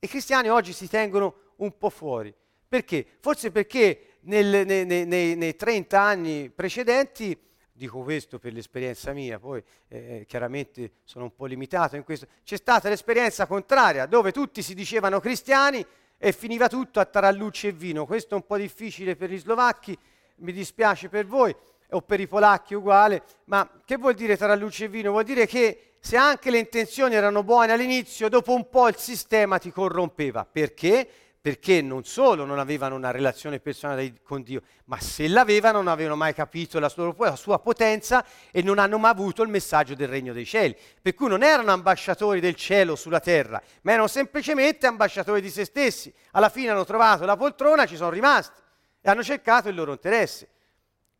I 0.05 0.07
cristiani 0.07 0.51
oggi 0.51 0.75
si 0.75 0.87
tengono 0.87 1.35
un 1.57 1.79
po' 1.79 1.89
fuori. 1.89 2.35
Perché? 2.69 3.07
Forse 3.21 3.51
perché 3.51 4.19
nel, 4.25 4.67
nei, 4.67 4.85
nei, 4.85 5.35
nei 5.35 5.57
30 5.57 5.99
anni 5.99 6.51
precedenti 6.51 7.35
dico 7.73 8.03
questo 8.03 8.39
per 8.39 8.53
l'esperienza 8.53 9.15
mia, 9.15 9.39
poi 9.39 9.63
eh, 9.89 10.27
chiaramente 10.29 10.93
sono 11.05 11.25
un 11.25 11.35
po' 11.35 11.47
limitato 11.47 11.97
in 11.97 12.05
questo, 12.05 12.27
c'è 12.45 12.59
stata 12.59 12.91
l'esperienza 12.91 13.47
contraria 13.47 14.05
dove 14.05 14.31
tutti 14.31 14.61
si 14.61 14.75
dicevano 14.75 15.21
cristiani 15.21 15.85
e 16.19 16.33
finiva 16.33 16.69
tutto 16.69 17.01
a 17.01 17.07
tarallucci 17.07 17.69
e 17.69 17.73
vino. 17.73 18.05
Questo 18.05 18.35
è 18.35 18.37
un 18.37 18.45
po' 18.45 18.59
difficile 18.59 19.17
per 19.17 19.31
gli 19.31 19.39
slovacchi, 19.39 19.99
mi 20.37 20.53
dispiace 20.53 21.09
per 21.09 21.25
voi, 21.25 21.57
o 21.91 22.03
per 22.03 22.21
i 22.21 22.27
polacchi 22.27 22.75
uguale, 22.75 23.23
ma 23.47 23.81
che 23.87 23.97
vuol 23.97 24.13
dire 24.13 24.37
tarallucci 24.37 24.85
e 24.85 24.89
vino? 24.89 25.13
Vuol 25.13 25.25
dire 25.25 25.47
che 25.47 25.94
se 26.05 26.19
anche 26.19 26.51
le 26.51 26.59
intenzioni 26.59 27.15
erano 27.15 27.43
buone 27.43 27.73
all'inizio, 27.73 28.29
dopo 28.29 28.53
un 28.53 28.69
po' 28.69 28.89
il 28.89 28.97
sistema 28.97 29.57
ti 29.57 29.73
corrompeva. 29.73 30.45
Perché? 30.45 31.09
perché 31.41 31.83
non 31.83 32.05
solo 32.05 32.47
non 32.47 32.59
avevano 32.59 32.95
una 32.95 33.11
relazione 33.11 33.61
personale 33.61 34.23
con 34.23 34.43
Dio, 34.43 34.63
ma 34.87 34.99
se 34.99 35.29
l'avevano 35.29 35.79
non 35.79 35.89
avevano 35.89 36.17
mai 36.17 36.33
capito 36.33 36.79
la 36.79 36.89
sua, 36.89 37.15
la 37.19 37.37
sua, 37.37 37.59
potenza 37.59 38.25
e 38.51 38.63
non 38.63 38.79
hanno 38.79 38.97
mai 38.97 39.11
avuto 39.11 39.43
il 39.43 39.51
messaggio 39.51 39.95
del 39.95 40.09
regno 40.09 40.33
dei 40.33 40.47
cieli. 40.47 40.75
Per 41.03 41.13
cui 41.13 41.29
non 41.29 41.43
erano 41.43 41.71
ambasciatori 41.71 42.41
del 42.41 42.55
cielo 42.55 42.97
sulla 42.97 43.21
terra, 43.21 43.63
ma 43.83 43.93
erano 43.93 44.07
semplicemente 44.07 44.87
ambasciatori 44.87 45.43
di 45.43 45.51
se 45.51 45.67
stessi. 45.67 46.13
Alla 46.31 46.49
fine 46.49 46.71
hanno 46.71 46.87
trovato 46.87 47.27
la 47.27 47.37
poltrona, 47.37 47.85
ci 47.85 47.97
sono 47.97 48.09
rimasti 48.09 48.59
e 49.03 49.11
hanno 49.11 49.23
cercato 49.23 49.69
il 49.69 49.75
loro 49.75 49.93
interesse. 49.93 50.49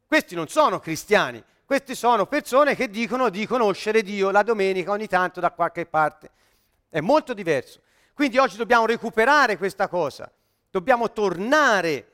Questi 0.07 0.35
non 0.35 0.49
sono 0.49 0.79
cristiani, 0.79 1.43
questi 1.65 1.95
sono 1.95 2.27
persone 2.27 2.75
che 2.75 2.89
dicono 2.89 3.31
di 3.31 3.47
conoscere 3.47 4.03
Dio 4.03 4.31
la 4.31 4.43
domenica 4.43 4.91
ogni 4.91 5.07
tanto 5.07 5.41
da 5.41 5.51
qualche 5.51 5.87
parte. 5.87 6.31
È 6.89 7.01
molto 7.01 7.33
diverso. 7.33 7.81
Quindi 8.13 8.39
oggi 8.39 8.57
dobbiamo 8.57 8.87
recuperare 8.87 9.57
questa 9.57 9.89
cosa, 9.89 10.31
dobbiamo 10.71 11.11
tornare 11.11 12.13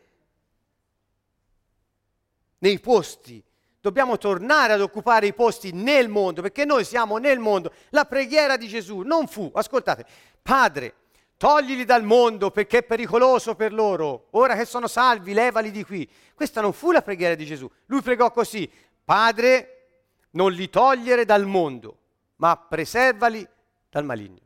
nei 2.59 2.79
posti, 2.81 3.43
dobbiamo 3.81 4.17
tornare 4.17 4.73
ad 4.73 4.81
occupare 4.81 5.27
i 5.27 5.35
posti 5.35 5.73
nel 5.73 6.09
mondo, 6.09 6.43
perché 6.43 6.65
noi 6.65 6.85
siamo 6.85 7.19
nel 7.19 7.39
mondo. 7.39 7.73
La 7.91 8.05
preghiera 8.05 8.57
di 8.57 8.69
Gesù 8.69 9.01
non 9.01 9.27
fu, 9.27 9.51
ascoltate, 9.53 10.07
Padre, 10.41 10.95
toglili 11.37 11.87
dal 11.87 12.05
mondo 12.05 12.51
perché 12.51 12.79
è 12.79 12.83
pericoloso 12.83 13.55
per 13.55 13.73
loro, 13.73 14.27
ora 14.33 14.55
che 14.57 14.67
sono 14.67 14.87
salvi, 14.87 15.33
levali 15.33 15.71
di 15.71 15.85
qui. 15.85 16.09
Questa 16.35 16.61
non 16.61 16.73
fu 16.75 16.93
la 16.93 17.01
preghiera 17.03 17.35
di 17.35 17.47
Gesù. 17.47 17.71
Lui 17.87 18.03
pregò 18.03 18.31
così, 18.31 18.71
Padre, 19.11 19.89
non 20.35 20.53
li 20.53 20.71
togliere 20.71 21.25
dal 21.25 21.45
mondo, 21.45 21.99
ma 22.37 22.57
preservali 22.57 23.45
dal 23.89 24.05
maligno 24.05 24.39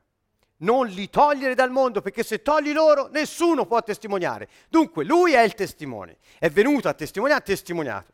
non 0.58 0.86
li 0.86 1.10
togliere 1.10 1.54
dal 1.54 1.70
mondo, 1.70 2.00
perché 2.00 2.22
se 2.22 2.40
togli 2.40 2.72
loro 2.72 3.08
nessuno 3.08 3.66
può 3.66 3.82
testimoniare. 3.82 4.48
Dunque 4.70 5.04
lui 5.04 5.34
è 5.34 5.42
il 5.42 5.52
testimone, 5.52 6.16
è 6.38 6.48
venuto 6.48 6.88
a 6.88 6.94
testimoniare, 6.94 7.40
ha 7.40 7.44
testimoniato. 7.44 8.12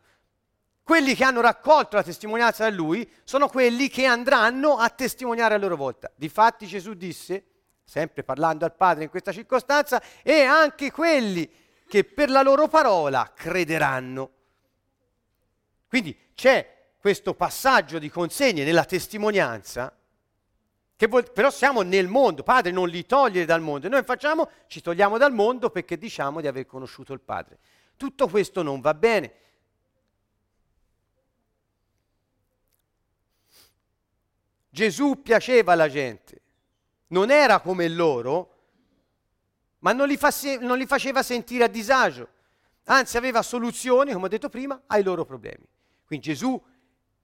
Quelli 0.83 1.15
che 1.15 1.23
hanno 1.23 1.39
raccolto 1.39 1.95
la 1.95 2.03
testimonianza 2.03 2.67
da 2.67 2.75
lui 2.75 3.09
sono 3.23 3.47
quelli 3.47 3.87
che 3.87 4.03
andranno 4.03 4.75
a 4.75 4.89
testimoniare 4.89 5.53
a 5.53 5.57
loro 5.57 5.77
volta. 5.77 6.11
Difatti 6.13 6.65
Gesù 6.65 6.95
disse, 6.95 7.45
sempre 7.85 8.23
parlando 8.23 8.65
al 8.65 8.75
Padre 8.75 9.03
in 9.05 9.09
questa 9.09 9.31
circostanza, 9.31 10.01
e 10.21 10.41
anche 10.41 10.91
quelli 10.91 11.49
che 11.87 12.03
per 12.03 12.29
la 12.29 12.41
loro 12.41 12.67
parola 12.67 13.31
crederanno. 13.33 14.31
Quindi 15.91 16.17
c'è 16.41 16.89
questo 16.97 17.35
passaggio 17.35 17.99
di 17.99 18.09
consegne 18.09 18.63
nella 18.63 18.83
testimonianza 18.83 19.95
Vuol, 20.97 21.31
però 21.31 21.51
siamo 21.51 21.81
nel 21.81 22.07
mondo, 22.07 22.41
Padre 22.41 22.71
non 22.71 22.89
li 22.89 23.05
togliere 23.05 23.45
dal 23.45 23.61
mondo. 23.61 23.85
E 23.85 23.89
noi 23.89 24.03
facciamo, 24.03 24.49
ci 24.67 24.81
togliamo 24.81 25.17
dal 25.19 25.33
mondo 25.33 25.69
perché 25.69 25.97
diciamo 25.97 26.41
di 26.41 26.47
aver 26.47 26.65
conosciuto 26.65 27.13
il 27.13 27.19
Padre. 27.19 27.59
Tutto 27.95 28.27
questo 28.27 28.61
non 28.63 28.81
va 28.81 28.93
bene. 28.93 29.33
Gesù 34.69 35.21
piaceva 35.21 35.73
alla 35.73 35.89
gente, 35.89 36.41
non 37.07 37.29
era 37.31 37.59
come 37.59 37.87
loro, 37.87 38.57
ma 39.79 39.91
non 39.91 40.07
li, 40.07 40.17
fa, 40.17 40.31
non 40.59 40.77
li 40.77 40.85
faceva 40.87 41.23
sentire 41.23 41.65
a 41.65 41.67
disagio, 41.67 42.27
anzi 42.85 43.17
aveva 43.17 43.41
soluzioni, 43.41 44.13
come 44.13 44.25
ho 44.25 44.29
detto 44.29 44.49
prima, 44.49 44.81
ai 44.87 45.03
loro 45.03 45.25
problemi. 45.25 45.67
Quindi 46.11 46.27
Gesù 46.27 46.61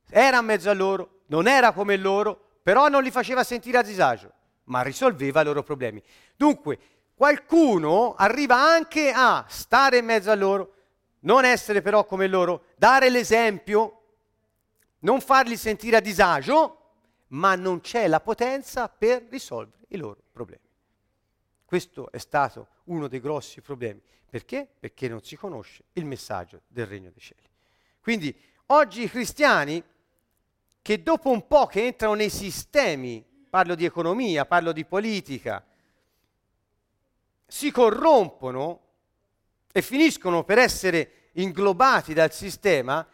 era 0.10 0.40
in 0.40 0.46
mezzo 0.46 0.70
a 0.70 0.74
loro, 0.74 1.24
non 1.26 1.46
era 1.46 1.74
come 1.74 1.98
loro, 1.98 2.60
però 2.64 2.88
non 2.88 3.04
li 3.04 3.12
faceva 3.12 3.44
sentire 3.44 3.78
a 3.78 3.82
disagio, 3.82 4.32
ma 4.66 4.82
risolveva 4.82 5.42
i 5.42 5.44
loro 5.44 5.62
problemi. 5.62 6.02
Dunque, 6.38 6.80
qualcuno 7.14 8.16
arriva 8.16 8.56
anche 8.56 9.12
a 9.14 9.44
stare 9.50 9.98
in 9.98 10.06
mezzo 10.06 10.32
a 10.32 10.36
loro, 10.36 10.74
non 11.22 11.44
essere 11.44 11.82
però 11.82 12.06
come 12.06 12.28
loro, 12.28 12.68
dare 12.78 13.10
l'esempio, 13.10 14.04
non 15.00 15.20
farli 15.20 15.58
sentire 15.58 15.98
a 15.98 16.00
disagio, 16.00 16.92
ma 17.32 17.56
non 17.56 17.82
c'è 17.82 18.08
la 18.08 18.22
potenza 18.22 18.88
per 18.88 19.26
risolvere 19.30 19.84
i 19.90 19.98
loro 19.98 20.22
problemi. 20.32 20.64
Questo 21.66 22.10
è 22.10 22.20
stato 22.20 22.70
uno 22.86 23.10
dei 23.10 23.20
grossi 23.20 23.60
problemi. 23.60 24.02
Perché? 24.30 24.66
Perché 24.80 25.10
non 25.10 25.22
si 25.22 25.36
conosce 25.36 25.84
il 25.94 26.06
messaggio 26.06 26.62
del 26.68 26.86
regno 26.86 27.10
dei 27.10 27.20
cieli. 27.22 27.50
Quindi 28.00 28.34
oggi 28.68 29.04
i 29.04 29.10
cristiani 29.10 29.84
che 30.82 31.04
dopo 31.04 31.30
un 31.30 31.48
po' 31.48 31.68
che 31.68 31.86
entrano 31.86 32.14
nei 32.14 32.30
sistemi, 32.30 33.26
parlo 33.50 33.76
di 33.76 33.86
economia, 33.86 34.46
parlo 34.46 34.72
di 34.72 34.86
politica, 34.86 35.64
si 37.46 37.72
corrompono 37.72 38.82
e 39.72 39.82
finiscono 39.82 40.44
per 40.44 40.58
essere 40.58 41.30
inglobati 41.34 42.14
dal 42.14 42.32
sistema, 42.32 43.06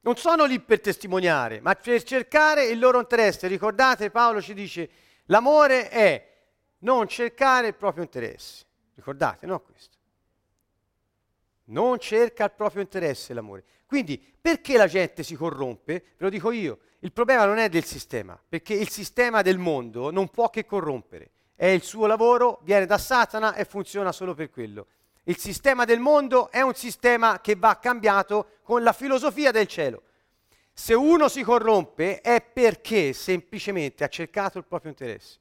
non 0.00 0.16
sono 0.16 0.44
lì 0.44 0.58
per 0.60 0.80
testimoniare, 0.80 1.60
ma 1.60 1.74
per 1.74 2.02
cercare 2.02 2.66
il 2.66 2.78
loro 2.78 2.98
interesse. 2.98 3.46
Ricordate, 3.46 4.10
Paolo 4.10 4.40
ci 4.40 4.54
dice, 4.54 4.90
l'amore 5.26 5.88
è 5.88 6.30
non 6.78 7.06
cercare 7.06 7.68
il 7.68 7.74
proprio 7.74 8.02
interesse. 8.02 8.64
Ricordate, 8.94 9.46
no 9.46 9.60
questo? 9.60 9.96
Non 11.72 11.98
cerca 11.98 12.44
il 12.44 12.52
proprio 12.52 12.82
interesse 12.82 13.32
l'amore. 13.32 13.64
Quindi 13.86 14.22
perché 14.40 14.76
la 14.76 14.86
gente 14.86 15.22
si 15.22 15.34
corrompe? 15.34 15.92
Ve 15.92 16.24
lo 16.24 16.28
dico 16.28 16.50
io, 16.50 16.80
il 17.00 17.12
problema 17.12 17.46
non 17.46 17.58
è 17.58 17.68
del 17.68 17.84
sistema, 17.84 18.38
perché 18.46 18.74
il 18.74 18.90
sistema 18.90 19.42
del 19.42 19.58
mondo 19.58 20.10
non 20.10 20.28
può 20.28 20.50
che 20.50 20.66
corrompere. 20.66 21.30
È 21.56 21.66
il 21.66 21.82
suo 21.82 22.06
lavoro, 22.06 22.60
viene 22.62 22.86
da 22.86 22.98
Satana 22.98 23.54
e 23.54 23.64
funziona 23.64 24.12
solo 24.12 24.34
per 24.34 24.50
quello. 24.50 24.86
Il 25.24 25.38
sistema 25.38 25.84
del 25.84 26.00
mondo 26.00 26.50
è 26.50 26.60
un 26.60 26.74
sistema 26.74 27.40
che 27.40 27.54
va 27.56 27.78
cambiato 27.78 28.58
con 28.62 28.82
la 28.82 28.92
filosofia 28.92 29.50
del 29.50 29.66
cielo. 29.66 30.02
Se 30.74 30.94
uno 30.94 31.28
si 31.28 31.42
corrompe 31.42 32.20
è 32.20 32.42
perché 32.42 33.12
semplicemente 33.12 34.04
ha 34.04 34.08
cercato 34.08 34.58
il 34.58 34.64
proprio 34.64 34.90
interesse. 34.90 35.38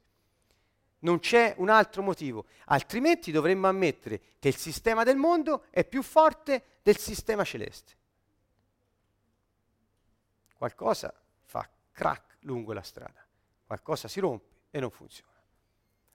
Non 1.02 1.20
c'è 1.20 1.56
un 1.58 1.70
altro 1.70 2.02
motivo, 2.02 2.46
altrimenti 2.66 3.32
dovremmo 3.32 3.68
ammettere 3.68 4.22
che 4.40 4.48
il 4.48 4.56
sistema 4.56 5.04
del 5.04 5.18
mondo 5.18 5.66
è 5.70 5.86
più 5.86 6.02
forte 6.02 6.80
del 6.82 6.98
sistema 6.98 7.44
celeste 7.44 8.00
qualcosa 10.62 11.12
fa 11.42 11.68
crack 11.92 12.38
lungo 12.42 12.72
la 12.72 12.84
strada, 12.84 13.26
qualcosa 13.66 14.08
si 14.08 14.20
rompe 14.20 14.68
e 14.70 14.80
non 14.80 14.92
funziona. 14.92 15.32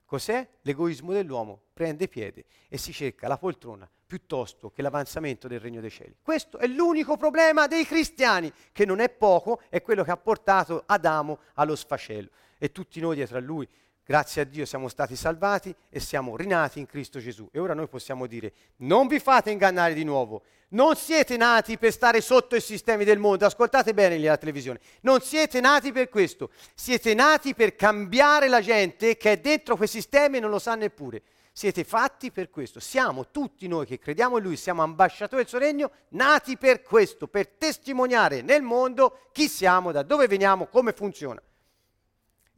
Cos'è? 0.05 0.47
L'egoismo 0.61 1.11
dell'uomo 1.11 1.63
prende 1.73 2.07
piede 2.07 2.45
e 2.69 2.77
si 2.77 2.93
cerca 2.93 3.27
la 3.27 3.37
poltrona 3.37 3.89
piuttosto 4.05 4.69
che 4.69 4.81
l'avanzamento 4.81 5.49
del 5.49 5.59
regno 5.59 5.81
dei 5.81 5.89
cieli. 5.89 6.15
Questo 6.21 6.59
è 6.59 6.65
l'unico 6.65 7.17
problema 7.17 7.67
dei 7.67 7.85
cristiani, 7.85 8.49
che 8.71 8.85
non 8.85 9.01
è 9.01 9.09
poco, 9.09 9.59
è 9.67 9.81
quello 9.81 10.05
che 10.05 10.11
ha 10.11 10.17
portato 10.17 10.83
Adamo 10.85 11.39
allo 11.55 11.75
sfacelo 11.75 12.29
e 12.57 12.71
tutti 12.71 13.01
noi 13.01 13.15
dietro 13.15 13.35
a 13.35 13.41
lui 13.41 13.67
Grazie 14.09 14.43
a 14.43 14.45
Dio 14.45 14.65
siamo 14.65 14.87
stati 14.87 15.17
salvati 15.17 15.75
e 15.89 15.99
siamo 15.99 16.37
rinati 16.37 16.79
in 16.79 16.85
Cristo 16.85 17.19
Gesù. 17.19 17.49
E 17.51 17.59
ora 17.59 17.73
noi 17.73 17.89
possiamo 17.89 18.25
dire, 18.25 18.53
non 18.77 19.07
vi 19.07 19.19
fate 19.19 19.51
ingannare 19.51 19.93
di 19.93 20.05
nuovo, 20.05 20.43
non 20.69 20.95
siete 20.95 21.35
nati 21.35 21.77
per 21.77 21.91
stare 21.91 22.21
sotto 22.21 22.55
i 22.55 22.61
sistemi 22.61 23.03
del 23.03 23.19
mondo, 23.19 23.45
ascoltate 23.45 23.93
bene 23.93 24.15
alla 24.15 24.37
televisione, 24.37 24.79
non 25.01 25.19
siete 25.19 25.59
nati 25.59 25.91
per 25.91 26.07
questo, 26.07 26.51
siete 26.73 27.13
nati 27.13 27.53
per 27.53 27.75
cambiare 27.75 28.47
la 28.47 28.61
gente 28.61 29.17
che 29.17 29.33
è 29.33 29.39
dentro 29.39 29.75
quei 29.75 29.89
sistemi 29.89 30.37
e 30.37 30.39
non 30.39 30.51
lo 30.51 30.59
sa 30.59 30.75
neppure. 30.75 31.23
Siete 31.51 31.83
fatti 31.83 32.31
per 32.31 32.49
questo, 32.49 32.79
siamo 32.79 33.29
tutti 33.29 33.67
noi 33.67 33.85
che 33.85 33.99
crediamo 33.99 34.37
in 34.37 34.43
Lui, 34.43 34.55
siamo 34.55 34.83
ambasciatori 34.83 35.41
del 35.41 35.49
suo 35.49 35.59
regno, 35.59 35.91
nati 36.09 36.55
per 36.55 36.81
questo, 36.81 37.27
per 37.27 37.49
testimoniare 37.49 38.41
nel 38.41 38.61
mondo 38.61 39.23
chi 39.33 39.49
siamo, 39.49 39.91
da 39.91 40.03
dove 40.03 40.27
veniamo, 40.27 40.67
come 40.67 40.93
funziona. 40.93 41.41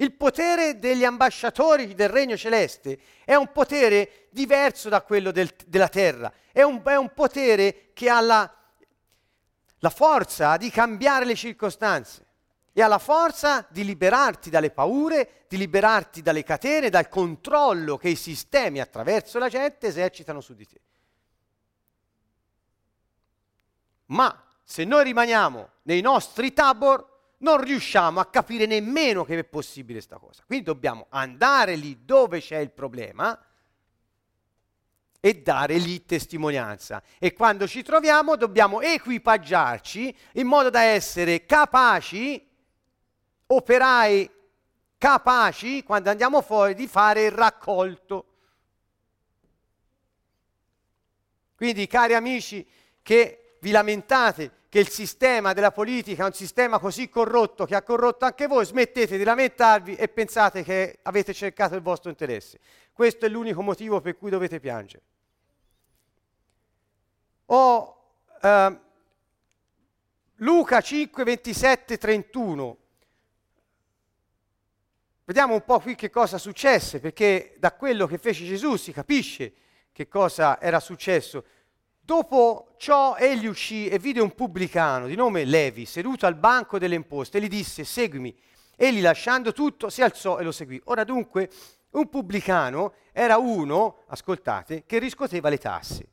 Il 0.01 0.13
potere 0.13 0.79
degli 0.79 1.03
ambasciatori 1.03 1.93
del 1.93 2.07
regno 2.07 2.37
celeste 2.37 2.97
è 3.25 3.35
un 3.35 3.51
potere 3.51 4.27
diverso 4.29 4.87
da 4.87 5.01
quello 5.01 5.31
del, 5.31 5.53
della 5.65 5.89
terra, 5.89 6.31
è 6.53 6.61
un, 6.61 6.81
è 6.85 6.95
un, 6.95 7.11
potere 7.13 7.89
che 7.91 8.09
ha 8.09 8.21
la, 8.21 8.49
la 9.79 9.89
forza 9.89 10.55
di 10.55 10.69
cambiare 10.69 11.25
le 11.25 11.35
circostanze 11.35 12.25
e 12.71 12.81
ha 12.81 12.87
la 12.87 12.97
forza 12.97 13.67
di 13.69 13.83
liberarti 13.83 14.49
dalle 14.49 14.71
paure, 14.71 15.43
di 15.49 15.57
liberarti 15.57 16.21
dalle 16.21 16.43
catene, 16.43 16.89
dal 16.89 17.09
controllo 17.09 17.97
che 17.97 18.07
i 18.07 18.15
sistemi 18.15 18.79
attraverso 18.79 19.37
la 19.37 19.49
gente 19.49 19.87
esercitano 19.87 20.39
su 20.39 20.53
di 20.53 20.65
te. 20.65 20.79
Ma 24.05 24.45
se 24.63 24.85
noi 24.85 25.03
rimaniamo 25.03 25.69
nei 25.81 25.99
nostri 25.99 26.53
tabor, 26.53 27.18
non 27.39 27.61
riusciamo 27.61 28.19
a 28.19 28.25
capire 28.25 28.65
nemmeno 28.65 29.23
che 29.23 29.37
è 29.37 29.43
possibile 29.43 29.99
questa 29.99 30.17
cosa. 30.17 30.43
Quindi 30.45 30.65
dobbiamo 30.65 31.07
andare 31.09 31.75
lì 31.75 32.03
dove 32.03 32.39
c'è 32.39 32.57
il 32.57 32.71
problema 32.71 33.37
e 35.19 35.41
dare 35.41 35.77
lì 35.77 36.05
testimonianza. 36.05 37.03
E 37.17 37.33
quando 37.33 37.67
ci 37.67 37.83
troviamo 37.83 38.35
dobbiamo 38.35 38.81
equipaggiarci 38.81 40.15
in 40.33 40.47
modo 40.47 40.69
da 40.69 40.81
essere 40.83 41.45
capaci, 41.45 42.45
operai 43.47 44.29
capaci, 44.97 45.83
quando 45.83 46.09
andiamo 46.09 46.41
fuori, 46.41 46.73
di 46.73 46.87
fare 46.87 47.25
il 47.25 47.31
raccolto. 47.31 48.25
Quindi, 51.55 51.87
cari 51.87 52.13
amici 52.13 52.65
che 53.01 53.48
vi 53.59 53.71
lamentate 53.71 54.51
che 54.69 54.79
il 54.79 54.89
sistema 54.89 55.53
della 55.53 55.71
politica 55.71 56.23
è 56.23 56.27
un 56.27 56.33
sistema 56.33 56.79
così 56.79 57.09
corrotto 57.09 57.65
che 57.65 57.75
ha 57.75 57.81
corrotto 57.81 58.25
anche 58.25 58.47
voi, 58.47 58.65
smettete 58.65 59.17
di 59.17 59.23
lamentarvi 59.23 59.95
e 59.95 60.07
pensate 60.07 60.63
che 60.63 60.99
avete 61.03 61.33
cercato 61.33 61.75
il 61.75 61.81
vostro 61.81 62.09
interesse. 62.09 62.59
Questo 62.93 63.25
è 63.25 63.29
l'unico 63.29 63.61
motivo 63.61 63.99
per 63.99 64.17
cui 64.17 64.29
dovete 64.29 64.59
piangere. 64.59 65.03
O 67.45 68.03
eh, 68.41 68.79
Luca 70.35 70.81
5, 70.81 71.23
27, 71.23 71.97
31. 71.97 72.77
Vediamo 75.25 75.53
un 75.53 75.63
po' 75.63 75.79
qui 75.79 75.95
che 75.95 76.09
cosa 76.09 76.37
successe, 76.37 76.99
perché 76.99 77.55
da 77.57 77.73
quello 77.73 78.07
che 78.07 78.17
fece 78.17 78.45
Gesù 78.45 78.75
si 78.75 78.91
capisce 78.91 79.53
che 79.91 80.07
cosa 80.07 80.61
era 80.61 80.79
successo. 80.79 81.43
Dopo 82.09 82.73
ciò 82.77 83.17
egli 83.17 83.45
uscì 83.45 83.87
e 83.87 83.99
vide 83.99 84.19
un 84.19 84.33
pubblicano 84.33 85.05
di 85.05 85.13
nome 85.13 85.45
Levi 85.45 85.85
seduto 85.85 86.25
al 86.25 86.33
banco 86.33 86.79
delle 86.79 86.95
imposte 86.95 87.37
e 87.37 87.41
gli 87.41 87.47
disse 87.47 87.83
seguimi. 87.83 88.35
Egli 88.75 88.99
lasciando 88.99 89.53
tutto 89.53 89.91
si 89.91 90.01
alzò 90.01 90.39
e 90.39 90.43
lo 90.43 90.51
seguì. 90.51 90.81
Ora 90.85 91.03
dunque 91.03 91.51
un 91.91 92.09
pubblicano 92.09 92.93
era 93.11 93.37
uno, 93.37 94.05
ascoltate, 94.07 94.85
che 94.87 94.97
riscuoteva 94.97 95.49
le 95.49 95.59
tasse. 95.59 96.07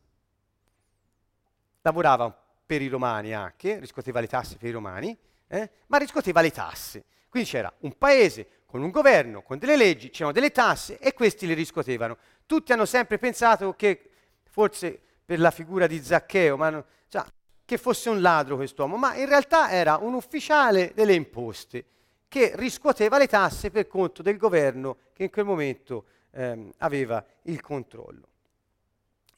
Lavorava 1.80 2.30
per 2.66 2.82
i 2.82 2.88
romani 2.88 3.32
anche, 3.32 3.78
riscuoteva 3.78 4.20
le 4.20 4.26
tasse 4.26 4.58
per 4.58 4.68
i 4.68 4.72
romani, 4.72 5.16
eh? 5.48 5.70
ma 5.86 5.96
riscuoteva 5.96 6.42
le 6.42 6.50
tasse. 6.50 7.04
Quindi 7.30 7.48
c'era 7.48 7.72
un 7.80 7.96
paese 7.96 8.64
con 8.66 8.82
un 8.82 8.90
governo, 8.90 9.40
con 9.40 9.56
delle 9.56 9.78
leggi, 9.78 10.10
c'erano 10.10 10.32
delle 10.32 10.50
tasse 10.50 10.98
e 10.98 11.14
questi 11.14 11.46
le 11.46 11.54
riscuotevano. 11.54 12.18
Tutti 12.44 12.74
hanno 12.74 12.84
sempre 12.84 13.16
pensato 13.16 13.72
che 13.72 14.10
forse 14.50 15.00
per 15.26 15.40
la 15.40 15.50
figura 15.50 15.86
di 15.86 16.02
Zaccheo, 16.02 16.56
ma 16.56 16.70
non, 16.70 16.84
cioè, 17.08 17.24
che 17.64 17.76
fosse 17.78 18.08
un 18.08 18.20
ladro 18.20 18.54
quest'uomo, 18.56 18.96
ma 18.96 19.16
in 19.16 19.26
realtà 19.26 19.70
era 19.70 19.98
un 20.00 20.14
ufficiale 20.14 20.92
delle 20.94 21.14
imposte 21.14 21.84
che 22.28 22.52
riscuoteva 22.54 23.18
le 23.18 23.26
tasse 23.26 23.70
per 23.70 23.88
conto 23.88 24.22
del 24.22 24.36
governo 24.36 24.98
che 25.12 25.24
in 25.24 25.30
quel 25.30 25.44
momento 25.44 26.04
ehm, 26.30 26.70
aveva 26.78 27.24
il 27.42 27.60
controllo. 27.60 28.28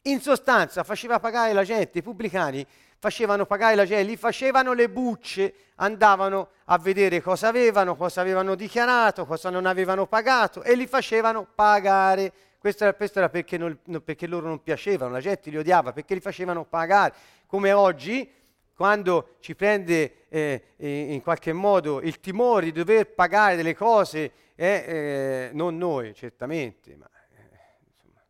In 0.03 0.21
sostanza 0.21 0.85
faceva 0.85 1.19
pagare 1.19 1.53
la 1.53 1.65
gente, 1.65 1.99
i 1.99 2.03
pubblicani 2.03 2.67
facevano 2.99 3.47
pagare 3.47 3.75
la 3.75 3.87
gente, 3.87 4.05
li 4.05 4.17
facevano 4.17 4.73
le 4.73 4.91
bucce, 4.91 5.55
andavano 5.77 6.51
a 6.67 6.79
vedere 6.79 7.23
cosa 7.23 7.49
avevano, 7.49 7.97
cosa 7.97 8.21
avevano 8.21 8.55
dichiarato, 8.55 9.25
cosa 9.25 9.51
non 9.51 9.67
avevano 9.67 10.07
pagato 10.07 10.63
e 10.63 10.75
li 10.75 10.87
facevano 10.87 11.47
pagare 11.55 12.33
questo 12.59 12.83
era, 12.83 12.95
questo 12.95 13.19
era 13.19 13.29
perché, 13.29 13.57
non, 13.57 13.79
perché, 14.05 14.27
loro 14.27 14.49
non 14.49 14.63
piacevano, 14.63 15.13
la 15.13 15.21
gente 15.21 15.49
li 15.49 15.57
odiava, 15.57 15.93
perché 15.93 16.15
li 16.15 16.21
facevano 16.21 16.65
pagare. 16.65 17.15
Come 17.47 17.73
oggi, 17.73 18.29
quando 18.75 19.37
ci 19.39 19.55
prende 19.55 20.27
eh, 20.29 20.75
in 20.77 21.23
qualche 21.23 21.53
modo 21.53 22.01
il 22.01 22.19
timore 22.19 22.67
di 22.67 22.73
dover 22.73 23.15
pagare 23.15 23.55
delle 23.55 23.75
cose, 23.75 24.33
eh, 24.57 24.67
eh, 24.67 25.51
non 25.53 25.77
noi 25.77 26.13
certamente, 26.15 26.97
ma 26.97 27.09
eh, 27.37 27.87
insomma, 27.87 28.21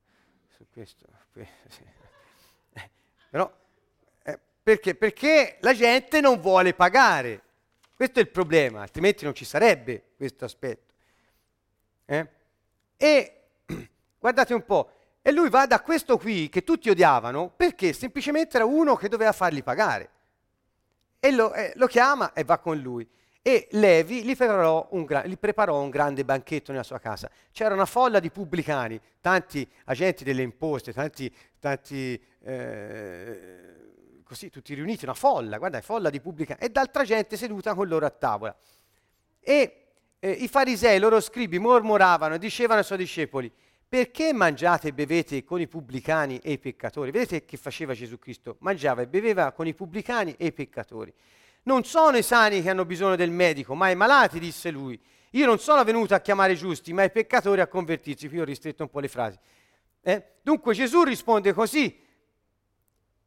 su 0.47 0.67
questo, 0.71 1.07
sì. 1.69 1.83
però 3.31 3.51
eh, 4.23 4.39
perché? 4.63 4.95
Perché 4.95 5.57
la 5.61 5.73
gente 5.73 6.21
non 6.21 6.39
vuole 6.39 6.75
pagare. 6.75 7.43
Questo 7.95 8.19
è 8.19 8.23
il 8.23 8.29
problema, 8.29 8.83
altrimenti 8.83 9.25
non 9.25 9.35
ci 9.35 9.47
sarebbe 9.47 10.11
questo 10.17 10.45
aspetto. 10.45 10.93
Eh? 12.05 12.29
E 12.97 13.38
Guardate 14.19 14.55
un 14.55 14.65
po', 14.65 14.91
e 15.23 15.33
lui 15.33 15.49
va 15.49 15.67
da 15.67 15.81
questo 15.81 16.17
qui 16.17 16.49
che 16.49 16.65
tutti 16.65 16.91
odiavano 16.91 17.53
perché 17.55 17.93
semplicemente 17.93 18.57
era 18.57 18.65
uno 18.65 18.97
che 18.97 19.09
doveva 19.09 19.33
farli 19.33 19.63
pagare. 19.63 20.11
E 21.21 21.31
lo, 21.33 21.53
eh, 21.53 21.73
lo 21.77 21.87
chiama 21.87 22.33
e 22.33 22.45
va 22.45 22.59
con 22.59 22.79
lui. 22.79 23.09
E 23.43 23.69
Levi 23.73 24.25
gli 24.25 24.37
preparò, 24.37 24.89
gra- 24.91 25.25
gli 25.25 25.37
preparò, 25.39 25.81
un 25.81 25.91
grande 25.91 26.25
banchetto 26.25 26.71
nella 26.71 26.85
sua 26.85 26.99
casa. 26.99 27.31
C'era 27.53 27.75
una 27.75 27.87
folla 27.87 28.21
di 28.21 28.31
pubblicani, 28.31 29.01
tanti 29.21 29.69
agenti 29.85 30.25
delle 30.25 30.43
imposte, 30.43 30.93
tanti, 30.93 31.35
tanti 31.59 32.21
eh, 32.43 34.23
così, 34.25 34.51
tutti 34.51 34.75
riuniti, 34.75 35.05
una 35.05 35.15
folla, 35.15 35.59
guarda, 35.59 35.81
folla 35.81 36.11
di 36.11 36.21
pubblicani, 36.21 36.61
e 36.61 36.69
d'altra 36.69 37.05
gente 37.05 37.37
seduta 37.37 37.75
con 37.75 37.89
loro 37.89 38.05
a 38.05 38.11
tavola. 38.11 38.55
E 39.41 39.87
eh, 40.19 40.31
i 40.31 40.49
farisei, 40.49 40.97
i 40.97 41.01
loro 41.01 41.21
scribi, 41.21 41.59
mormoravano 41.59 42.35
e 42.35 42.39
dicevano 42.39 42.81
ai 42.81 42.85
suoi 42.85 42.99
discepoli, 42.99 43.51
perché 43.89 44.35
mangiate 44.35 44.89
e 44.89 44.93
bevete 44.93 45.45
con 45.45 45.61
i 45.61 45.67
pubblicani 45.67 46.39
e 46.39 46.53
i 46.53 46.59
peccatori? 46.59 47.11
Vedete 47.11 47.47
che 47.47 47.57
faceva 47.57 47.95
Gesù 47.95 48.19
Cristo? 48.19 48.57
Mangiava 48.61 49.01
e 49.01 49.07
beveva 49.07 49.51
con 49.53 49.67
i 49.67 49.73
pubblicani 49.73 50.35
e 50.37 50.47
i 50.47 50.53
peccatori. 50.53 51.13
Non 51.63 51.85
sono 51.85 52.19
i 52.19 52.23
sani 52.23 52.61
che 52.61 52.69
hanno 52.69 52.85
bisogno 52.85 53.17
del 53.17 53.31
medico, 53.31 53.75
ma 53.75 53.89
i 53.89 53.97
malati, 53.97 54.39
disse 54.39 54.71
lui. 54.71 55.01
Io 55.33 55.47
non 55.47 55.59
sono 55.59 55.83
venuto 55.85 56.15
a 56.15 56.21
chiamare 56.21 56.53
i 56.53 56.57
giusti, 56.57 56.93
ma 56.93 57.03
i 57.03 57.11
peccatori 57.11 57.63
a 57.63 57.67
convertirsi. 57.67 58.29
Qui 58.29 58.41
ho 58.41 58.45
ristretto 58.45 58.83
un 58.83 58.91
po' 58.91 59.01
le 59.01 59.09
frasi. 59.09 59.39
Eh? 60.03 60.25
Dunque 60.43 60.75
Gesù 60.75 61.03
risponde 61.03 61.55
così. 61.55 61.99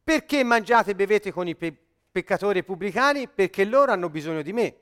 Perché 0.03 0.43
mangiate 0.43 0.91
e 0.91 0.95
bevete 0.95 1.32
con 1.32 1.47
i 1.47 1.55
pe- 1.55 1.76
peccatori 2.12 2.59
e 2.59 2.62
i 2.62 2.66
pubblicani? 2.66 3.28
Perché 3.28 3.66
loro 3.66 3.91
hanno 3.91 4.09
bisogno 4.09 4.41
di 4.41 4.53
me. 4.53 4.76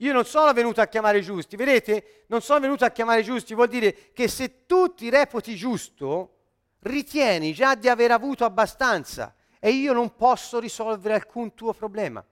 Io 0.00 0.14
non 0.14 0.24
sono 0.24 0.52
venuto 0.52 0.80
a 0.80 0.86
chiamare 0.86 1.18
i 1.18 1.22
giusti, 1.22 1.56
vedete? 1.56 2.24
Non 2.28 2.40
sono 2.40 2.60
venuto 2.60 2.84
a 2.86 2.90
chiamare 2.90 3.20
i 3.20 3.24
giusti, 3.24 3.54
vuol 3.54 3.68
dire 3.68 4.12
che 4.14 4.28
se 4.28 4.64
tu 4.64 4.94
ti 4.94 5.10
reputi 5.10 5.54
giusto, 5.54 6.36
ritieni 6.80 7.52
già 7.52 7.74
di 7.74 7.86
aver 7.86 8.10
avuto 8.10 8.46
abbastanza 8.46 9.34
e 9.58 9.70
io 9.70 9.92
non 9.92 10.16
posso 10.16 10.58
risolvere 10.58 11.14
alcun 11.14 11.52
tuo 11.52 11.74
problema. 11.74 12.24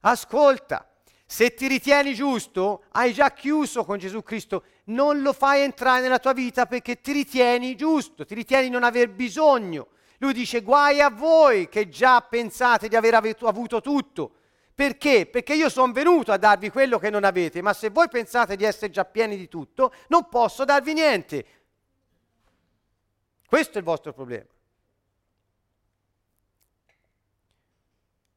Ascolta, 0.00 0.86
se 1.24 1.54
ti 1.54 1.68
ritieni 1.68 2.12
giusto, 2.12 2.84
hai 2.90 3.14
già 3.14 3.32
chiuso 3.32 3.82
con 3.84 3.96
Gesù 3.96 4.22
Cristo, 4.22 4.64
non 4.86 5.22
lo 5.22 5.32
fai 5.32 5.62
entrare 5.62 6.02
nella 6.02 6.18
tua 6.18 6.34
vita 6.34 6.66
perché 6.66 7.00
ti 7.00 7.12
ritieni 7.12 7.76
giusto, 7.76 8.26
ti 8.26 8.34
ritieni 8.34 8.68
non 8.68 8.84
aver 8.84 9.08
bisogno. 9.08 9.88
Lui 10.18 10.34
dice 10.34 10.60
guai 10.60 11.00
a 11.00 11.08
voi 11.08 11.70
che 11.70 11.88
già 11.88 12.20
pensate 12.20 12.88
di 12.88 12.96
aver 12.96 13.14
avuto 13.14 13.80
tutto 13.80 14.32
perché? 14.80 15.26
Perché 15.26 15.52
io 15.52 15.68
sono 15.68 15.92
venuto 15.92 16.32
a 16.32 16.38
darvi 16.38 16.70
quello 16.70 16.98
che 16.98 17.10
non 17.10 17.24
avete, 17.24 17.60
ma 17.60 17.74
se 17.74 17.90
voi 17.90 18.08
pensate 18.08 18.56
di 18.56 18.64
essere 18.64 18.90
già 18.90 19.04
pieni 19.04 19.36
di 19.36 19.46
tutto, 19.46 19.92
non 20.08 20.26
posso 20.30 20.64
darvi 20.64 20.94
niente. 20.94 21.46
Questo 23.46 23.74
è 23.74 23.76
il 23.76 23.84
vostro 23.84 24.14
problema. 24.14 24.48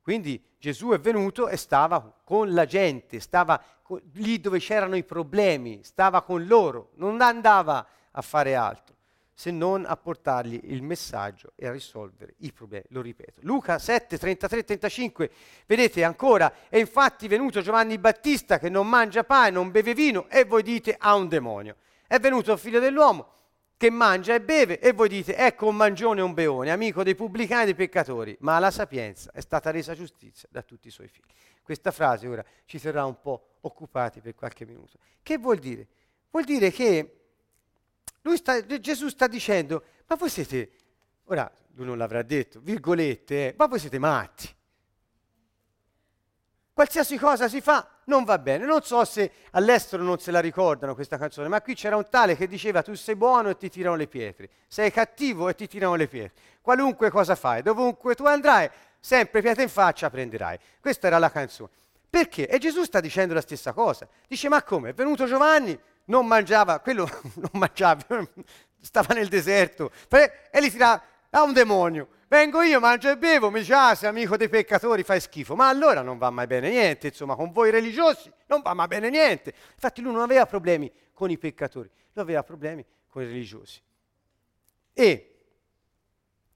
Quindi 0.01 0.43
Gesù 0.57 0.89
è 0.89 0.99
venuto 0.99 1.47
e 1.47 1.55
stava 1.55 2.13
con 2.25 2.51
la 2.51 2.65
gente, 2.65 3.21
stava 3.21 3.63
lì 4.15 4.41
dove 4.41 4.59
c'erano 4.59 4.97
i 4.97 5.05
problemi, 5.05 5.81
stava 5.81 6.23
con 6.23 6.45
loro, 6.45 6.89
non 6.95 7.21
andava 7.21 7.87
a 8.11 8.21
fare 8.21 8.53
altro 8.55 8.92
se 9.43 9.51
non 9.51 9.83
a 9.85 9.97
portargli 9.97 10.57
il 10.71 10.81
messaggio 10.83 11.51
e 11.57 11.67
a 11.67 11.71
risolvere 11.73 12.35
i 12.37 12.53
problemi. 12.53 12.85
Lo 12.91 13.01
ripeto. 13.01 13.41
Luca 13.41 13.77
7, 13.77 14.17
33, 14.17 14.63
35, 14.63 15.31
vedete 15.65 16.01
ancora, 16.05 16.69
è 16.69 16.77
infatti 16.77 17.27
venuto 17.27 17.59
Giovanni 17.59 17.97
Battista 17.97 18.57
che 18.57 18.69
non 18.69 18.87
mangia 18.87 19.25
pane, 19.25 19.49
non 19.49 19.69
beve 19.69 19.93
vino 19.93 20.29
e 20.29 20.45
voi 20.45 20.63
dite 20.63 20.95
ha 20.97 21.13
un 21.15 21.27
demonio. 21.27 21.75
È 22.07 22.19
venuto 22.19 22.53
il 22.53 22.57
figlio 22.57 22.79
dell'uomo 22.79 23.31
che 23.75 23.89
mangia 23.89 24.33
e 24.33 24.39
beve 24.39 24.79
e 24.79 24.93
voi 24.93 25.09
dite 25.09 25.35
ecco 25.35 25.67
un 25.67 25.75
mangione 25.75 26.21
e 26.21 26.23
un 26.23 26.33
beone, 26.33 26.71
amico 26.71 27.03
dei 27.03 27.15
pubblicani 27.15 27.63
e 27.63 27.65
dei 27.65 27.75
peccatori, 27.75 28.37
ma 28.39 28.57
la 28.59 28.71
sapienza 28.71 29.29
è 29.33 29.41
stata 29.41 29.71
resa 29.71 29.93
giustizia 29.93 30.47
da 30.49 30.61
tutti 30.61 30.87
i 30.87 30.91
suoi 30.91 31.09
figli. 31.09 31.33
Questa 31.61 31.91
frase 31.91 32.29
ora 32.29 32.45
ci 32.63 32.79
terrà 32.79 33.03
un 33.03 33.19
po' 33.19 33.57
occupati 33.59 34.21
per 34.21 34.35
qualche 34.35 34.65
minuto. 34.65 34.99
Che 35.21 35.37
vuol 35.37 35.57
dire? 35.57 35.85
Vuol 36.29 36.45
dire 36.45 36.71
che 36.71 37.22
sta, 38.35 38.65
Gesù 38.65 39.09
sta 39.09 39.27
dicendo, 39.27 39.83
ma 40.07 40.15
voi 40.15 40.29
siete, 40.29 40.71
ora 41.25 41.51
lui 41.75 41.85
non 41.85 41.97
l'avrà 41.97 42.21
detto, 42.21 42.59
virgolette, 42.61 43.47
eh, 43.49 43.55
ma 43.57 43.67
voi 43.67 43.79
siete 43.79 43.99
matti. 43.99 44.55
Qualsiasi 46.73 47.17
cosa 47.17 47.47
si 47.47 47.61
fa 47.61 47.87
non 48.05 48.23
va 48.23 48.39
bene. 48.39 48.65
Non 48.65 48.81
so 48.81 49.05
se 49.05 49.31
all'estero 49.51 50.01
non 50.01 50.19
se 50.19 50.31
la 50.31 50.39
ricordano 50.39 50.95
questa 50.95 51.17
canzone, 51.17 51.47
ma 51.47 51.61
qui 51.61 51.75
c'era 51.75 51.95
un 51.95 52.07
tale 52.09 52.35
che 52.35 52.47
diceva 52.47 52.81
tu 52.81 52.95
sei 52.95 53.15
buono 53.15 53.49
e 53.49 53.57
ti 53.57 53.69
tirano 53.69 53.95
le 53.95 54.07
pietre, 54.07 54.49
sei 54.67 54.91
cattivo 54.91 55.49
e 55.49 55.55
ti 55.55 55.67
tirano 55.67 55.95
le 55.95 56.07
pietre. 56.07 56.41
Qualunque 56.61 57.11
cosa 57.11 57.35
fai, 57.35 57.61
dovunque 57.61 58.15
tu 58.15 58.25
andrai, 58.25 58.69
sempre 58.99 59.41
pietre 59.41 59.63
in 59.63 59.69
faccia 59.69 60.09
prenderai. 60.09 60.57
Questa 60.79 61.07
era 61.07 61.19
la 61.19 61.29
canzone. 61.29 61.69
Perché? 62.09 62.47
E 62.47 62.57
Gesù 62.57 62.83
sta 62.83 62.99
dicendo 62.99 63.33
la 63.33 63.41
stessa 63.41 63.73
cosa. 63.73 64.07
Dice 64.27 64.49
ma 64.49 64.63
come? 64.63 64.89
È 64.89 64.93
venuto 64.93 65.25
Giovanni, 65.25 65.79
non 66.05 66.25
mangiava, 66.25 66.79
quello 66.79 67.07
non 67.35 67.51
mangiava, 67.53 68.03
stava 68.81 69.13
nel 69.13 69.27
deserto 69.27 69.91
e 70.09 70.59
li 70.59 70.69
tirava 70.69 71.01
a 71.29 71.43
un 71.43 71.53
demonio. 71.53 72.07
Vengo 72.27 72.61
io, 72.63 72.79
mangio 72.79 73.11
e 73.11 73.17
bevo, 73.17 73.51
mi 73.51 73.59
dice, 73.59 73.73
ah, 73.73 73.93
sei 73.93 74.09
amico 74.09 74.35
dei 74.37 74.49
peccatori, 74.49 75.03
fai 75.03 75.21
schifo. 75.21 75.55
Ma 75.55 75.67
allora 75.67 76.01
non 76.01 76.17
va 76.17 76.31
mai 76.31 76.47
bene 76.47 76.69
niente, 76.69 77.07
insomma, 77.07 77.35
con 77.35 77.51
voi 77.51 77.69
religiosi 77.69 78.31
non 78.47 78.61
va 78.61 78.73
mai 78.73 78.87
bene 78.87 79.09
niente. 79.09 79.53
Infatti 79.73 80.01
lui 80.01 80.11
non 80.11 80.21
aveva 80.21 80.45
problemi 80.47 80.91
con 81.13 81.29
i 81.29 81.37
peccatori, 81.37 81.89
lui 82.13 82.23
aveva 82.23 82.43
problemi 82.43 82.83
con 83.07 83.21
i 83.21 83.25
religiosi. 83.25 83.81
E 84.93 85.35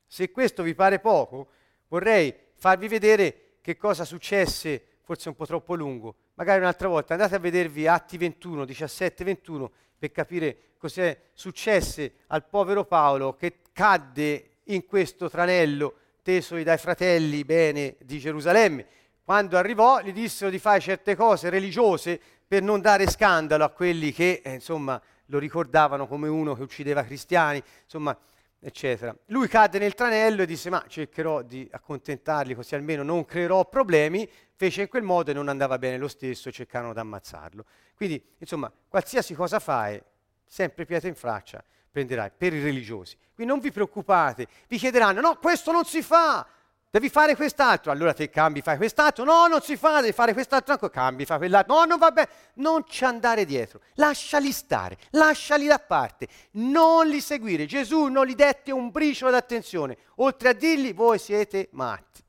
se 0.08 0.32
questo 0.32 0.64
vi 0.64 0.74
pare 0.74 1.00
poco, 1.00 1.50
vorrei 1.90 2.34
farvi 2.56 2.88
vedere 2.88 3.58
che 3.62 3.78
cosa 3.78 4.06
successe, 4.06 5.00
forse 5.04 5.30
un 5.30 5.36
po' 5.36 5.46
troppo 5.46 5.76
lungo, 5.76 6.16
magari 6.38 6.60
un'altra 6.60 6.88
volta, 6.88 7.14
andate 7.14 7.36
a 7.36 7.40
vedervi 7.40 7.88
Atti 7.88 8.18
21, 8.18 8.66
17, 8.66 9.24
21 9.24 9.72
per 9.98 10.12
capire 10.12 10.58
cos'è 10.78 11.20
successo 11.34 12.08
al 12.28 12.46
povero 12.46 12.86
Paolo 12.86 13.36
che 13.36 13.60
cadde 13.74 14.50
in 14.66 14.86
questo 14.86 15.30
tranello 15.30 15.94
tesoi 16.22 16.64
dai 16.64 16.78
fratelli 16.78 17.44
bene 17.44 17.96
di 18.00 18.20
Gerusalemme. 18.20 18.86
Quando 19.24 19.58
arrivò 19.58 20.02
gli 20.02 20.14
dissero 20.14 20.52
di 20.52 20.60
fare 20.60 20.80
certe 20.80 21.16
cose 21.16 21.50
religiose 21.50 22.20
per 22.48 22.62
non 22.62 22.82
dare 22.82 23.10
scandalo 23.10 23.64
a 23.64 23.70
quelli 23.70 24.12
che 24.12 24.42
eh, 24.44 24.54
insomma 24.54 25.02
lo 25.26 25.40
ricordavano 25.40 26.08
come 26.08 26.28
uno 26.28 26.56
che 26.56 26.62
uccideva 26.62 27.04
cristiani, 27.04 27.62
insomma 27.84 28.18
eccetera. 28.60 29.16
Lui 29.28 29.48
cadde 29.48 29.80
nel 29.80 29.94
tranello 29.94 30.42
e 30.42 30.46
disse 30.46 30.70
ma 30.70 30.84
cercherò 30.88 31.42
di 31.42 31.68
accontentarli 31.72 32.56
così 32.56 32.76
almeno 32.76 33.04
non 33.04 33.26
creerò 33.26 33.68
problemi, 33.68 34.30
fece 34.56 34.82
in 34.84 34.88
quel 34.88 35.04
modo 35.04 35.32
e 35.32 35.34
non 35.34 35.48
andava 35.48 35.78
bene 35.78 35.98
lo 35.98 36.08
stesso, 36.08 36.52
cercarono 36.52 36.94
di 36.94 37.00
ammazzarlo. 37.00 37.66
Quindi 37.96 38.22
insomma 38.38 38.72
qualsiasi 38.88 39.34
cosa 39.34 39.60
fai, 39.60 40.02
sempre 40.46 40.86
pietra 40.86 41.08
in 41.08 41.16
faccia 41.16 41.64
prenderai 41.90 42.32
per 42.36 42.54
i 42.54 42.62
religiosi. 42.62 43.18
Quindi 43.34 43.52
non 43.54 43.62
vi 43.62 43.72
preoccupate, 43.72 44.48
vi 44.68 44.78
chiederanno 44.78 45.22
no 45.22 45.38
questo 45.38 45.72
non 45.72 45.86
si 45.86 46.02
fa, 46.02 46.48
devi 46.90 47.10
fare 47.10 47.36
quest'altro, 47.36 47.92
allora 47.92 48.14
te 48.14 48.30
cambi, 48.30 48.62
fai 48.62 48.78
quest'altro, 48.78 49.24
no, 49.24 49.48
non 49.48 49.62
si 49.62 49.76
fa, 49.76 50.02
devi 50.02 50.14
fare 50.14 50.34
quest'altro, 50.34 50.74
ancora, 50.74 50.92
cambi, 50.92 51.26
fai 51.26 51.38
quell'altro, 51.38 51.76
no, 51.76 51.86
non 51.86 51.98
va 51.98 52.12
bene, 52.12 52.30
non 52.56 52.84
ci 52.88 53.04
andare 53.04 53.46
dietro, 53.46 53.82
lasciali 53.96 54.52
stare, 54.52 54.98
lasciali 55.12 55.68
da 55.68 55.80
parte, 55.80 56.28
non 56.52 57.08
li 57.08 57.22
seguire. 57.22 57.66
Gesù 57.66 58.06
non 58.06 58.26
gli 58.26 58.36
dette 58.36 58.72
un 58.72 58.90
briciolo 58.90 59.32
d'attenzione, 59.32 59.98
oltre 60.16 60.50
a 60.50 60.54
dirgli 60.54 60.94
voi 60.94 61.20
siete 61.20 61.70
matti. 61.72 62.24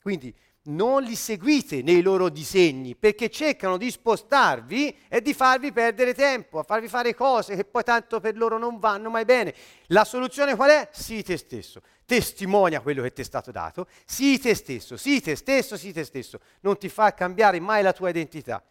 Quindi 0.00 0.34
non 0.68 1.02
li 1.02 1.14
seguite 1.14 1.82
nei 1.82 2.02
loro 2.02 2.28
disegni 2.28 2.94
perché 2.94 3.30
cercano 3.30 3.76
di 3.76 3.90
spostarvi 3.90 4.96
e 5.08 5.22
di 5.22 5.32
farvi 5.32 5.72
perdere 5.72 6.14
tempo, 6.14 6.58
a 6.58 6.62
farvi 6.62 6.88
fare 6.88 7.14
cose 7.14 7.56
che 7.56 7.64
poi 7.64 7.82
tanto 7.82 8.20
per 8.20 8.36
loro 8.36 8.58
non 8.58 8.78
vanno 8.78 9.10
mai 9.10 9.24
bene. 9.24 9.54
La 9.86 10.04
soluzione 10.04 10.56
qual 10.56 10.70
è? 10.70 10.88
Sii 10.92 11.22
te 11.22 11.36
stesso, 11.36 11.80
testimonia 12.08 12.80
quello 12.80 13.02
che 13.02 13.12
ti 13.12 13.20
è 13.20 13.24
stato 13.24 13.50
dato, 13.50 13.86
sii 14.06 14.38
te 14.38 14.54
stesso, 14.54 14.96
sii 14.96 15.20
te 15.20 15.36
stesso, 15.36 15.76
sii 15.76 15.92
te 15.92 16.04
stesso, 16.04 16.40
non 16.60 16.78
ti 16.78 16.88
fa 16.88 17.12
cambiare 17.12 17.60
mai 17.60 17.82
la 17.82 17.92
tua 17.92 18.08
identità. 18.08 18.64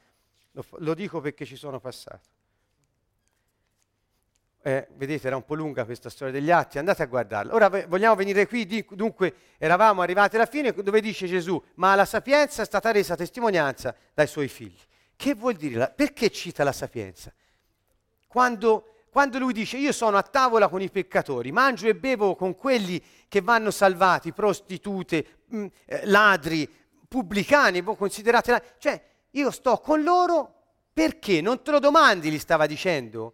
Lo, 0.53 0.65
lo 0.79 0.95
dico 0.95 1.21
perché 1.21 1.45
ci 1.45 1.55
sono 1.55 1.79
passato 1.79 2.35
eh, 4.67 4.85
vedete 4.95 5.27
era 5.27 5.37
un 5.37 5.45
po' 5.45 5.55
lunga 5.55 5.85
questa 5.85 6.09
storia 6.09 6.33
degli 6.33 6.51
atti, 6.51 6.77
andate 6.77 7.01
a 7.01 7.05
guardarla. 7.05 7.53
Ora 7.53 7.69
vogliamo 7.87 8.15
venire 8.15 8.45
qui, 8.47 8.85
dunque 8.89 9.33
eravamo 9.57 10.01
arrivati 10.01 10.35
alla 10.35 10.45
fine 10.45 10.73
dove 10.73 10.99
dice 10.99 11.25
Gesù, 11.25 11.61
ma 11.75 11.95
la 11.95 12.03
sapienza 12.03 12.63
è 12.63 12.65
stata 12.65 12.91
resa 12.91 13.15
testimonianza 13.15 13.95
dai 14.13 14.27
suoi 14.27 14.49
figli. 14.49 14.77
Che 15.15 15.35
vuol 15.35 15.53
dire? 15.53 15.93
Perché 15.95 16.29
cita 16.29 16.65
la 16.65 16.73
sapienza? 16.73 17.31
Quando, 18.27 18.96
quando 19.09 19.39
lui 19.39 19.53
dice 19.53 19.77
io 19.77 19.91
sono 19.91 20.17
a 20.17 20.23
tavola 20.23 20.67
con 20.67 20.81
i 20.81 20.89
peccatori, 20.89 21.51
mangio 21.51 21.87
e 21.87 21.95
bevo 21.95 22.35
con 22.35 22.55
quelli 22.55 23.01
che 23.27 23.41
vanno 23.41 23.71
salvati, 23.71 24.33
prostitute, 24.33 25.43
mh, 25.47 25.57
mm, 25.57 25.65
eh, 25.85 26.05
ladri, 26.05 26.69
pubblicani, 27.07 27.81
voi 27.81 27.95
considerate... 27.95 28.51
La... 28.51 28.61
Cioè, 28.77 29.03
io 29.31 29.51
sto 29.51 29.77
con 29.79 30.03
loro 30.03 30.53
perché? 30.93 31.41
Non 31.41 31.61
te 31.61 31.71
lo 31.71 31.79
domandi, 31.79 32.29
gli 32.29 32.39
stava 32.39 32.65
dicendo 32.65 33.33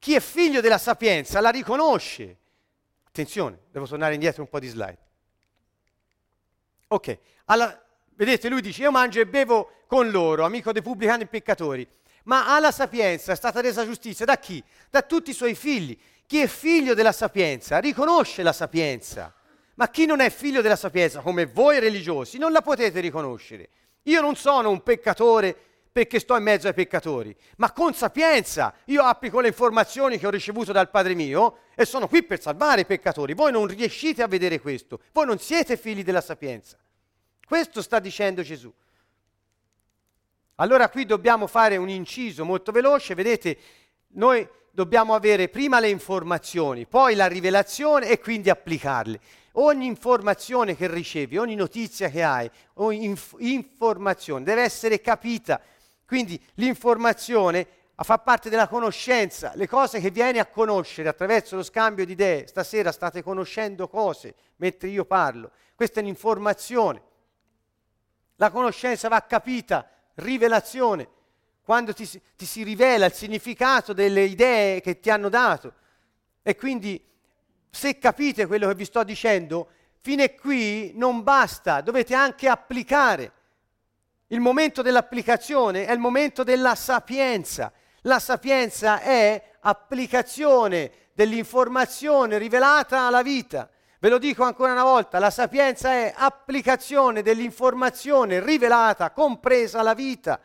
chi 0.00 0.14
è 0.14 0.20
figlio 0.20 0.62
della 0.62 0.78
sapienza 0.78 1.40
la 1.40 1.50
riconosce. 1.50 2.36
Attenzione, 3.04 3.60
devo 3.70 3.86
tornare 3.86 4.14
indietro 4.14 4.42
un 4.42 4.48
po' 4.48 4.58
di 4.58 4.66
slide. 4.66 4.98
Ok, 6.88 7.18
alla, 7.44 7.84
vedete, 8.14 8.48
lui 8.48 8.62
dice, 8.62 8.82
io 8.82 8.90
mangio 8.90 9.20
e 9.20 9.26
bevo 9.26 9.82
con 9.86 10.10
loro, 10.10 10.44
amico 10.44 10.72
dei 10.72 10.80
pubblicani 10.80 11.24
e 11.24 11.26
peccatori. 11.26 11.86
Ma 12.24 12.54
alla 12.54 12.70
sapienza 12.70 13.32
è 13.32 13.36
stata 13.36 13.60
resa 13.60 13.84
giustizia 13.84 14.24
da 14.24 14.38
chi? 14.38 14.62
Da 14.90 15.02
tutti 15.02 15.30
i 15.30 15.34
suoi 15.34 15.54
figli. 15.54 15.98
Chi 16.26 16.40
è 16.40 16.46
figlio 16.46 16.94
della 16.94 17.12
sapienza 17.12 17.78
riconosce 17.78 18.42
la 18.42 18.52
sapienza. 18.52 19.34
Ma 19.74 19.88
chi 19.88 20.06
non 20.06 20.20
è 20.20 20.30
figlio 20.30 20.60
della 20.60 20.76
sapienza, 20.76 21.20
come 21.20 21.46
voi 21.46 21.80
religiosi, 21.80 22.38
non 22.38 22.52
la 22.52 22.60
potete 22.60 23.00
riconoscere. 23.00 23.68
Io 24.04 24.20
non 24.20 24.36
sono 24.36 24.70
un 24.70 24.82
peccatore 24.82 25.56
perché 25.92 26.20
sto 26.20 26.36
in 26.36 26.42
mezzo 26.42 26.68
ai 26.68 26.74
peccatori, 26.74 27.34
ma 27.56 27.72
con 27.72 27.94
sapienza 27.94 28.72
io 28.86 29.02
applico 29.02 29.40
le 29.40 29.48
informazioni 29.48 30.18
che 30.18 30.26
ho 30.26 30.30
ricevuto 30.30 30.70
dal 30.70 30.88
Padre 30.88 31.14
mio 31.14 31.58
e 31.74 31.84
sono 31.84 32.06
qui 32.06 32.22
per 32.22 32.40
salvare 32.40 32.82
i 32.82 32.86
peccatori. 32.86 33.34
Voi 33.34 33.50
non 33.50 33.66
riuscite 33.66 34.22
a 34.22 34.28
vedere 34.28 34.60
questo, 34.60 35.00
voi 35.12 35.26
non 35.26 35.38
siete 35.38 35.76
figli 35.76 36.04
della 36.04 36.20
sapienza. 36.20 36.78
Questo 37.44 37.82
sta 37.82 37.98
dicendo 37.98 38.42
Gesù. 38.42 38.72
Allora 40.60 40.88
qui 40.88 41.04
dobbiamo 41.06 41.46
fare 41.46 41.76
un 41.76 41.88
inciso 41.88 42.44
molto 42.44 42.72
veloce, 42.72 43.14
vedete, 43.14 43.58
noi 44.12 44.46
dobbiamo 44.70 45.14
avere 45.14 45.48
prima 45.48 45.80
le 45.80 45.88
informazioni, 45.88 46.86
poi 46.86 47.14
la 47.14 47.26
rivelazione 47.26 48.08
e 48.08 48.18
quindi 48.18 48.50
applicarle. 48.50 49.20
Ogni 49.54 49.86
informazione 49.86 50.76
che 50.76 50.86
ricevi, 50.86 51.36
ogni 51.36 51.54
notizia 51.54 52.08
che 52.08 52.22
hai, 52.22 52.50
ogni 52.74 53.04
inf- 53.04 53.36
informazione 53.38 54.44
deve 54.44 54.62
essere 54.62 55.00
capita 55.00 55.60
quindi 56.10 56.42
l'informazione 56.54 57.68
fa 57.94 58.18
parte 58.18 58.50
della 58.50 58.66
conoscenza, 58.66 59.52
le 59.54 59.68
cose 59.68 60.00
che 60.00 60.10
vieni 60.10 60.40
a 60.40 60.46
conoscere 60.46 61.08
attraverso 61.08 61.54
lo 61.54 61.62
scambio 61.62 62.04
di 62.04 62.10
idee. 62.10 62.48
Stasera 62.48 62.90
state 62.90 63.22
conoscendo 63.22 63.86
cose 63.86 64.34
mentre 64.56 64.88
io 64.88 65.04
parlo. 65.04 65.52
Questa 65.76 66.00
è 66.00 66.02
un'informazione. 66.02 67.00
La 68.34 68.50
conoscenza 68.50 69.06
va 69.06 69.24
capita, 69.24 69.88
rivelazione, 70.20 71.08
quando 71.62 71.92
ti, 71.92 72.08
ti 72.36 72.46
si 72.46 72.62
rivela 72.62 73.06
il 73.06 73.12
significato 73.12 73.92
delle 73.92 74.22
idee 74.22 74.80
che 74.80 75.00
ti 75.00 75.10
hanno 75.10 75.28
dato. 75.28 75.74
E 76.42 76.56
quindi 76.56 77.02
se 77.70 77.98
capite 77.98 78.46
quello 78.46 78.68
che 78.68 78.74
vi 78.74 78.84
sto 78.84 79.04
dicendo, 79.04 79.68
fino 80.00 80.22
a 80.22 80.30
qui 80.30 80.92
non 80.94 81.22
basta, 81.22 81.80
dovete 81.80 82.14
anche 82.14 82.48
applicare. 82.48 83.32
Il 84.28 84.40
momento 84.40 84.82
dell'applicazione 84.82 85.86
è 85.86 85.92
il 85.92 85.98
momento 85.98 86.42
della 86.42 86.74
sapienza. 86.74 87.72
La 88.02 88.18
sapienza 88.18 89.00
è 89.00 89.42
applicazione 89.60 90.90
dell'informazione 91.12 92.38
rivelata 92.38 93.06
alla 93.06 93.22
vita. 93.22 93.68
Ve 94.02 94.08
lo 94.08 94.16
dico 94.16 94.44
ancora 94.44 94.72
una 94.72 94.82
volta, 94.82 95.18
la 95.18 95.28
sapienza 95.28 95.90
è 95.90 96.14
applicazione 96.16 97.20
dell'informazione 97.20 98.42
rivelata, 98.42 99.10
compresa 99.10 99.82
la 99.82 99.92
vita. 99.92 100.40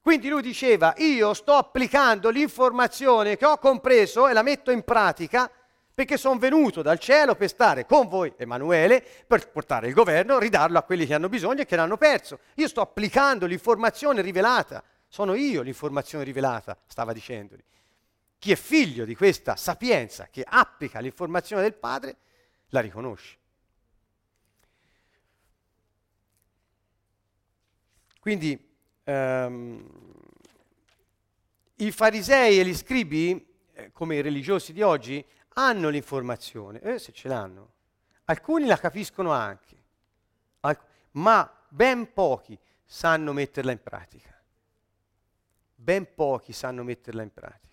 Quindi 0.00 0.28
lui 0.28 0.42
diceva, 0.42 0.94
io 0.96 1.32
sto 1.32 1.52
applicando 1.52 2.28
l'informazione 2.30 3.36
che 3.36 3.46
ho 3.46 3.56
compreso 3.58 4.26
e 4.26 4.32
la 4.32 4.42
metto 4.42 4.72
in 4.72 4.82
pratica 4.82 5.48
perché 5.94 6.16
sono 6.16 6.40
venuto 6.40 6.82
dal 6.82 6.98
cielo 6.98 7.36
per 7.36 7.48
stare 7.48 7.86
con 7.86 8.08
voi, 8.08 8.32
Emanuele, 8.36 9.04
per 9.24 9.48
portare 9.50 9.86
il 9.86 9.94
governo, 9.94 10.40
ridarlo 10.40 10.78
a 10.78 10.82
quelli 10.82 11.06
che 11.06 11.14
hanno 11.14 11.28
bisogno 11.28 11.60
e 11.60 11.66
che 11.66 11.76
l'hanno 11.76 11.98
perso. 11.98 12.40
Io 12.54 12.66
sto 12.66 12.80
applicando 12.80 13.46
l'informazione 13.46 14.22
rivelata, 14.22 14.82
sono 15.06 15.34
io 15.34 15.62
l'informazione 15.62 16.24
rivelata, 16.24 16.76
stava 16.84 17.12
dicendogli. 17.12 17.62
Chi 18.42 18.50
è 18.50 18.56
figlio 18.56 19.04
di 19.04 19.14
questa 19.14 19.54
sapienza 19.54 20.26
che 20.26 20.42
applica 20.44 20.98
l'informazione 20.98 21.62
del 21.62 21.74
Padre, 21.74 22.16
la 22.70 22.80
riconosce. 22.80 23.38
Quindi 28.18 28.76
ehm, 29.04 29.88
i 31.76 31.92
farisei 31.92 32.58
e 32.58 32.64
gli 32.64 32.74
scribi, 32.74 33.46
eh, 33.74 33.92
come 33.92 34.16
i 34.16 34.22
religiosi 34.22 34.72
di 34.72 34.82
oggi, 34.82 35.24
hanno 35.50 35.88
l'informazione, 35.88 36.80
eh, 36.80 36.98
se 36.98 37.12
ce 37.12 37.28
l'hanno. 37.28 37.74
Alcuni 38.24 38.66
la 38.66 38.76
capiscono 38.76 39.30
anche, 39.30 39.84
alc- 40.62 40.84
ma 41.12 41.48
ben 41.68 42.12
pochi 42.12 42.58
sanno 42.84 43.32
metterla 43.32 43.70
in 43.70 43.80
pratica. 43.80 44.36
Ben 45.76 46.12
pochi 46.12 46.52
sanno 46.52 46.82
metterla 46.82 47.22
in 47.22 47.32
pratica. 47.32 47.71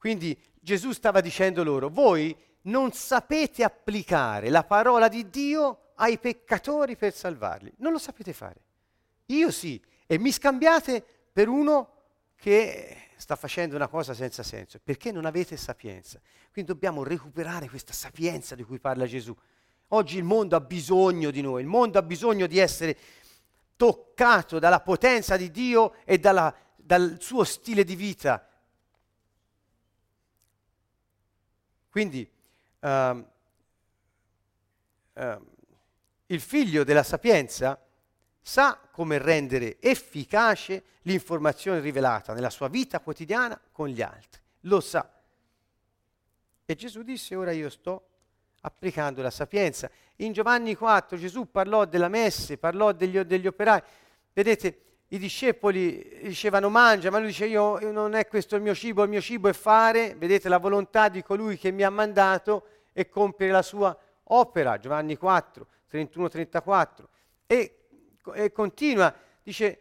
Quindi 0.00 0.34
Gesù 0.58 0.92
stava 0.92 1.20
dicendo 1.20 1.62
loro, 1.62 1.90
voi 1.90 2.34
non 2.62 2.90
sapete 2.92 3.62
applicare 3.62 4.48
la 4.48 4.64
parola 4.64 5.08
di 5.08 5.28
Dio 5.28 5.90
ai 5.96 6.18
peccatori 6.18 6.96
per 6.96 7.12
salvarli, 7.12 7.70
non 7.76 7.92
lo 7.92 7.98
sapete 7.98 8.32
fare. 8.32 8.62
Io 9.26 9.50
sì, 9.50 9.78
e 10.06 10.18
mi 10.18 10.32
scambiate 10.32 11.04
per 11.30 11.48
uno 11.48 11.96
che 12.34 13.08
sta 13.16 13.36
facendo 13.36 13.76
una 13.76 13.88
cosa 13.88 14.14
senza 14.14 14.42
senso, 14.42 14.80
perché 14.82 15.12
non 15.12 15.26
avete 15.26 15.58
sapienza. 15.58 16.18
Quindi 16.50 16.72
dobbiamo 16.72 17.04
recuperare 17.04 17.68
questa 17.68 17.92
sapienza 17.92 18.54
di 18.54 18.62
cui 18.62 18.78
parla 18.78 19.04
Gesù. 19.04 19.36
Oggi 19.88 20.16
il 20.16 20.24
mondo 20.24 20.56
ha 20.56 20.60
bisogno 20.62 21.30
di 21.30 21.42
noi, 21.42 21.60
il 21.60 21.68
mondo 21.68 21.98
ha 21.98 22.02
bisogno 22.02 22.46
di 22.46 22.56
essere 22.56 22.96
toccato 23.76 24.58
dalla 24.58 24.80
potenza 24.80 25.36
di 25.36 25.50
Dio 25.50 25.92
e 26.06 26.16
dalla, 26.18 26.54
dal 26.74 27.18
suo 27.20 27.44
stile 27.44 27.84
di 27.84 27.96
vita 27.96 28.49
Quindi 31.90 32.28
um, 32.80 33.26
um, 35.14 35.46
il 36.26 36.40
figlio 36.40 36.84
della 36.84 37.02
sapienza 37.02 37.78
sa 38.40 38.78
come 38.90 39.18
rendere 39.18 39.78
efficace 39.80 40.84
l'informazione 41.02 41.80
rivelata 41.80 42.32
nella 42.32 42.50
sua 42.50 42.68
vita 42.68 43.00
quotidiana 43.00 43.60
con 43.72 43.88
gli 43.88 44.00
altri. 44.00 44.40
Lo 44.60 44.80
sa. 44.80 45.08
E 46.64 46.74
Gesù 46.74 47.02
disse, 47.02 47.34
ora 47.34 47.50
io 47.50 47.68
sto 47.68 48.06
applicando 48.60 49.22
la 49.22 49.30
sapienza. 49.30 49.90
In 50.16 50.32
Giovanni 50.32 50.74
4 50.76 51.16
Gesù 51.16 51.50
parlò 51.50 51.84
della 51.84 52.08
messe, 52.08 52.58
parlò 52.58 52.92
degli, 52.92 53.18
degli 53.20 53.46
operai. 53.46 53.82
Vedete, 54.32 54.89
i 55.12 55.18
discepoli 55.18 56.20
dicevano 56.22 56.68
mangia, 56.68 57.10
ma 57.10 57.18
lui 57.18 57.28
dice 57.28 57.46
io, 57.46 57.78
non 57.90 58.14
è 58.14 58.28
questo 58.28 58.54
il 58.54 58.62
mio 58.62 58.74
cibo, 58.74 59.02
il 59.02 59.08
mio 59.08 59.20
cibo 59.20 59.48
è 59.48 59.52
fare, 59.52 60.14
vedete, 60.16 60.48
la 60.48 60.58
volontà 60.58 61.08
di 61.08 61.20
colui 61.20 61.58
che 61.58 61.72
mi 61.72 61.82
ha 61.82 61.90
mandato 61.90 62.66
e 62.92 63.08
compiere 63.08 63.52
la 63.52 63.62
sua 63.62 63.96
opera, 64.24 64.78
Giovanni 64.78 65.16
4, 65.16 65.66
31-34. 65.90 66.86
E, 67.46 67.78
e 68.34 68.52
continua, 68.52 69.12
dice, 69.42 69.80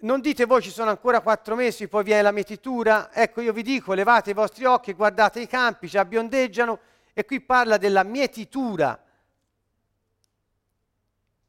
non 0.00 0.20
dite 0.20 0.44
voi 0.44 0.60
ci 0.60 0.70
sono 0.70 0.90
ancora 0.90 1.22
quattro 1.22 1.54
mesi, 1.54 1.88
poi 1.88 2.04
viene 2.04 2.20
la 2.20 2.32
mietitura, 2.32 3.10
ecco 3.14 3.40
io 3.40 3.54
vi 3.54 3.62
dico, 3.62 3.94
levate 3.94 4.30
i 4.30 4.34
vostri 4.34 4.66
occhi, 4.66 4.92
guardate 4.92 5.40
i 5.40 5.46
campi, 5.46 5.88
ci 5.88 5.96
abbiondeggiano, 5.96 6.78
e 7.14 7.24
qui 7.24 7.40
parla 7.40 7.78
della 7.78 8.02
mietitura. 8.02 9.02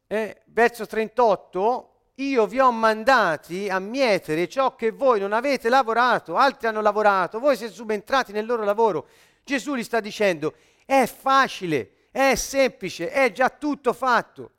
Eh, 0.07 0.41
verso 0.45 0.85
38, 0.85 1.90
io 2.15 2.45
vi 2.45 2.59
ho 2.59 2.71
mandati 2.71 3.69
a 3.69 3.79
mietere 3.79 4.47
ciò 4.47 4.75
che 4.75 4.91
voi 4.91 5.19
non 5.19 5.33
avete 5.33 5.69
lavorato, 5.69 6.35
altri 6.35 6.67
hanno 6.67 6.81
lavorato, 6.81 7.39
voi 7.39 7.55
siete 7.55 7.73
subentrati 7.73 8.31
nel 8.31 8.45
loro 8.45 8.63
lavoro. 8.63 9.07
Gesù 9.43 9.75
gli 9.75 9.83
sta 9.83 9.99
dicendo, 9.99 10.53
è 10.85 11.05
facile, 11.05 12.09
è 12.11 12.35
semplice, 12.35 13.09
è 13.09 13.31
già 13.31 13.49
tutto 13.49 13.93
fatto. 13.93 14.51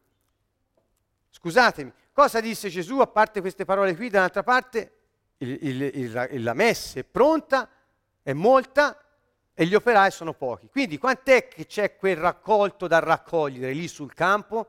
Scusatemi, 1.30 1.92
cosa 2.12 2.40
disse 2.40 2.68
Gesù 2.68 2.98
a 3.00 3.06
parte 3.06 3.40
queste 3.40 3.64
parole 3.64 3.94
qui? 3.94 4.08
Dall'altra 4.08 4.42
parte, 4.42 4.92
il, 5.38 5.58
il, 5.60 5.82
il, 5.82 6.42
la 6.42 6.54
messa 6.54 7.00
è 7.00 7.04
pronta, 7.04 7.68
è 8.22 8.32
molta 8.32 8.98
e 9.54 9.66
gli 9.66 9.74
operai 9.74 10.10
sono 10.10 10.32
pochi. 10.32 10.68
Quindi 10.68 10.98
quant'è 10.98 11.48
che 11.48 11.66
c'è 11.66 11.96
quel 11.96 12.16
raccolto 12.16 12.86
da 12.86 12.98
raccogliere 12.98 13.72
lì 13.72 13.86
sul 13.88 14.14
campo? 14.14 14.68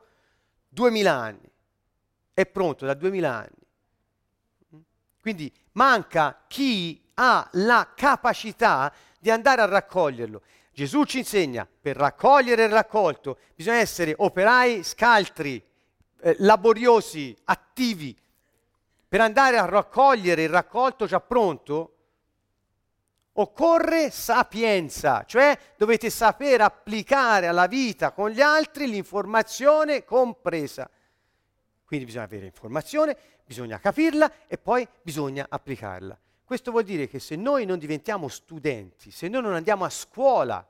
Duemila 0.68 1.14
anni 1.14 1.53
è 2.34 2.46
pronto 2.46 2.86
da 2.86 2.94
duemila 2.94 3.36
anni. 3.36 4.84
Quindi 5.22 5.52
manca 5.74 6.44
chi 6.48 7.02
ha 7.16 7.48
la 7.54 7.92
capacità 7.96 8.94
di 9.20 9.30
andare 9.30 9.62
a 9.62 9.66
raccoglierlo. 9.66 10.42
Gesù 10.74 11.04
ci 11.06 11.20
insegna, 11.20 11.68
per 11.80 11.96
raccogliere 11.96 12.64
il 12.66 12.72
raccolto 12.72 13.38
bisogna 13.56 13.78
essere 13.78 14.14
operai 14.18 14.84
scaltri, 14.84 15.64
eh, 16.20 16.36
laboriosi, 16.40 17.38
attivi. 17.46 18.18
Per 19.08 19.22
andare 19.22 19.58
a 19.60 19.66
raccogliere 19.66 20.44
il 20.44 20.50
raccolto 20.50 21.06
già 21.06 21.20
pronto 21.20 21.90
occorre 23.34 24.10
sapienza, 24.10 25.24
cioè 25.26 25.58
dovete 25.78 26.10
saper 26.10 26.62
applicare 26.62 27.48
alla 27.48 27.68
vita 27.68 28.12
con 28.12 28.30
gli 28.30 28.42
altri 28.42 28.88
l'informazione 28.88 30.04
compresa. 30.04 30.90
Quindi 31.86 32.06
bisogna 32.06 32.26
avere 32.26 32.46
informazione, 32.46 33.18
bisogna 33.46 33.80
capirla 33.80 34.32
e 34.48 34.58
poi 34.58 34.88
bisogna 35.02 35.46
applicarla. 35.50 36.18
Questo 36.44 36.72
vuol 36.72 36.84
dire 36.84 37.08
che 37.08 37.20
se 37.20 37.36
noi 37.36 37.66
non 37.66 37.80
diventiamo 37.80 38.28
studenti, 38.28 39.12
se 39.12 39.28
noi 39.28 39.42
non 39.42 39.54
andiamo 39.54 39.86
a 39.86 39.90
scuola, 39.90 40.68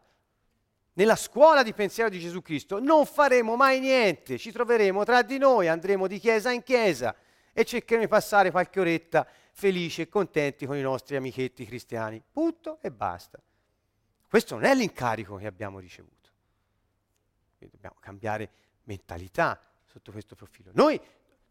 nella 0.93 1.15
scuola 1.15 1.63
di 1.63 1.73
pensiero 1.73 2.09
di 2.09 2.19
Gesù 2.19 2.41
Cristo, 2.41 2.79
non 2.79 3.05
faremo 3.05 3.55
mai 3.55 3.79
niente, 3.79 4.37
ci 4.37 4.51
troveremo 4.51 5.03
tra 5.03 5.23
di 5.23 5.37
noi, 5.37 5.67
andremo 5.67 6.07
di 6.07 6.19
chiesa 6.19 6.51
in 6.51 6.61
chiesa 6.61 7.15
e 7.51 7.65
cercheremo 7.65 8.05
di 8.05 8.09
passare 8.09 8.51
qualche 8.51 8.79
oretta 8.79 9.27
felici 9.51 10.01
e 10.01 10.09
contenti 10.09 10.65
con 10.65 10.77
i 10.77 10.81
nostri 10.81 11.15
amichetti 11.15 11.65
cristiani. 11.65 12.21
Punto 12.31 12.77
e 12.81 12.91
basta. 12.91 13.41
Questo 14.27 14.55
non 14.55 14.65
è 14.65 14.75
l'incarico 14.75 15.35
che 15.37 15.47
abbiamo 15.47 15.79
ricevuto. 15.79 16.29
Quindi 17.57 17.75
dobbiamo 17.75 17.97
cambiare 17.99 18.49
mentalità, 18.83 19.59
sotto 19.93 20.11
questo 20.11 20.33
profilo. 20.33 20.71
Noi 20.73 20.99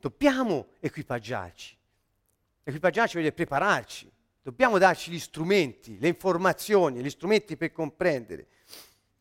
dobbiamo 0.01 0.71
equipaggiarci. 0.81 1.77
Equipaggiarci 2.65 3.13
vuol 3.13 3.25
dire 3.25 3.35
prepararci. 3.37 4.11
Dobbiamo 4.43 4.79
darci 4.79 5.13
gli 5.13 5.21
strumenti, 5.21 5.97
le 6.01 6.09
informazioni, 6.09 7.01
gli 7.01 7.11
strumenti 7.11 7.57
per 7.57 7.71
comprendere. 7.71 8.49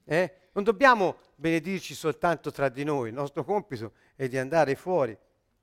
Eh? 0.05 0.33
Non 0.53 0.63
dobbiamo 0.63 1.17
benedirci 1.35 1.93
soltanto 1.93 2.51
tra 2.51 2.67
di 2.69 2.83
noi, 2.83 3.09
il 3.09 3.13
nostro 3.13 3.43
compito 3.43 3.93
è 4.15 4.27
di 4.27 4.39
andare 4.39 4.73
fuori 4.73 5.15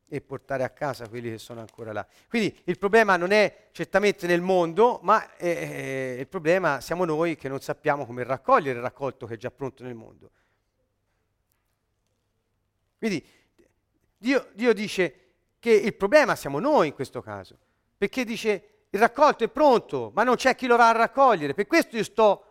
e 0.07 0.21
portare 0.21 0.63
a 0.63 0.71
casa 0.71 1.09
quelli 1.09 1.29
che 1.31 1.39
sono 1.39 1.59
ancora 1.59 1.93
là. 1.93 2.07
Quindi 2.29 2.57
il 2.65 2.79
problema 2.79 3.17
non 3.17 3.33
è 3.33 3.71
certamente 3.73 4.29
nel 4.29 4.41
mondo, 4.41 5.01
ma 5.03 5.35
è, 5.35 6.17
il 6.21 6.29
problema 6.29 6.81
siamo 6.81 7.05
noi 7.05 7.35
che 7.35 7.49
non 7.49 7.61
sappiamo 7.61 8.07
come 8.07 8.23
raccogliere 8.23 8.77
il 8.77 8.85
raccolto 8.85 9.27
che 9.27 9.35
è 9.35 9.37
già 9.37 9.51
pronto 9.51 9.83
nel 9.83 9.95
mondo. 9.95 10.31
Quindi 12.99 13.25
Dio, 14.19 14.49
Dio 14.53 14.73
dice 14.73 15.27
che 15.59 15.71
il 15.71 15.95
problema 15.95 16.35
siamo 16.35 16.59
noi 16.59 16.89
in 16.89 16.95
questo 16.95 17.23
caso, 17.23 17.57
perché 17.97 18.25
dice 18.25 18.87
il 18.91 18.99
raccolto 19.01 19.45
è 19.45 19.49
pronto, 19.49 20.11
ma 20.15 20.25
non 20.25 20.37
c'è 20.37 20.55
chi 20.55 20.67
lo 20.67 20.77
va 20.77 20.89
a 20.89 20.93
raccogliere, 20.93 21.55
per 21.55 21.67
questo 21.67 21.97
io 21.97 22.05
sto 22.05 22.45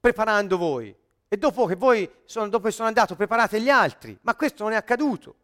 preparando 0.00 0.56
voi. 0.56 0.94
E 1.28 1.36
dopo 1.36 1.66
che 1.66 1.74
voi 1.74 2.08
sono, 2.24 2.48
dopo 2.48 2.66
che 2.66 2.72
sono 2.72 2.86
andato 2.86 3.16
preparate 3.16 3.60
gli 3.60 3.68
altri, 3.68 4.16
ma 4.22 4.36
questo 4.36 4.62
non 4.62 4.72
è 4.72 4.76
accaduto. 4.76 5.34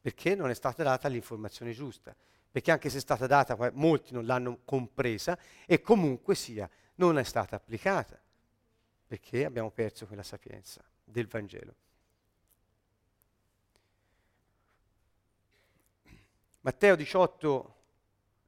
Perché 0.00 0.36
non 0.36 0.50
è 0.50 0.54
stata 0.54 0.84
data 0.84 1.08
l'informazione 1.08 1.72
giusta, 1.72 2.14
perché 2.48 2.70
anche 2.70 2.88
se 2.88 2.98
è 2.98 3.00
stata 3.00 3.26
data, 3.26 3.56
molti 3.72 4.12
non 4.12 4.24
l'hanno 4.24 4.60
compresa 4.64 5.36
e 5.66 5.80
comunque 5.80 6.36
sia, 6.36 6.70
non 6.96 7.18
è 7.18 7.24
stata 7.24 7.56
applicata, 7.56 8.18
perché 9.06 9.44
abbiamo 9.44 9.70
perso 9.70 10.06
quella 10.06 10.22
sapienza 10.22 10.80
del 11.02 11.26
Vangelo. 11.26 11.74
Matteo 16.66 16.96
18, 16.96 17.74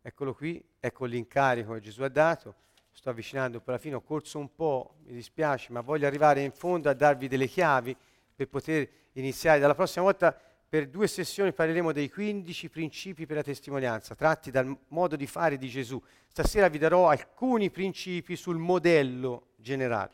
eccolo 0.03 0.35
qui, 0.35 0.61
ecco 0.81 1.05
l'incarico 1.05 1.75
che 1.75 1.79
Gesù 1.79 2.03
ha 2.03 2.09
dato. 2.09 2.53
Sto 2.91 3.11
avvicinando 3.11 3.61
per 3.61 3.75
la 3.75 3.79
fine, 3.79 3.95
ho 3.95 4.01
corso 4.01 4.41
un 4.41 4.53
po', 4.57 4.97
mi 5.05 5.13
dispiace, 5.13 5.71
ma 5.71 5.83
voglio 5.83 6.09
arrivare 6.09 6.43
in 6.43 6.51
fondo 6.51 6.91
a 6.91 6.95
darvi 6.95 7.29
delle 7.29 7.47
chiavi 7.47 7.97
per 8.35 8.49
poter 8.49 8.89
iniziare. 9.13 9.61
Dalla 9.61 9.77
prossima 9.77 10.05
volta 10.05 10.37
per 10.69 10.89
due 10.89 11.07
sessioni 11.07 11.53
parleremo 11.53 11.93
dei 11.93 12.11
15 12.11 12.69
principi 12.71 13.25
per 13.25 13.37
la 13.37 13.45
testimonianza, 13.45 14.17
tratti 14.17 14.51
dal 14.51 14.77
modo 14.89 15.15
di 15.15 15.29
fare 15.29 15.57
di 15.57 15.69
Gesù. 15.69 16.03
Stasera 16.27 16.67
vi 16.67 16.79
darò 16.79 17.09
alcuni 17.09 17.71
principi 17.71 18.35
sul 18.35 18.57
modello 18.57 19.51
generale 19.55 20.11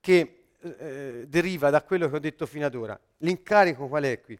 che 0.00 0.42
eh, 0.60 1.24
deriva 1.26 1.70
da 1.70 1.82
quello 1.82 2.10
che 2.10 2.16
ho 2.16 2.20
detto 2.20 2.44
fino 2.44 2.66
ad 2.66 2.74
ora. 2.74 3.00
L'incarico 3.20 3.88
qual 3.88 4.02
è 4.02 4.20
qui? 4.20 4.38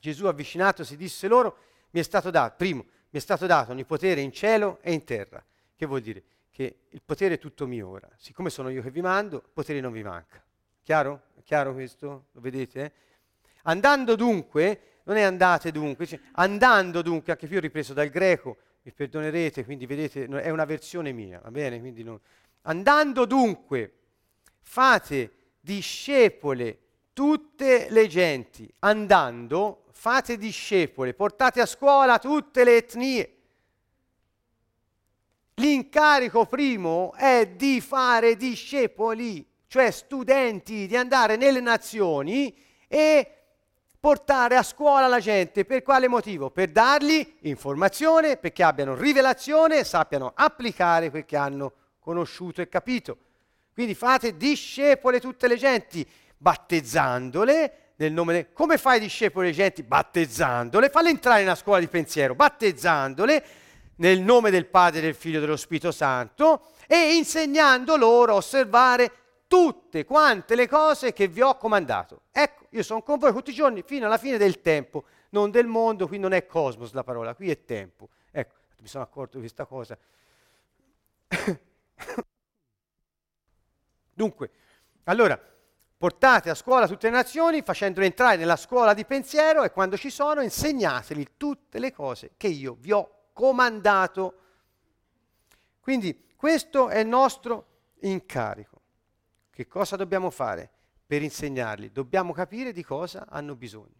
Gesù 0.00 0.26
avvicinatosi 0.26 0.96
disse 0.96 1.28
loro, 1.28 1.56
mi 1.90 2.00
è 2.00 2.02
stato 2.02 2.30
dato, 2.30 2.54
primo, 2.56 2.84
mi 3.10 3.18
è 3.18 3.20
stato 3.20 3.46
dato 3.46 3.72
ogni 3.72 3.84
potere 3.84 4.20
in 4.20 4.32
cielo 4.32 4.78
e 4.82 4.92
in 4.92 5.04
terra. 5.04 5.44
Che 5.74 5.86
vuol 5.86 6.00
dire? 6.00 6.22
Che 6.50 6.80
il 6.88 7.02
potere 7.04 7.34
è 7.34 7.38
tutto 7.38 7.66
mio 7.66 7.88
ora. 7.88 8.08
Siccome 8.16 8.50
sono 8.50 8.68
io 8.68 8.82
che 8.82 8.90
vi 8.90 9.00
mando, 9.00 9.36
il 9.36 9.50
potere 9.52 9.80
non 9.80 9.92
vi 9.92 10.02
manca. 10.02 10.42
Chiaro? 10.82 11.22
È 11.34 11.42
chiaro 11.42 11.72
questo? 11.72 12.26
Lo 12.32 12.40
vedete? 12.40 12.84
Eh? 12.84 12.92
Andando 13.62 14.14
dunque, 14.14 15.00
non 15.04 15.16
è 15.16 15.22
andate 15.22 15.70
dunque, 15.70 16.06
cioè, 16.06 16.20
andando 16.32 17.02
dunque, 17.02 17.32
anche 17.32 17.46
qui 17.46 17.56
ho 17.56 17.60
ripreso 17.60 17.92
dal 17.92 18.08
greco, 18.08 18.56
mi 18.82 18.92
perdonerete, 18.92 19.64
quindi 19.64 19.86
vedete, 19.86 20.24
è 20.24 20.50
una 20.50 20.64
versione 20.64 21.12
mia, 21.12 21.40
va 21.40 21.50
bene? 21.50 21.78
Non... 21.78 22.18
Andando 22.62 23.24
dunque, 23.24 23.92
fate 24.60 25.32
discepole 25.60 26.78
tutte 27.18 27.88
le 27.90 28.06
genti, 28.06 28.72
andando, 28.78 29.86
fate 29.90 30.36
discepole, 30.36 31.14
portate 31.14 31.60
a 31.60 31.66
scuola 31.66 32.20
tutte 32.20 32.62
le 32.62 32.76
etnie. 32.76 33.36
L'incarico 35.54 36.46
primo 36.46 37.12
è 37.16 37.48
di 37.56 37.80
fare 37.80 38.36
discepoli, 38.36 39.44
cioè 39.66 39.90
studenti, 39.90 40.86
di 40.86 40.96
andare 40.96 41.34
nelle 41.34 41.58
nazioni 41.58 42.56
e 42.86 43.32
portare 43.98 44.54
a 44.54 44.62
scuola 44.62 45.08
la 45.08 45.18
gente. 45.18 45.64
Per 45.64 45.82
quale 45.82 46.06
motivo? 46.06 46.50
Per 46.50 46.70
dargli 46.70 47.34
informazione, 47.40 48.36
perché 48.36 48.62
abbiano 48.62 48.94
rivelazione 48.94 49.82
sappiano 49.82 50.30
applicare 50.36 51.10
quel 51.10 51.24
che 51.24 51.36
hanno 51.36 51.72
conosciuto 51.98 52.60
e 52.60 52.68
capito. 52.68 53.18
Quindi 53.74 53.96
fate 53.96 54.36
discepole 54.36 55.18
tutte 55.18 55.48
le 55.48 55.56
genti, 55.56 56.08
battezzandole 56.38 57.92
nel 57.96 58.12
nome 58.12 58.32
de... 58.32 58.52
Come 58.52 58.78
fai 58.78 59.00
discepoli 59.00 59.48
le 59.48 59.52
genti? 59.52 59.82
Battezzandole, 59.82 60.88
falle 60.88 61.10
entrare 61.10 61.40
nella 61.40 61.54
scuola 61.54 61.80
di 61.80 61.88
pensiero, 61.88 62.34
battezzandole 62.34 63.44
nel 63.96 64.20
nome 64.20 64.50
del 64.50 64.66
Padre, 64.66 65.00
del 65.00 65.14
Figlio 65.14 65.38
e 65.38 65.40
dello 65.40 65.56
Spirito 65.56 65.90
Santo 65.90 66.68
e 66.86 67.16
insegnando 67.16 67.96
loro 67.96 68.32
a 68.32 68.36
osservare 68.36 69.12
tutte 69.48 70.04
quante 70.04 70.54
le 70.54 70.68
cose 70.68 71.12
che 71.12 71.26
vi 71.26 71.40
ho 71.40 71.56
comandato. 71.56 72.22
Ecco, 72.30 72.66
io 72.70 72.82
sono 72.82 73.02
con 73.02 73.18
voi 73.18 73.32
tutti 73.32 73.50
i 73.50 73.54
giorni 73.54 73.82
fino 73.82 74.06
alla 74.06 74.18
fine 74.18 74.38
del 74.38 74.60
tempo, 74.60 75.04
non 75.30 75.50
del 75.50 75.66
mondo, 75.66 76.06
qui 76.06 76.18
non 76.18 76.32
è 76.32 76.46
cosmos 76.46 76.92
la 76.92 77.02
parola, 77.02 77.34
qui 77.34 77.50
è 77.50 77.64
tempo. 77.64 78.10
Ecco, 78.30 78.54
mi 78.80 78.86
sono 78.88 79.02
accorto 79.02 79.38
di 79.38 79.40
questa 79.40 79.64
cosa. 79.64 79.98
Dunque, 84.14 84.50
allora, 85.04 85.40
portate 85.98 86.48
a 86.48 86.54
scuola 86.54 86.86
tutte 86.86 87.10
le 87.10 87.16
nazioni 87.16 87.60
facendole 87.60 88.06
entrare 88.06 88.36
nella 88.36 88.56
scuola 88.56 88.94
di 88.94 89.04
pensiero 89.04 89.64
e 89.64 89.72
quando 89.72 89.96
ci 89.96 90.10
sono 90.10 90.40
insegnateli 90.40 91.32
tutte 91.36 91.80
le 91.80 91.92
cose 91.92 92.30
che 92.36 92.46
io 92.46 92.76
vi 92.78 92.92
ho 92.92 93.30
comandato. 93.32 94.34
Quindi 95.80 96.26
questo 96.36 96.88
è 96.88 97.00
il 97.00 97.08
nostro 97.08 97.66
incarico. 98.00 98.80
Che 99.50 99.66
cosa 99.66 99.96
dobbiamo 99.96 100.30
fare 100.30 100.70
per 101.04 101.22
insegnarli? 101.22 101.90
Dobbiamo 101.90 102.32
capire 102.32 102.70
di 102.70 102.84
cosa 102.84 103.26
hanno 103.28 103.56
bisogno. 103.56 103.96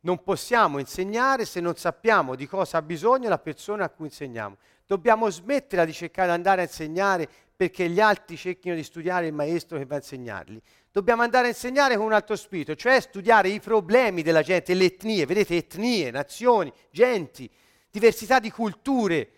Non 0.00 0.22
possiamo 0.22 0.78
insegnare 0.78 1.46
se 1.46 1.60
non 1.60 1.76
sappiamo 1.76 2.34
di 2.34 2.46
cosa 2.46 2.78
ha 2.78 2.82
bisogno 2.82 3.30
la 3.30 3.38
persona 3.38 3.84
a 3.84 3.88
cui 3.88 4.06
insegniamo. 4.06 4.58
Dobbiamo 4.84 5.30
smettere 5.30 5.86
di 5.86 5.92
cercare 5.94 6.28
di 6.28 6.34
andare 6.34 6.60
a 6.60 6.64
insegnare 6.64 7.28
perché 7.62 7.88
gli 7.88 8.00
altri 8.00 8.36
cerchino 8.36 8.74
di 8.74 8.82
studiare 8.82 9.28
il 9.28 9.32
maestro 9.32 9.78
che 9.78 9.86
va 9.86 9.94
a 9.94 9.98
insegnarli. 9.98 10.60
Dobbiamo 10.90 11.22
andare 11.22 11.46
a 11.46 11.50
insegnare 11.50 11.96
con 11.96 12.06
un 12.06 12.12
altro 12.12 12.34
spirito, 12.34 12.74
cioè 12.74 12.98
studiare 13.00 13.50
i 13.50 13.60
problemi 13.60 14.22
della 14.22 14.42
gente, 14.42 14.74
le 14.74 14.86
etnie, 14.86 15.26
vedete, 15.26 15.58
etnie, 15.58 16.10
nazioni, 16.10 16.72
genti, 16.90 17.48
diversità 17.88 18.40
di 18.40 18.50
culture. 18.50 19.30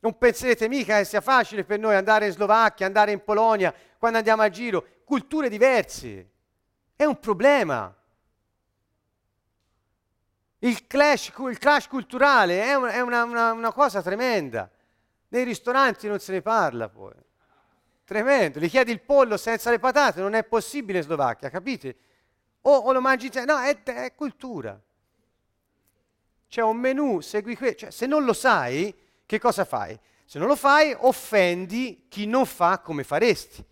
Non 0.00 0.18
penserete 0.18 0.66
mica 0.66 0.98
che 0.98 1.04
sia 1.04 1.20
facile 1.20 1.62
per 1.62 1.78
noi 1.78 1.94
andare 1.94 2.26
in 2.26 2.32
Slovacchia, 2.32 2.86
andare 2.86 3.12
in 3.12 3.22
Polonia, 3.22 3.72
quando 3.96 4.18
andiamo 4.18 4.42
a 4.42 4.48
giro, 4.48 4.84
culture 5.04 5.48
diverse. 5.48 6.28
È 6.96 7.04
un 7.04 7.20
problema. 7.20 7.94
Il 10.58 10.88
clash, 10.88 11.32
il 11.38 11.58
clash 11.58 11.86
culturale 11.86 12.64
è, 12.64 12.76
è 12.76 13.00
una, 13.00 13.22
una, 13.22 13.52
una 13.52 13.72
cosa 13.72 14.02
tremenda. 14.02 14.68
Nei 15.30 15.44
ristoranti 15.44 16.08
non 16.08 16.18
se 16.18 16.32
ne 16.32 16.42
parla 16.42 16.88
poi. 16.88 17.12
Tremendo. 18.04 18.58
Gli 18.58 18.68
chiedi 18.68 18.90
il 18.90 19.00
pollo 19.00 19.36
senza 19.36 19.70
le 19.70 19.78
patate, 19.78 20.20
non 20.20 20.34
è 20.34 20.42
possibile 20.42 20.98
in 20.98 21.04
Slovacchia, 21.04 21.48
capite? 21.50 21.96
O, 22.62 22.76
o 22.76 22.92
lo 22.92 23.00
mangi... 23.00 23.30
No, 23.46 23.60
è, 23.60 23.80
è, 23.82 24.14
cultura. 24.14 24.80
C'è 26.48 26.62
un 26.62 26.76
menù, 26.78 27.20
segui 27.20 27.56
questo. 27.56 27.78
Cioè, 27.78 27.90
se 27.92 28.06
non 28.06 28.24
lo 28.24 28.32
sai, 28.32 28.92
che 29.24 29.38
cosa 29.38 29.64
fai? 29.64 29.96
Se 30.24 30.40
non 30.40 30.48
lo 30.48 30.56
fai, 30.56 30.92
offendi 30.98 32.06
chi 32.08 32.26
non 32.26 32.44
fa 32.44 32.80
come 32.80 33.04
faresti. 33.04 33.64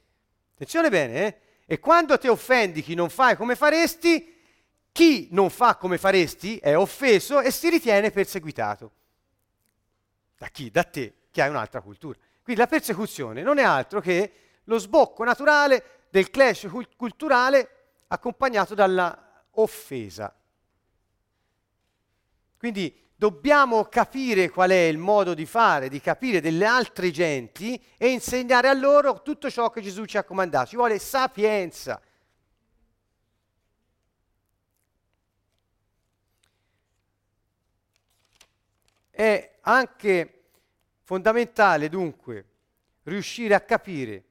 Attenzione 0.55 0.91
bene, 0.91 1.27
eh? 1.27 1.41
E 1.67 1.81
quando 1.81 2.17
ti 2.19 2.29
offendi 2.29 2.83
chi 2.83 2.95
non 2.95 3.11
fa 3.11 3.37
come 3.37 3.57
faresti, 3.57 4.37
chi 4.93 5.27
non 5.33 5.51
fa 5.51 5.75
come 5.75 5.99
faresti 5.99 6.59
è 6.59 6.77
offeso 6.77 7.41
e 7.41 7.51
si 7.51 7.69
ritiene 7.69 8.13
perseguitato. 8.13 8.93
Da 10.37 10.47
chi? 10.47 10.71
Da 10.71 10.85
te 10.85 11.18
che 11.31 11.43
hai 11.43 11.49
un'altra 11.49 11.81
cultura. 11.81 12.19
Quindi 12.43 12.61
la 12.61 12.69
persecuzione 12.69 13.43
non 13.43 13.59
è 13.59 13.63
altro 13.63 14.01
che 14.01 14.33
lo 14.65 14.79
sbocco 14.79 15.25
naturale 15.25 16.07
del 16.11 16.31
clash 16.31 16.67
culturale 16.97 17.71
accompagnato 18.09 18.75
dalla 18.75 19.45
offesa. 19.53 20.35
Quindi 22.59 23.07
dobbiamo 23.15 23.85
capire 23.85 24.49
qual 24.49 24.71
è 24.71 24.85
il 24.85 24.99
modo 24.99 25.35
di 25.35 25.45
fare, 25.45 25.89
di 25.89 26.01
capire 26.01 26.41
delle 26.41 26.65
altre 26.65 27.11
genti 27.11 27.81
e 27.97 28.09
insegnare 28.11 28.69
a 28.69 28.73
loro 28.73 29.23
tutto 29.23 29.51
ciò 29.51 29.71
che 29.71 29.81
Gesù 29.81 30.05
ci 30.05 30.17
ha 30.17 30.25
comandato. 30.25 30.69
Ci 30.69 30.77
vuole 30.77 30.99
sapienza. 30.99 32.01
È 39.11 39.57
anche 39.63 40.38
Fondamentale 41.09 41.89
dunque 41.89 42.45
riuscire 43.05 43.55
a 43.55 43.63
capire 43.63 44.25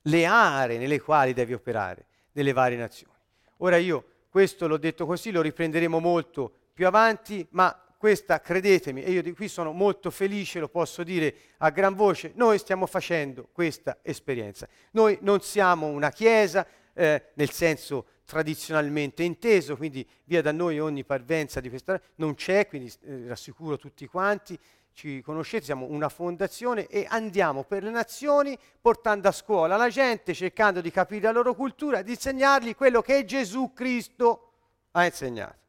le 0.00 0.24
aree 0.24 0.78
nelle 0.78 0.98
quali 0.98 1.34
devi 1.34 1.52
operare 1.52 2.06
nelle 2.32 2.54
varie 2.54 2.78
nazioni. 2.78 3.12
Ora 3.58 3.76
io 3.76 4.02
questo 4.30 4.66
l'ho 4.66 4.78
detto 4.78 5.04
così, 5.04 5.30
lo 5.30 5.42
riprenderemo 5.42 5.98
molto 5.98 6.50
più 6.72 6.86
avanti, 6.86 7.46
ma 7.50 7.78
questa, 7.98 8.40
credetemi, 8.40 9.02
e 9.02 9.10
io 9.10 9.20
di 9.20 9.34
qui 9.34 9.46
sono 9.46 9.72
molto 9.72 10.10
felice, 10.10 10.58
lo 10.58 10.70
posso 10.70 11.02
dire 11.02 11.34
a 11.58 11.68
gran 11.68 11.94
voce, 11.94 12.32
noi 12.34 12.56
stiamo 12.56 12.86
facendo 12.86 13.50
questa 13.52 13.98
esperienza. 14.00 14.66
Noi 14.92 15.18
non 15.20 15.42
siamo 15.42 15.88
una 15.88 16.08
chiesa 16.08 16.66
eh, 16.94 17.24
nel 17.34 17.50
senso 17.50 18.06
tradizionalmente 18.24 19.22
inteso, 19.22 19.76
quindi 19.76 20.08
via 20.24 20.40
da 20.40 20.50
noi 20.50 20.80
ogni 20.80 21.04
parvenza 21.04 21.60
di 21.60 21.68
questa 21.68 22.00
non 22.14 22.34
c'è, 22.36 22.66
quindi 22.66 22.90
eh, 23.02 23.26
rassicuro 23.26 23.76
tutti 23.76 24.06
quanti, 24.06 24.58
ci 24.92 25.22
conoscete, 25.22 25.64
siamo 25.64 25.86
una 25.86 26.08
fondazione 26.08 26.86
e 26.86 27.06
andiamo 27.08 27.64
per 27.64 27.82
le 27.82 27.90
nazioni 27.90 28.58
portando 28.80 29.28
a 29.28 29.32
scuola 29.32 29.76
la 29.76 29.88
gente, 29.88 30.34
cercando 30.34 30.80
di 30.80 30.90
capire 30.90 31.22
la 31.22 31.30
loro 31.32 31.54
cultura, 31.54 32.02
di 32.02 32.12
insegnargli 32.12 32.74
quello 32.74 33.00
che 33.02 33.24
Gesù 33.24 33.72
Cristo 33.72 34.52
ha 34.92 35.04
insegnato. 35.04 35.60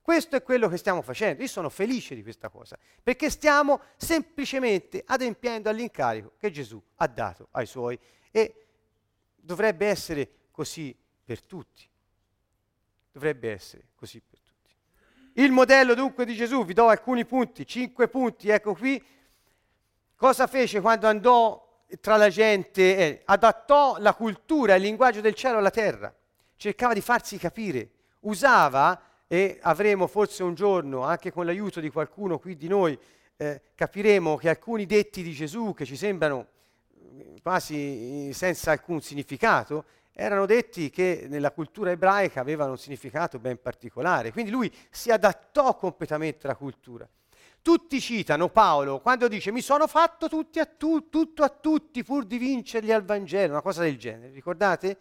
Questo 0.00 0.36
è 0.36 0.42
quello 0.42 0.68
che 0.68 0.76
stiamo 0.76 1.00
facendo. 1.00 1.42
Io 1.42 1.48
sono 1.48 1.70
felice 1.70 2.14
di 2.14 2.22
questa 2.22 2.50
cosa, 2.50 2.78
perché 3.02 3.30
stiamo 3.30 3.80
semplicemente 3.96 5.02
adempiendo 5.06 5.70
all'incarico 5.70 6.34
che 6.36 6.50
Gesù 6.50 6.80
ha 6.96 7.06
dato 7.06 7.48
ai 7.52 7.64
suoi 7.64 7.98
e 8.30 8.66
dovrebbe 9.34 9.86
essere 9.86 10.28
così 10.50 10.94
per 11.24 11.42
tutti. 11.42 11.88
Dovrebbe 13.10 13.50
essere 13.50 13.88
così 13.94 14.20
per 14.20 14.26
tutti. 14.28 14.33
Il 15.36 15.50
modello 15.50 15.94
dunque 15.94 16.24
di 16.24 16.36
Gesù, 16.36 16.64
vi 16.64 16.74
do 16.74 16.86
alcuni 16.86 17.24
punti, 17.24 17.66
cinque 17.66 18.06
punti, 18.06 18.50
ecco 18.50 18.72
qui. 18.74 19.02
Cosa 20.14 20.46
fece 20.46 20.80
quando 20.80 21.08
andò 21.08 21.82
tra 22.00 22.16
la 22.16 22.28
gente? 22.28 22.96
Eh, 22.96 23.22
adattò 23.24 23.96
la 23.98 24.14
cultura, 24.14 24.76
il 24.76 24.82
linguaggio 24.82 25.20
del 25.20 25.34
cielo 25.34 25.58
alla 25.58 25.72
terra, 25.72 26.14
cercava 26.54 26.94
di 26.94 27.00
farsi 27.00 27.36
capire, 27.36 27.90
usava 28.20 29.00
e 29.26 29.58
avremo 29.62 30.06
forse 30.06 30.44
un 30.44 30.54
giorno, 30.54 31.02
anche 31.02 31.32
con 31.32 31.46
l'aiuto 31.46 31.80
di 31.80 31.90
qualcuno 31.90 32.38
qui 32.38 32.56
di 32.56 32.68
noi, 32.68 32.96
eh, 33.36 33.60
capiremo 33.74 34.36
che 34.36 34.48
alcuni 34.48 34.86
detti 34.86 35.20
di 35.20 35.32
Gesù 35.32 35.74
che 35.74 35.84
ci 35.84 35.96
sembrano 35.96 36.46
eh, 37.18 37.40
quasi 37.42 38.30
senza 38.32 38.70
alcun 38.70 39.00
significato, 39.00 39.84
erano 40.16 40.46
detti 40.46 40.90
che 40.90 41.26
nella 41.28 41.50
cultura 41.50 41.90
ebraica 41.90 42.40
avevano 42.40 42.70
un 42.70 42.78
significato 42.78 43.40
ben 43.40 43.60
particolare. 43.60 44.30
Quindi 44.30 44.52
lui 44.52 44.72
si 44.88 45.10
adattò 45.10 45.76
completamente 45.76 46.46
alla 46.46 46.56
cultura. 46.56 47.06
Tutti 47.60 48.00
citano 48.00 48.48
Paolo 48.48 49.00
quando 49.00 49.26
dice 49.26 49.50
mi 49.50 49.60
sono 49.60 49.86
fatto 49.86 50.28
tutti 50.28 50.60
a 50.60 50.66
tu, 50.66 51.08
tutto 51.08 51.42
a 51.42 51.48
tutti 51.48 52.04
pur 52.04 52.24
di 52.24 52.38
vincerli 52.38 52.92
al 52.92 53.04
Vangelo, 53.04 53.52
una 53.52 53.62
cosa 53.62 53.82
del 53.82 53.98
genere, 53.98 54.32
ricordate? 54.32 54.98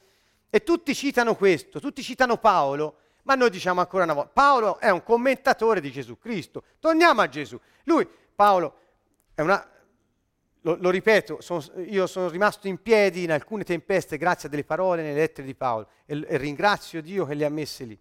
E 0.49 0.63
tutti 0.63 0.95
citano 0.95 1.35
questo, 1.35 1.79
tutti 1.79 2.01
citano 2.01 2.37
Paolo, 2.37 2.97
ma 3.23 3.35
noi 3.35 3.49
diciamo 3.49 3.81
ancora 3.81 4.05
una 4.05 4.13
volta, 4.13 4.31
Paolo 4.33 4.79
è 4.79 4.89
un 4.89 5.03
commentatore 5.03 5.81
di 5.81 5.91
Gesù 5.91 6.17
Cristo, 6.17 6.63
torniamo 6.79 7.21
a 7.21 7.27
Gesù. 7.27 7.59
Lui, 7.83 8.07
Paolo, 8.33 8.77
è 9.35 9.41
una, 9.41 9.67
lo, 10.65 10.77
lo 10.79 10.89
ripeto, 10.89 11.41
sono, 11.41 11.61
io 11.85 12.07
sono 12.07 12.29
rimasto 12.29 12.67
in 12.67 12.81
piedi 12.81 13.23
in 13.23 13.31
alcune 13.31 13.63
tempeste 13.63 14.17
grazie 14.17 14.47
a 14.47 14.51
delle 14.51 14.63
parole 14.63 15.01
nelle 15.01 15.19
lettere 15.19 15.45
di 15.45 15.55
Paolo 15.55 15.87
e, 16.05 16.25
e 16.27 16.37
ringrazio 16.37 17.01
Dio 17.01 17.25
che 17.25 17.33
le 17.33 17.45
ha 17.45 17.49
messe 17.49 17.83
lì. 17.83 17.99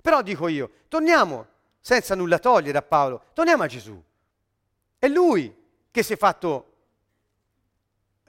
Però 0.00 0.20
dico 0.22 0.48
io, 0.48 0.70
torniamo 0.88 1.46
senza 1.80 2.14
nulla 2.14 2.38
togliere 2.38 2.78
a 2.78 2.82
Paolo, 2.82 3.24
torniamo 3.32 3.62
a 3.62 3.66
Gesù. 3.66 4.02
È 4.98 5.06
lui 5.06 5.54
che 5.90 6.02
si 6.02 6.14
è 6.14 6.16
fatto, 6.16 6.72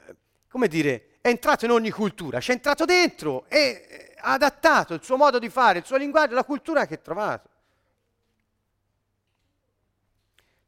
eh, 0.06 0.16
come 0.48 0.68
dire, 0.68 1.18
è 1.22 1.30
entrato 1.30 1.66
in 1.66 1.72
ogni 1.72 1.90
cultura, 1.90 2.40
ci 2.40 2.52
è 2.52 2.54
entrato 2.54 2.86
dentro 2.86 3.46
e 3.48 4.14
ha 4.18 4.34
adattato 4.34 4.94
il 4.94 5.04
suo 5.04 5.18
modo 5.18 5.40
di 5.40 5.50
fare, 5.50 5.80
il 5.80 5.86
suo 5.86 5.98
linguaggio 5.98 6.34
alla 6.34 6.44
cultura 6.44 6.86
che 6.86 6.96
ha 6.96 6.98
trovato. 6.98 7.50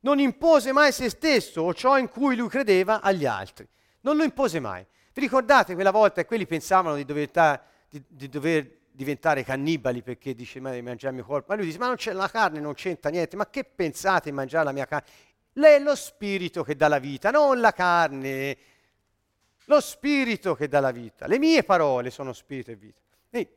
Non 0.05 0.19
impose 0.19 0.71
mai 0.71 0.91
se 0.91 1.09
stesso 1.09 1.61
o 1.61 1.73
ciò 1.73 1.97
in 1.97 2.09
cui 2.09 2.35
lui 2.35 2.47
credeva 2.47 3.01
agli 3.01 3.25
altri. 3.25 3.67
Non 4.01 4.15
lo 4.15 4.23
impose 4.23 4.59
mai. 4.59 4.85
Vi 5.11 5.19
ricordate 5.19 5.73
quella 5.73 5.89
volta 5.89 6.21
che 6.21 6.27
quelli 6.27 6.45
pensavano 6.45 6.95
di 6.95 7.05
dover, 7.05 7.31
di, 7.89 8.03
di 8.07 8.29
dover 8.29 8.81
diventare 8.91 9.43
cannibali 9.43 10.03
perché 10.03 10.35
dice 10.35 10.59
ma 10.59 10.69
mangiare 10.83 11.07
il 11.07 11.15
mio 11.15 11.25
corpo, 11.25 11.47
ma 11.49 11.55
lui 11.55 11.65
dice 11.65 11.79
ma 11.79 11.87
non 11.87 11.95
c'è 11.95 12.13
la 12.13 12.29
carne, 12.29 12.59
non 12.59 12.75
c'entra 12.75 13.09
niente, 13.09 13.35
ma 13.35 13.49
che 13.49 13.63
pensate 13.63 14.29
di 14.29 14.35
mangiare 14.35 14.65
la 14.65 14.71
mia 14.73 14.85
carne? 14.85 15.09
Lei 15.53 15.77
è 15.77 15.79
lo 15.79 15.95
spirito 15.95 16.63
che 16.63 16.75
dà 16.75 16.87
la 16.87 16.99
vita, 16.99 17.31
non 17.31 17.59
la 17.59 17.71
carne, 17.71 18.57
lo 19.65 19.81
spirito 19.81 20.53
che 20.53 20.67
dà 20.67 20.81
la 20.81 20.91
vita. 20.91 21.25
Le 21.25 21.39
mie 21.39 21.63
parole 21.63 22.11
sono 22.11 22.31
spirito 22.31 22.69
e 22.69 22.75
vita. 22.75 23.01
E, 23.31 23.49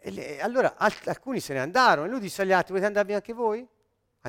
e 0.00 0.10
le, 0.10 0.40
allora 0.40 0.74
alcuni 0.76 1.38
se 1.38 1.52
ne 1.52 1.60
andarono 1.60 2.08
e 2.08 2.10
lui 2.10 2.18
disse 2.18 2.42
agli 2.42 2.52
altri, 2.52 2.70
volete 2.70 2.86
andarvi 2.86 3.12
anche 3.12 3.32
voi? 3.32 3.64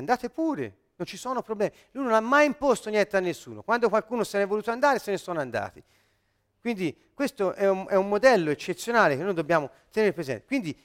Andate 0.00 0.30
pure, 0.30 0.76
non 0.96 1.06
ci 1.06 1.16
sono 1.16 1.40
problemi. 1.42 1.72
Lui 1.92 2.04
non 2.04 2.12
ha 2.12 2.20
mai 2.20 2.46
imposto 2.46 2.90
niente 2.90 3.16
a 3.16 3.20
nessuno. 3.20 3.62
Quando 3.62 3.88
qualcuno 3.88 4.24
se 4.24 4.38
ne 4.38 4.44
è 4.44 4.46
voluto 4.46 4.70
andare, 4.70 4.98
se 4.98 5.10
ne 5.10 5.16
sono 5.16 5.40
andati. 5.40 5.82
Quindi 6.60 7.10
questo 7.14 7.54
è 7.54 7.68
un, 7.68 7.86
è 7.88 7.94
un 7.94 8.08
modello 8.08 8.50
eccezionale 8.50 9.16
che 9.16 9.22
noi 9.22 9.32
dobbiamo 9.32 9.70
tenere 9.90 10.12
presente. 10.12 10.44
Quindi 10.46 10.78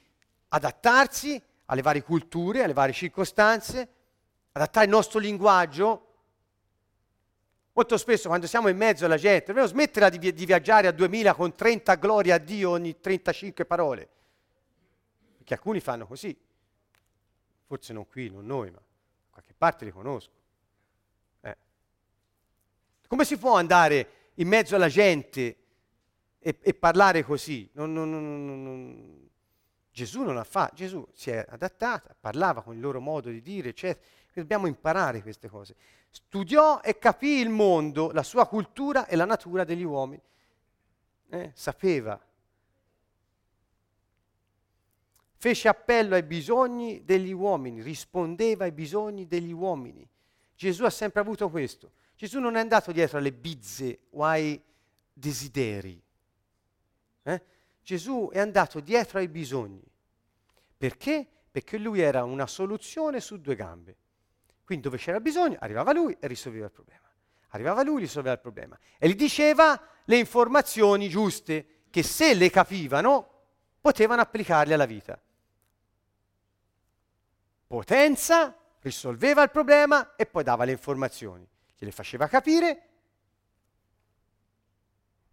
adattarsi 0.50 1.42
alle 1.66 1.82
varie 1.82 2.02
culture, 2.02 2.64
alle 2.64 2.74
varie 2.74 2.94
circostanze, 2.94 3.90
adattare 4.54 4.86
il 4.86 4.92
nostro 4.92 5.20
linguaggio. 5.20 6.14
Molto 7.74 7.98
spesso 7.98 8.30
quando 8.30 8.48
siamo 8.48 8.70
in 8.70 8.78
mezzo 8.78 9.04
alla 9.04 9.18
gente, 9.18 9.48
dobbiamo 9.48 9.68
smettere 9.68 10.10
di, 10.18 10.34
di 10.34 10.46
viaggiare 10.46 10.88
a 10.88 10.92
2000 10.92 11.34
con 11.34 11.54
30 11.56 11.96
glorie 11.96 12.32
a 12.32 12.38
Dio 12.38 12.70
ogni 12.70 13.00
35 13.00 13.66
parole. 13.66 14.10
Perché 15.38 15.56
alcuni 15.56 15.82
fanno 15.82 16.08
così. 16.08 16.38
Forse 17.68 17.92
non 17.92 18.08
qui, 18.08 18.30
non 18.30 18.46
noi, 18.46 18.72
ma 18.72 18.80
parte 19.66 19.86
li 19.86 19.92
conosco. 19.92 20.32
Eh. 21.42 21.58
Come 23.08 23.26
si 23.26 23.38
può 23.38 23.56
andare 23.56 24.32
in 24.36 24.48
mezzo 24.48 24.76
alla 24.76 24.90
gente 24.90 25.58
e, 26.38 26.60
e 26.62 26.74
parlare 26.76 27.24
così. 27.24 27.68
Non, 27.74 27.92
non, 27.92 28.10
non, 28.12 29.30
Gesù 29.92 30.22
non 30.22 30.38
ha 30.38 30.44
fatto, 30.44 30.76
Gesù 30.76 31.08
si 31.14 31.32
è 31.32 31.44
adattato, 31.50 32.16
parlava 32.20 32.62
con 32.62 32.76
il 32.76 32.80
loro 32.80 33.00
modo 33.00 33.30
di 33.30 33.42
dire, 33.42 33.70
eccetera. 33.70 34.06
Dobbiamo 34.34 34.68
imparare 34.68 35.24
queste 35.24 35.48
cose. 35.48 35.76
Studiò 36.12 36.82
e 36.82 37.00
capì 37.00 37.40
il 37.40 37.50
mondo, 37.50 38.12
la 38.12 38.24
sua 38.24 38.46
cultura 38.48 39.08
e 39.08 39.16
la 39.16 39.26
natura 39.26 39.64
degli 39.64 39.84
uomini. 39.84 40.22
Eh, 41.30 41.52
sapeva. 41.56 42.20
Fece 45.46 45.68
appello 45.68 46.16
ai 46.16 46.24
bisogni 46.24 47.06
degli 47.06 47.32
uomini, 47.32 47.84
rispondeva 47.84 48.64
ai 48.64 48.72
bisogni 48.72 49.28
degli 49.28 49.52
uomini. 49.52 50.10
Gesù 50.56 50.86
ha 50.86 50.90
sempre 50.90 51.22
avuto 51.22 51.52
questo. 51.52 51.92
Gesù 52.16 52.40
non 52.40 52.56
è 52.56 52.60
andato 52.60 52.92
dietro 52.92 53.20
alle 53.20 53.32
bizze 53.32 54.08
o 54.14 54.24
ai 54.24 54.60
desideri. 55.14 56.02
Eh? 57.22 57.42
Gesù 57.84 58.32
è 58.34 58.40
andato 58.40 58.80
dietro 58.80 59.20
ai 59.20 59.28
bisogni. 59.28 59.84
Perché? 60.76 61.28
Perché 61.52 61.78
lui 61.78 62.00
era 62.00 62.24
una 62.24 62.48
soluzione 62.48 63.20
su 63.20 63.40
due 63.40 63.54
gambe. 63.54 63.98
Quindi 64.64 64.86
dove 64.86 64.98
c'era 64.98 65.20
bisogno 65.20 65.58
arrivava 65.60 65.94
lui 65.94 66.18
e 66.20 66.26
risolveva 66.26 66.66
il 66.66 66.72
problema. 66.72 67.08
Arrivava 67.50 67.84
lui 67.84 67.98
e 67.98 68.06
risolveva 68.06 68.34
il 68.34 68.42
problema. 68.42 68.80
E 68.98 69.08
gli 69.08 69.16
diceva 69.16 69.80
le 70.06 70.18
informazioni 70.18 71.08
giuste 71.08 71.84
che 71.92 72.02
se 72.02 72.34
le 72.34 72.50
capivano 72.50 73.30
potevano 73.80 74.22
applicarle 74.22 74.74
alla 74.74 74.88
vita. 74.88 75.22
Potenza, 77.68 78.56
risolveva 78.82 79.42
il 79.42 79.50
problema 79.50 80.16
e 80.16 80.26
poi 80.26 80.44
dava 80.44 80.64
le 80.64 80.72
informazioni. 80.72 81.48
Gliele 81.78 81.92
faceva 81.92 82.28
capire 82.28 82.90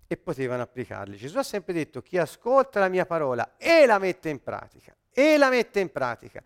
e 0.07 0.17
potevano 0.17 0.63
applicarli. 0.63 1.17
Gesù 1.17 1.39
ha 1.39 1.43
sempre 1.43 1.73
detto 1.73 2.03
chi 2.03 2.19
ascolta 2.19 2.81
la 2.81 2.89
mia 2.89 3.07
parola 3.07 3.57
e 3.57 3.87
la 3.87 3.99
mette 3.99 4.29
in 4.29 4.43
pratica, 4.43 4.95
e 5.11 5.37
la 5.37 5.49
mette 5.49 5.81
in 5.81 5.91
pratica. 5.91 6.43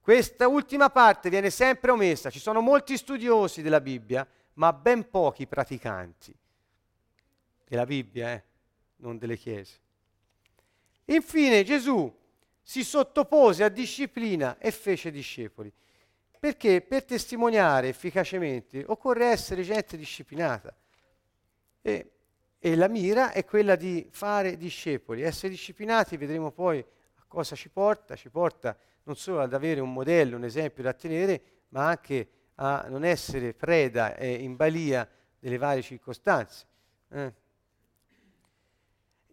Questa 0.00 0.48
ultima 0.48 0.90
parte 0.90 1.30
viene 1.30 1.50
sempre 1.50 1.90
omessa, 1.90 2.30
ci 2.30 2.38
sono 2.38 2.60
molti 2.60 2.96
studiosi 2.96 3.62
della 3.62 3.80
Bibbia, 3.80 4.26
ma 4.54 4.72
ben 4.72 5.08
pochi 5.08 5.46
praticanti 5.46 6.36
della 7.66 7.86
Bibbia, 7.86 8.32
eh? 8.32 8.42
non 8.96 9.18
delle 9.18 9.36
chiese. 9.36 9.80
Infine 11.06 11.64
Gesù 11.64 12.12
si 12.64 12.82
sottopose 12.82 13.62
a 13.62 13.68
disciplina 13.68 14.58
e 14.58 14.72
fece 14.72 15.12
discepoli, 15.12 15.72
perché 16.40 16.80
per 16.80 17.04
testimoniare 17.04 17.88
efficacemente 17.88 18.82
occorre 18.88 19.26
essere 19.26 19.62
gente 19.62 19.96
disciplinata. 19.96 20.74
E 21.80 22.08
e 22.66 22.76
la 22.76 22.88
mira 22.88 23.32
è 23.32 23.44
quella 23.44 23.76
di 23.76 24.08
fare 24.10 24.56
discepoli, 24.56 25.20
essere 25.20 25.50
disciplinati, 25.50 26.16
vedremo 26.16 26.50
poi 26.50 26.78
a 26.78 27.24
cosa 27.28 27.54
ci 27.54 27.68
porta, 27.68 28.16
ci 28.16 28.30
porta 28.30 28.74
non 29.02 29.16
solo 29.16 29.42
ad 29.42 29.52
avere 29.52 29.82
un 29.82 29.92
modello, 29.92 30.36
un 30.36 30.44
esempio 30.44 30.82
da 30.82 30.94
tenere, 30.94 31.42
ma 31.68 31.88
anche 31.88 32.28
a 32.54 32.86
non 32.88 33.04
essere 33.04 33.52
preda 33.52 34.16
e 34.16 34.32
in 34.32 34.56
balia 34.56 35.06
delle 35.38 35.58
varie 35.58 35.82
circostanze. 35.82 36.64
Eh. 37.10 37.34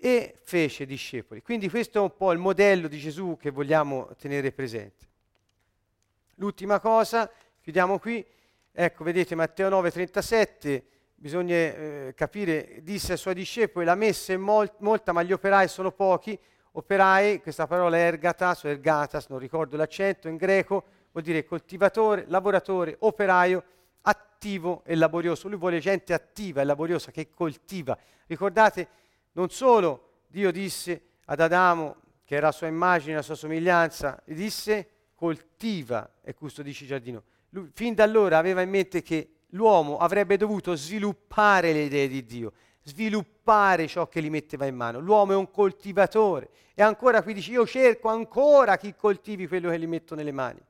E 0.03 0.33
fece 0.41 0.87
discepoli. 0.87 1.43
Quindi 1.43 1.69
questo 1.69 1.99
è 1.99 2.01
un 2.01 2.15
po' 2.15 2.31
il 2.31 2.39
modello 2.39 2.87
di 2.87 2.97
Gesù 2.97 3.37
che 3.39 3.51
vogliamo 3.51 4.09
tenere 4.17 4.51
presente. 4.51 5.07
L'ultima 6.35 6.79
cosa, 6.79 7.29
chiudiamo 7.61 7.99
qui, 7.99 8.25
ecco 8.71 9.03
vedete 9.03 9.35
Matteo 9.35 9.69
9, 9.69 9.91
37, 9.91 10.85
bisogna 11.13 11.53
eh, 11.53 12.13
capire, 12.15 12.79
disse 12.81 13.11
ai 13.11 13.17
suoi 13.19 13.35
discepoli, 13.35 13.85
la 13.85 13.93
messa 13.93 14.33
è 14.33 14.37
mol- 14.37 14.73
molta 14.79 15.11
ma 15.11 15.21
gli 15.21 15.33
operai 15.33 15.67
sono 15.67 15.91
pochi, 15.91 16.35
operai, 16.71 17.39
questa 17.39 17.67
parola 17.67 17.95
ergatas 17.95 18.63
o 18.63 18.69
ergatas, 18.69 19.27
non 19.27 19.37
ricordo 19.37 19.77
l'accento, 19.77 20.27
in 20.27 20.37
greco 20.37 20.83
vuol 21.11 21.23
dire 21.23 21.45
coltivatore, 21.45 22.25
lavoratore, 22.27 22.95
operaio, 23.01 23.63
attivo 24.01 24.81
e 24.83 24.95
laborioso. 24.95 25.47
Lui 25.47 25.59
vuole 25.59 25.79
gente 25.79 26.11
attiva 26.11 26.61
e 26.61 26.63
laboriosa 26.63 27.11
che 27.11 27.29
coltiva. 27.29 27.95
Ricordate, 28.25 28.87
non 29.33 29.49
solo 29.49 30.23
Dio 30.27 30.51
disse 30.51 31.01
ad 31.25 31.39
Adamo, 31.39 31.97
che 32.23 32.35
era 32.35 32.47
la 32.47 32.51
sua 32.51 32.67
immagine, 32.67 33.15
la 33.15 33.21
sua 33.21 33.35
somiglianza, 33.35 34.21
gli 34.25 34.35
disse 34.35 34.89
coltiva 35.15 36.13
e 36.21 36.33
custodisci 36.33 36.83
il 36.83 36.89
giardino. 36.89 37.23
Lui 37.49 37.69
fin 37.73 37.93
da 37.93 38.03
allora 38.03 38.37
aveva 38.37 38.61
in 38.61 38.69
mente 38.69 39.01
che 39.01 39.41
l'uomo 39.49 39.97
avrebbe 39.97 40.37
dovuto 40.37 40.75
sviluppare 40.75 41.73
le 41.73 41.83
idee 41.83 42.07
di 42.07 42.25
Dio, 42.25 42.53
sviluppare 42.83 43.87
ciò 43.87 44.07
che 44.07 44.21
gli 44.21 44.29
metteva 44.29 44.65
in 44.65 44.75
mano. 44.75 44.99
L'uomo 44.99 45.33
è 45.33 45.35
un 45.35 45.51
coltivatore 45.51 46.49
e 46.73 46.81
ancora 46.81 47.21
qui 47.21 47.33
dice 47.33 47.51
io 47.51 47.67
cerco 47.67 48.07
ancora 48.07 48.77
chi 48.77 48.95
coltivi 48.95 49.47
quello 49.47 49.69
che 49.69 49.79
gli 49.79 49.87
metto 49.87 50.15
nelle 50.15 50.31
mani. 50.31 50.61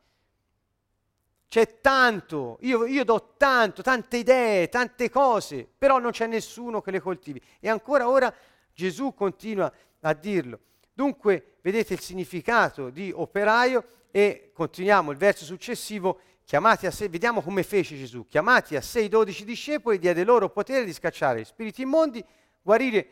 C'è 1.47 1.81
tanto, 1.81 2.57
io, 2.61 2.85
io 2.85 3.03
do 3.03 3.33
tanto, 3.35 3.81
tante 3.81 4.15
idee, 4.17 4.69
tante 4.69 5.09
cose, 5.09 5.67
però 5.77 5.99
non 5.99 6.11
c'è 6.11 6.25
nessuno 6.25 6.79
che 6.79 6.91
le 6.91 7.01
coltivi. 7.01 7.41
E 7.59 7.67
ancora 7.69 8.07
ora 8.07 8.33
Gesù 8.73 9.13
continua 9.13 9.71
a 10.01 10.13
dirlo. 10.13 10.59
Dunque, 10.93 11.57
vedete 11.61 11.93
il 11.93 11.99
significato 11.99 12.89
di 12.89 13.11
operaio 13.13 13.85
e 14.11 14.51
continuiamo 14.53 15.11
il 15.11 15.17
verso 15.17 15.45
successivo, 15.45 16.19
chiamati 16.43 16.85
a 16.85 16.91
sé, 16.91 17.07
vediamo 17.07 17.41
come 17.41 17.63
fece 17.63 17.97
Gesù, 17.97 18.27
chiamati 18.27 18.75
a 18.75 18.81
sé 18.81 19.01
i 19.01 19.09
dodici 19.09 19.45
discepoli, 19.45 19.99
diede 19.99 20.23
loro 20.23 20.49
potere 20.49 20.83
di 20.83 20.93
scacciare 20.93 21.43
spiriti 21.45 21.83
immondi, 21.83 22.23
guarire 22.61 23.07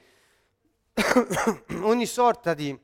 ogni 1.82 2.06
sorta 2.06 2.54
di 2.54 2.78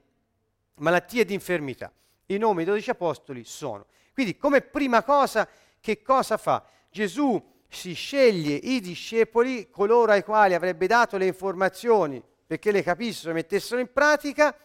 malattie 0.75 1.21
e 1.21 1.25
di 1.25 1.33
infermità. 1.33 1.91
I 2.27 2.37
nomi 2.37 2.63
dei 2.63 2.65
dodici 2.65 2.89
apostoli 2.89 3.43
sono. 3.43 3.85
Quindi 4.13 4.37
come 4.37 4.61
prima 4.61 5.03
cosa, 5.03 5.47
che 5.79 6.01
cosa 6.01 6.37
fa? 6.37 6.65
Gesù 6.89 7.53
si 7.67 7.93
sceglie 7.93 8.55
i 8.55 8.79
discepoli, 8.79 9.69
coloro 9.69 10.13
ai 10.13 10.23
quali 10.23 10.53
avrebbe 10.53 10.87
dato 10.87 11.17
le 11.17 11.27
informazioni 11.27 12.23
perché 12.45 12.71
le 12.71 12.83
capissero 12.83 13.31
e 13.31 13.33
mettessero 13.33 13.79
in 13.79 13.91
pratica, 13.91 14.55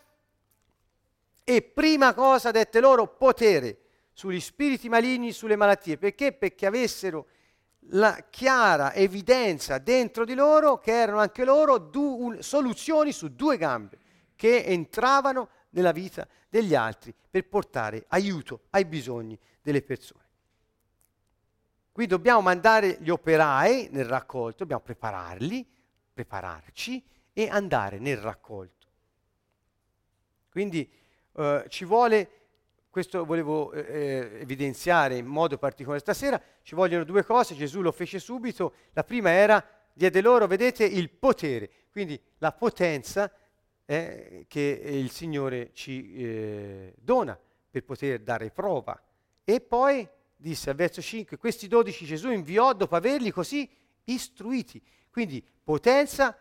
e 1.42 1.62
prima 1.62 2.14
cosa 2.14 2.50
dette 2.50 2.80
loro 2.80 3.08
potere 3.08 3.78
sugli 4.12 4.40
spiriti 4.40 4.88
maligni, 4.88 5.32
sulle 5.32 5.56
malattie. 5.56 5.98
Perché? 5.98 6.32
Perché 6.32 6.66
avessero 6.66 7.26
la 7.94 8.26
chiara 8.30 8.92
evidenza 8.92 9.78
dentro 9.78 10.24
di 10.24 10.34
loro 10.34 10.78
che 10.78 10.92
erano 10.92 11.18
anche 11.18 11.44
loro 11.44 11.78
du- 11.78 12.18
un, 12.20 12.42
soluzioni 12.42 13.10
su 13.10 13.34
due 13.34 13.56
gambe 13.56 13.98
che 14.36 14.62
entravano 14.64 15.48
nella 15.70 15.92
vita 15.92 16.26
degli 16.48 16.74
altri 16.74 17.14
per 17.30 17.48
portare 17.48 18.04
aiuto 18.08 18.62
ai 18.70 18.84
bisogni 18.84 19.38
delle 19.62 19.82
persone. 19.82 20.28
Qui 21.92 22.06
dobbiamo 22.06 22.40
mandare 22.40 22.98
gli 23.00 23.10
operai 23.10 23.88
nel 23.90 24.04
raccolto, 24.04 24.58
dobbiamo 24.58 24.82
prepararli, 24.82 25.66
prepararci 26.12 27.04
e 27.32 27.48
andare 27.48 27.98
nel 27.98 28.16
raccolto. 28.16 28.86
Quindi 30.50 30.88
eh, 31.32 31.64
ci 31.68 31.84
vuole, 31.84 32.28
questo 32.90 33.24
volevo 33.24 33.72
eh, 33.72 33.80
eh, 33.80 34.40
evidenziare 34.40 35.16
in 35.16 35.26
modo 35.26 35.58
particolare 35.58 36.00
stasera, 36.00 36.40
ci 36.62 36.74
vogliono 36.74 37.04
due 37.04 37.24
cose, 37.24 37.54
Gesù 37.54 37.80
lo 37.80 37.92
fece 37.92 38.18
subito, 38.18 38.74
la 38.92 39.04
prima 39.04 39.30
era, 39.30 39.64
diede 39.92 40.20
loro, 40.20 40.46
vedete, 40.46 40.84
il 40.84 41.10
potere, 41.10 41.70
quindi 41.90 42.20
la 42.38 42.52
potenza 42.52 43.32
eh, 43.84 44.44
che 44.48 44.60
il 44.60 45.10
Signore 45.10 45.70
ci 45.72 46.14
eh, 46.14 46.94
dona 46.98 47.38
per 47.70 47.84
poter 47.84 48.20
dare 48.20 48.50
prova. 48.50 49.00
E 49.44 49.60
poi 49.60 50.08
disse 50.36 50.70
al 50.70 50.76
verso 50.76 51.00
5, 51.00 51.36
questi 51.36 51.68
dodici 51.68 52.04
Gesù 52.04 52.30
inviò 52.30 52.72
dopo 52.72 52.96
averli 52.96 53.30
così 53.30 53.68
istruiti. 54.04 54.82
Quindi 55.10 55.44
potenza, 55.62 56.36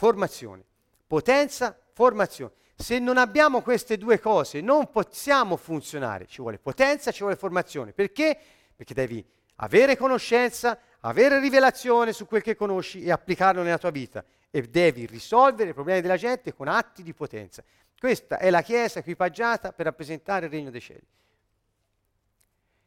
formazione. 0.00 0.64
Potenza, 1.06 1.78
formazione. 1.92 2.52
Se 2.74 2.98
non 2.98 3.18
abbiamo 3.18 3.60
queste 3.60 3.98
due 3.98 4.18
cose 4.18 4.62
non 4.62 4.90
possiamo 4.90 5.58
funzionare. 5.58 6.26
Ci 6.26 6.40
vuole 6.40 6.58
potenza, 6.58 7.10
ci 7.10 7.20
vuole 7.20 7.36
formazione. 7.36 7.92
Perché? 7.92 8.34
Perché 8.74 8.94
devi 8.94 9.22
avere 9.56 9.98
conoscenza, 9.98 10.78
avere 11.00 11.38
rivelazione 11.38 12.14
su 12.14 12.24
quel 12.24 12.40
che 12.40 12.56
conosci 12.56 13.04
e 13.04 13.10
applicarlo 13.10 13.62
nella 13.62 13.76
tua 13.76 13.90
vita 13.90 14.24
e 14.50 14.62
devi 14.62 15.04
risolvere 15.04 15.70
i 15.70 15.74
problemi 15.74 16.00
della 16.00 16.16
gente 16.16 16.54
con 16.54 16.68
atti 16.68 17.02
di 17.02 17.12
potenza. 17.12 17.62
Questa 17.98 18.38
è 18.38 18.48
la 18.48 18.62
Chiesa 18.62 19.00
equipaggiata 19.00 19.72
per 19.72 19.84
rappresentare 19.84 20.46
il 20.46 20.52
regno 20.52 20.70
dei 20.70 20.80
cieli. 20.80 21.06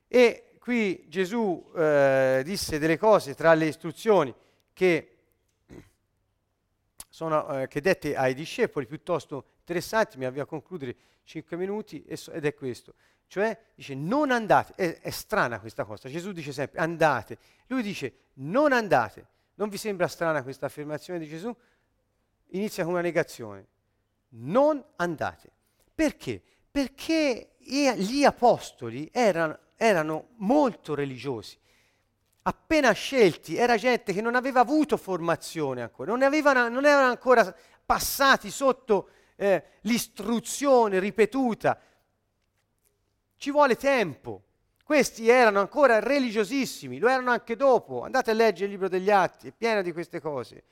E 0.07 0.56
qui 0.57 1.06
Gesù 1.07 1.72
eh, 1.76 2.41
disse 2.44 2.80
delle 2.80 2.98
cose 2.98 3.35
tra 3.35 3.53
le 3.53 3.65
istruzioni 3.65 4.34
che, 4.73 5.12
sono, 7.14 7.61
eh, 7.61 7.68
che 7.68 7.80
dette 7.80 8.15
ai 8.15 8.34
discepoli 8.34 8.88
piuttosto 8.88 9.45
interessanti, 9.60 10.18
mi 10.18 10.26
avvio 10.26 10.41
a 10.41 10.48
concludere 10.48 10.95
5 11.26 11.56
minuti, 11.56 12.03
ed 12.03 12.44
è 12.44 12.56
questo. 12.56 12.95
Cioè 13.27 13.56
dice 13.76 13.94
non 13.94 14.31
andate, 14.31 14.73
è, 14.76 14.99
è 14.99 15.10
strana 15.11 15.60
questa 15.60 15.85
cosa, 15.85 16.10
Gesù 16.10 16.31
dice 16.31 16.52
sempre 16.52 16.80
andate, 16.80 17.38
lui 17.68 17.84
dice 17.84 18.30
non 18.38 18.73
andate, 18.73 19.27
non 19.56 19.69
vi 19.69 19.77
sembra 19.77 20.07
strana 20.07 20.41
questa 20.41 20.65
affermazione 20.65 21.19
di 21.19 21.27
Gesù? 21.27 21.56
Inizia 22.48 22.84
con 22.84 22.94
una 22.94 23.02
negazione. 23.02 23.68
Non 24.30 24.84
andate. 24.95 25.52
Perché? 25.94 26.41
Perché 26.72 27.52
gli 27.60 28.23
apostoli 28.23 29.07
erano, 29.14 29.60
erano 29.76 30.30
molto 30.38 30.95
religiosi. 30.95 31.60
Appena 32.45 32.91
scelti, 32.91 33.55
era 33.55 33.77
gente 33.77 34.11
che 34.11 34.21
non 34.21 34.35
aveva 34.35 34.59
avuto 34.59 34.97
formazione 34.97 35.81
ancora, 35.81 36.11
non, 36.11 36.23
avevano, 36.23 36.67
non 36.67 36.85
erano 36.85 37.07
ancora 37.07 37.55
passati 37.85 38.51
sotto 38.51 39.09
eh, 39.35 39.63
l'istruzione 39.81 40.99
ripetuta. 40.99 41.79
Ci 43.37 43.51
vuole 43.51 43.75
tempo. 43.75 44.41
Questi 44.83 45.29
erano 45.29 45.61
ancora 45.61 45.99
religiosissimi, 45.99 46.99
lo 46.99 47.07
erano 47.07 47.31
anche 47.31 47.55
dopo. 47.55 48.03
Andate 48.03 48.31
a 48.31 48.33
leggere 48.33 48.65
il 48.65 48.71
libro 48.71 48.89
degli 48.89 49.09
Atti, 49.09 49.47
è 49.47 49.51
pieno 49.51 49.81
di 49.81 49.93
queste 49.93 50.19
cose. 50.19 50.63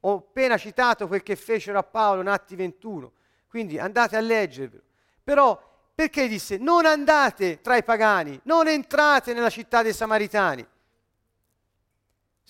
Ho 0.00 0.16
appena 0.16 0.58
citato 0.58 1.06
quel 1.06 1.22
che 1.22 1.36
fecero 1.36 1.78
a 1.78 1.84
Paolo 1.84 2.22
in 2.22 2.26
Atti 2.26 2.56
21, 2.56 3.12
quindi 3.46 3.78
andate 3.78 4.16
a 4.16 4.20
leggervelo. 4.20 4.82
Però 5.22 5.70
perché 5.94 6.26
disse 6.26 6.56
non 6.58 6.84
andate 6.84 7.60
tra 7.60 7.76
i 7.76 7.84
pagani, 7.84 8.40
non 8.44 8.66
entrate 8.66 9.32
nella 9.32 9.50
città 9.50 9.82
dei 9.82 9.92
Samaritani? 9.92 10.66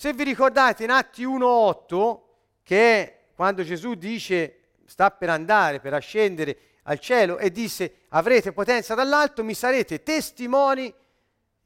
Se 0.03 0.13
vi 0.15 0.25
ricordate 0.25 0.83
in 0.83 0.91
Atti 0.91 1.25
1.8, 1.25 2.19
che 2.65 2.77
è 2.77 3.19
quando 3.37 3.63
Gesù 3.63 3.95
dice 3.95 4.57
sta 4.85 5.13
per 5.13 5.29
andare, 5.29 5.79
per 5.79 5.95
ascendere 5.95 6.59
al 6.83 6.99
cielo 6.99 7.39
e 7.39 7.53
disse 7.53 7.99
avrete 8.09 8.51
potenza 8.51 8.97
dall'alto, 8.97 9.45
mi 9.45 9.55
sarete 9.55 10.03
testimoni 10.03 10.93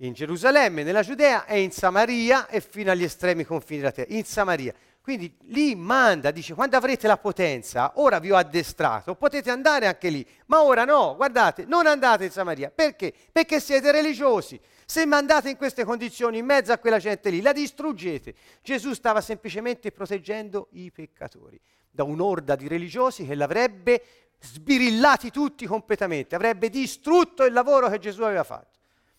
in 0.01 0.13
Gerusalemme, 0.13 0.83
nella 0.83 1.01
Giudea 1.01 1.47
e 1.47 1.63
in 1.63 1.71
Samaria 1.71 2.47
e 2.49 2.61
fino 2.61 2.91
agli 2.91 3.05
estremi 3.05 3.43
confini 3.43 3.79
della 3.79 3.93
terra, 3.93 4.13
in 4.15 4.25
Samaria. 4.27 4.75
Quindi 5.01 5.35
lì 5.45 5.75
manda, 5.75 6.31
dice, 6.31 6.53
quando 6.53 6.77
avrete 6.77 7.07
la 7.07 7.17
potenza, 7.17 7.93
ora 7.95 8.19
vi 8.19 8.33
ho 8.33 8.37
addestrato, 8.37 9.15
potete 9.15 9.51
andare 9.51 9.87
anche 9.87 10.11
lì, 10.11 10.27
ma 10.49 10.61
ora 10.61 10.85
no, 10.85 11.17
guardate, 11.17 11.65
non 11.65 11.87
andate 11.87 12.27
in 12.27 12.31
Samaria. 12.31 12.71
Perché? 12.71 13.15
Perché 13.33 13.61
siete 13.61 13.91
religiosi. 13.91 14.61
Se 14.89 15.05
mandate 15.05 15.51
in 15.51 15.57
queste 15.57 15.85
condizioni 15.85 16.39
in 16.39 16.45
mezzo 16.45 16.71
a 16.73 16.79
quella 16.79 17.01
gente 17.01 17.29
lì, 17.29 17.41
la 17.41 17.53
distruggete. 17.53 18.35
Gesù 18.63 18.95
stava 18.95 19.21
semplicemente 19.21 19.91
proteggendo 19.91 20.69
i 20.73 20.93
peccatori 20.93 21.61
da 21.91 22.05
un'orda 22.05 22.55
di 22.55 22.69
religiosi 22.69 23.27
che 23.27 23.35
l'avrebbe 23.35 24.03
sbirillati 24.39 25.33
tutti 25.33 25.67
completamente, 25.67 26.37
avrebbe 26.37 26.69
distrutto 26.69 27.45
il 27.45 27.53
lavoro 27.53 27.89
che 27.89 27.99
Gesù 27.99 28.23
aveva 28.23 28.45
fatto. 28.45 28.79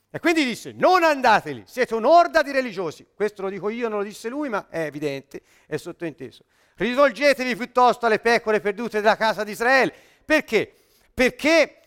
E 0.09 0.19
quindi 0.19 0.45
disse, 0.45 0.71
non 0.71 1.03
andate 1.03 1.51
lì, 1.51 1.63
siete 1.67 1.95
un'orda 1.95 2.43
di 2.43 2.51
religiosi. 2.51 3.05
Questo 3.13 3.41
lo 3.41 3.49
dico 3.49 3.67
io, 3.67 3.89
non 3.89 3.99
lo 3.99 4.05
disse 4.05 4.29
lui, 4.29 4.47
ma 4.47 4.67
è 4.69 4.85
evidente, 4.85 5.41
è 5.65 5.75
sottointeso. 5.75 6.45
Rivolgetevi 6.75 7.57
piuttosto 7.57 8.05
alle 8.05 8.19
pecore 8.19 8.61
perdute 8.61 9.01
della 9.01 9.17
casa 9.17 9.43
di 9.43 9.51
Israele. 9.51 9.93
Perché? 10.23 10.71
Perché 11.13 11.81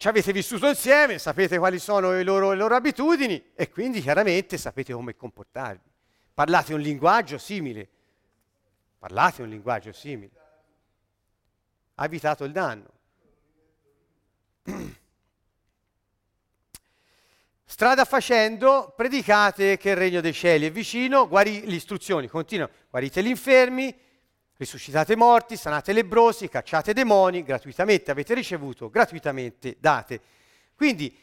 ci 0.00 0.08
avete 0.08 0.32
vissuto 0.32 0.66
insieme, 0.66 1.18
sapete 1.18 1.58
quali 1.58 1.78
sono 1.78 2.12
le 2.12 2.22
loro, 2.22 2.52
le 2.52 2.56
loro 2.56 2.74
abitudini 2.74 3.50
e 3.54 3.68
quindi 3.68 4.00
chiaramente 4.00 4.56
sapete 4.56 4.94
come 4.94 5.14
comportarvi. 5.14 5.90
Parlate 6.32 6.72
un 6.72 6.80
linguaggio 6.80 7.36
simile. 7.36 7.86
Parlate 8.98 9.42
un 9.42 9.50
linguaggio 9.50 9.92
simile. 9.92 10.30
Ha 11.96 12.04
evitato 12.06 12.44
il 12.44 12.52
danno. 12.52 12.90
Strada 17.66 18.06
facendo, 18.06 18.94
predicate 18.96 19.76
che 19.76 19.90
il 19.90 19.96
regno 19.96 20.22
dei 20.22 20.32
cieli 20.32 20.64
è 20.64 20.72
vicino, 20.72 21.28
guari- 21.28 21.66
le 21.66 21.74
istruzioni 21.74 22.26
continuano, 22.26 22.72
guarite 22.88 23.22
gli 23.22 23.28
infermi, 23.28 23.94
risuscitate 24.60 25.14
i 25.14 25.16
morti, 25.16 25.56
sanate 25.56 25.94
lebrosi, 25.94 26.50
cacciate 26.50 26.92
demoni, 26.92 27.42
gratuitamente 27.42 28.10
avete 28.10 28.34
ricevuto, 28.34 28.90
gratuitamente 28.90 29.76
date. 29.80 30.20
Quindi, 30.76 31.16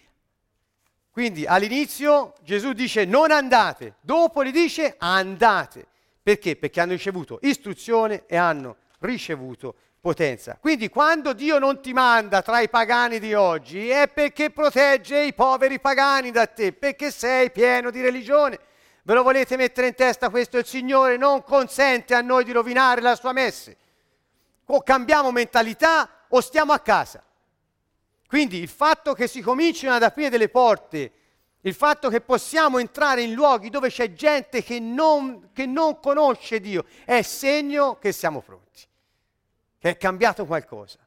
quindi 1.11 1.45
all'inizio 1.45 2.33
Gesù 2.41 2.73
dice 2.73 3.05
non 3.05 3.29
andate, 3.29 3.97
dopo 4.01 4.43
gli 4.43 4.51
dice 4.51 4.95
andate. 4.97 5.85
Perché? 6.23 6.55
Perché 6.55 6.81
hanno 6.81 6.93
ricevuto 6.93 7.37
istruzione 7.43 8.23
e 8.25 8.37
hanno 8.37 8.77
ricevuto 9.01 9.75
potenza. 10.01 10.57
Quindi 10.59 10.89
quando 10.89 11.33
Dio 11.33 11.59
non 11.59 11.79
ti 11.79 11.93
manda 11.93 12.41
tra 12.41 12.59
i 12.61 12.69
pagani 12.69 13.19
di 13.19 13.35
oggi 13.35 13.87
è 13.89 14.07
perché 14.07 14.49
protegge 14.49 15.21
i 15.21 15.35
poveri 15.35 15.79
pagani 15.79 16.31
da 16.31 16.47
te, 16.47 16.73
perché 16.73 17.11
sei 17.11 17.51
pieno 17.51 17.91
di 17.91 18.01
religione. 18.01 18.57
Ve 19.07 19.13
lo 19.13 19.23
volete 19.23 19.55
mettere 19.55 19.87
in 19.87 19.95
testa 19.95 20.29
questo? 20.29 20.57
Il 20.57 20.65
Signore 20.65 21.15
non 21.15 21.41
consente 21.41 22.13
a 22.13 22.19
noi 22.19 22.43
di 22.43 22.51
rovinare 22.51 22.99
la 22.99 23.15
sua 23.15 23.31
messe. 23.31 23.77
O 24.65 24.81
cambiamo 24.81 25.31
mentalità 25.31 26.25
o 26.27 26.41
stiamo 26.41 26.73
a 26.73 26.79
casa. 26.79 27.23
Quindi 28.27 28.57
il 28.57 28.67
fatto 28.67 29.13
che 29.13 29.29
si 29.29 29.39
cominciano 29.39 29.95
ad 29.95 30.03
aprire 30.03 30.29
delle 30.29 30.49
porte, 30.49 31.11
il 31.61 31.73
fatto 31.73 32.09
che 32.09 32.19
possiamo 32.19 32.79
entrare 32.79 33.21
in 33.21 33.31
luoghi 33.31 33.69
dove 33.69 33.87
c'è 33.87 34.11
gente 34.11 34.61
che 34.61 34.81
non, 34.81 35.51
che 35.53 35.65
non 35.65 36.01
conosce 36.01 36.59
Dio, 36.59 36.83
è 37.05 37.21
segno 37.21 37.97
che 37.99 38.11
siamo 38.11 38.41
pronti 38.41 38.81
che 39.79 39.89
è 39.91 39.95
cambiato 39.95 40.45
qualcosa. 40.45 40.99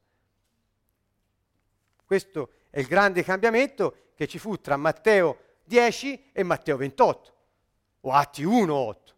Questo 2.06 2.51
è 2.70 2.78
il 2.81 2.86
grande 2.86 3.22
cambiamento 3.22 4.12
che 4.14 4.27
ci 4.27 4.39
fu 4.39 4.59
tra 4.59 4.78
Matteo 4.78 5.59
10 5.64 6.31
e 6.32 6.43
Matteo 6.44 6.78
28, 6.78 7.35
o 8.01 8.12
Atti 8.12 8.43
1, 8.43 8.74
8. 8.74 9.14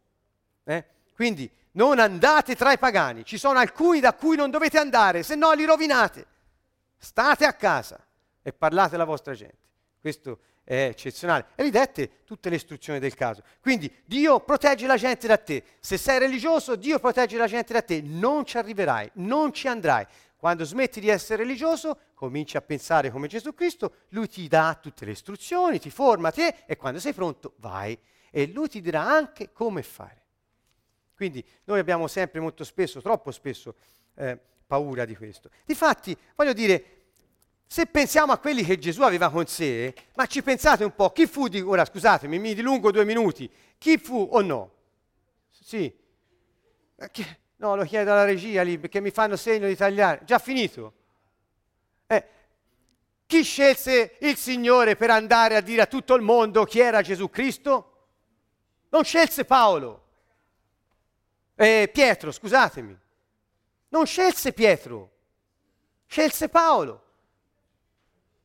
Eh? 0.65 0.85
Quindi 1.15 1.51
non 1.73 1.99
andate 1.99 2.55
tra 2.55 2.73
i 2.73 2.79
pagani, 2.79 3.25
ci 3.25 3.39
sono 3.39 3.59
alcuni 3.59 4.01
da 4.01 4.15
cui 4.15 4.37
non 4.37 4.51
dovete 4.51 4.79
andare, 4.79 5.23
se 5.23 5.35
no 5.35 5.53
li 5.53 5.65
rovinate. 5.65 6.27
State 6.99 7.45
a 7.45 7.53
casa 7.55 7.99
e 8.43 8.53
parlate 8.53 8.95
alla 8.95 9.05
vostra 9.05 9.35
gente. 9.35 9.57
Questo 10.01 10.39
è 10.65 10.87
eccezionale. 10.87 11.47
E 11.55 11.65
vi 11.65 11.71
dette 11.71 12.25
tutte 12.25 12.49
le 12.49 12.57
istruzioni 12.57 12.99
del 12.99 13.15
caso. 13.15 13.43
Quindi 13.61 13.93
Dio 14.05 14.41
protegge 14.41 14.87
la 14.87 14.97
gente 14.97 15.27
da 15.27 15.37
te. 15.37 15.65
Se 15.81 15.97
sei 15.97 16.19
religioso, 16.19 16.77
Dio 16.77 16.99
protegge 16.99 17.37
la 17.37 17.47
gente 17.47 17.73
da 17.73 17.83
te. 17.83 18.01
Non 18.01 18.45
ci 18.45 18.59
arriverai, 18.59 19.11
non 19.15 19.53
ci 19.53 19.69
andrai. 19.69 20.07
Quando 20.37 20.65
smetti 20.65 20.99
di 20.99 21.09
essere 21.09 21.45
religioso, 21.45 21.99
cominci 22.15 22.57
a 22.57 22.63
pensare 22.63 23.11
come 23.11 23.29
Gesù 23.29 23.55
Cristo, 23.55 23.95
lui 24.09 24.29
ti 24.29 24.49
dà 24.49 24.77
tutte 24.81 25.05
le 25.05 25.13
istruzioni, 25.13 25.79
ti 25.79 25.91
forma 25.91 26.33
te 26.33 26.65
e 26.67 26.77
quando 26.77 26.99
sei 26.99 27.13
pronto 27.13 27.55
vai. 27.59 27.97
E 28.35 28.47
lui 28.47 28.67
ti 28.67 28.81
dirà 28.81 29.03
anche 29.03 29.53
come 29.53 29.83
fare. 29.83 30.21
Quindi 31.15 31.45
noi 31.65 31.79
abbiamo 31.79 32.09
sempre 32.09 32.41
molto 32.41 32.65
spesso, 32.65 33.03
troppo 33.03 33.31
spesso, 33.31 33.75
eh, 34.15 34.39
paura 34.67 35.05
di 35.05 35.15
questo. 35.15 35.51
Difatti, 35.67 36.17
voglio 36.35 36.55
dire, 36.55 36.85
se 37.67 37.85
pensiamo 37.85 38.33
a 38.33 38.39
quelli 38.39 38.65
che 38.65 38.79
Gesù 38.79 39.03
aveva 39.03 39.31
con 39.31 39.47
sé, 39.47 39.95
ma 40.15 40.25
ci 40.27 40.43
pensate 40.43 40.83
un 40.83 40.95
po', 40.95 41.13
chi 41.13 41.27
fu 41.27 41.49
di... 41.49 41.61
Ora 41.61 41.85
scusatemi, 41.85 42.39
mi 42.39 42.55
dilungo 42.55 42.91
due 42.91 43.05
minuti. 43.05 43.49
Chi 43.77 43.99
fu 43.99 44.29
o 44.33 44.41
no? 44.41 44.73
Sì. 45.51 45.85
Eh, 46.97 47.11
no, 47.57 47.77
lo 47.77 47.85
chiedo 47.85 48.13
alla 48.13 48.25
regia 48.25 48.63
lì 48.63 48.79
perché 48.79 49.01
mi 49.01 49.11
fanno 49.11 49.37
segno 49.37 49.67
di 49.67 49.77
tagliare. 49.77 50.23
Già 50.25 50.39
finito? 50.39 50.95
Eh, 52.07 52.25
chi 53.27 53.43
scelse 53.43 54.17
il 54.21 54.37
Signore 54.37 54.97
per 54.97 55.11
andare 55.11 55.57
a 55.57 55.61
dire 55.61 55.83
a 55.83 55.87
tutto 55.87 56.15
il 56.15 56.23
mondo 56.23 56.65
chi 56.65 56.81
era 56.81 57.03
Gesù 57.03 57.31
Cristo? 57.31 57.92
Non 58.93 59.05
scelse 59.05 59.47
Paolo. 59.47 60.03
Eh, 61.55 61.89
Pietro, 61.91 62.31
scusatemi. 62.31 62.95
Non 63.89 64.07
scelse 64.07 64.53
Pietro. 64.53 65.11
Scelse 66.07 66.51
Paolo. 66.51 67.03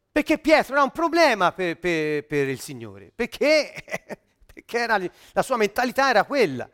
Perché 0.10 0.38
Pietro 0.38 0.76
era 0.76 0.84
un 0.84 0.92
problema 0.92 1.52
per, 1.52 1.78
per, 1.78 2.26
per 2.26 2.48
il 2.48 2.62
Signore, 2.62 3.12
perché, 3.14 3.74
perché 4.54 4.78
era, 4.78 4.98
la 5.34 5.42
sua 5.42 5.58
mentalità 5.58 6.10
era 6.10 6.24
quella. 6.24 6.68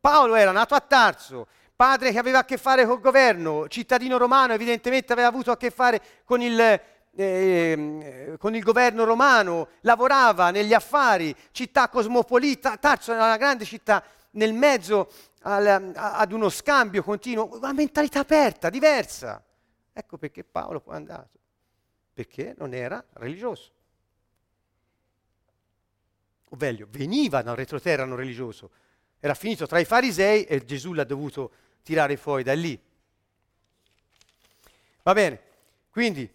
Paolo 0.00 0.36
era 0.36 0.52
nato 0.52 0.74
a 0.76 0.80
Tarso, 0.80 1.48
padre 1.74 2.12
che 2.12 2.18
aveva 2.18 2.38
a 2.38 2.44
che 2.44 2.58
fare 2.58 2.86
col 2.86 3.00
governo, 3.00 3.66
cittadino 3.66 4.18
romano, 4.18 4.52
evidentemente 4.52 5.12
aveva 5.12 5.28
avuto 5.28 5.50
a 5.50 5.56
che 5.56 5.70
fare 5.70 6.00
con 6.24 6.40
il, 6.40 6.80
eh, 7.16 8.36
con 8.38 8.54
il 8.54 8.62
governo 8.62 9.04
romano, 9.04 9.68
lavorava 9.80 10.50
negli 10.50 10.72
affari, 10.72 11.34
città 11.50 11.88
cosmopolita, 11.88 12.76
Tarso 12.76 13.12
era 13.12 13.24
una 13.24 13.36
grande 13.36 13.64
città 13.64 14.02
nel 14.32 14.52
mezzo 14.52 15.10
al, 15.42 15.92
ad 15.94 16.32
uno 16.32 16.48
scambio 16.48 17.02
continuo, 17.02 17.56
una 17.56 17.72
mentalità 17.72 18.20
aperta, 18.20 18.70
diversa. 18.70 19.42
Ecco 19.92 20.18
perché 20.18 20.44
Paolo 20.44 20.82
è 20.86 20.94
andato 20.94 21.38
perché 22.12 22.54
non 22.58 22.74
era 22.74 23.02
religioso. 23.14 23.70
O 26.50 26.56
meglio, 26.58 26.86
veniva 26.90 27.42
da 27.42 27.50
un 27.50 27.56
retroterra 27.56 28.04
non 28.04 28.16
religioso, 28.16 28.70
era 29.20 29.34
finito 29.34 29.66
tra 29.66 29.78
i 29.78 29.84
farisei 29.84 30.44
e 30.44 30.64
Gesù 30.64 30.92
l'ha 30.92 31.04
dovuto 31.04 31.52
tirare 31.82 32.16
fuori 32.16 32.42
da 32.42 32.54
lì. 32.54 32.78
Va 35.02 35.12
bene, 35.12 35.40
quindi 35.90 36.30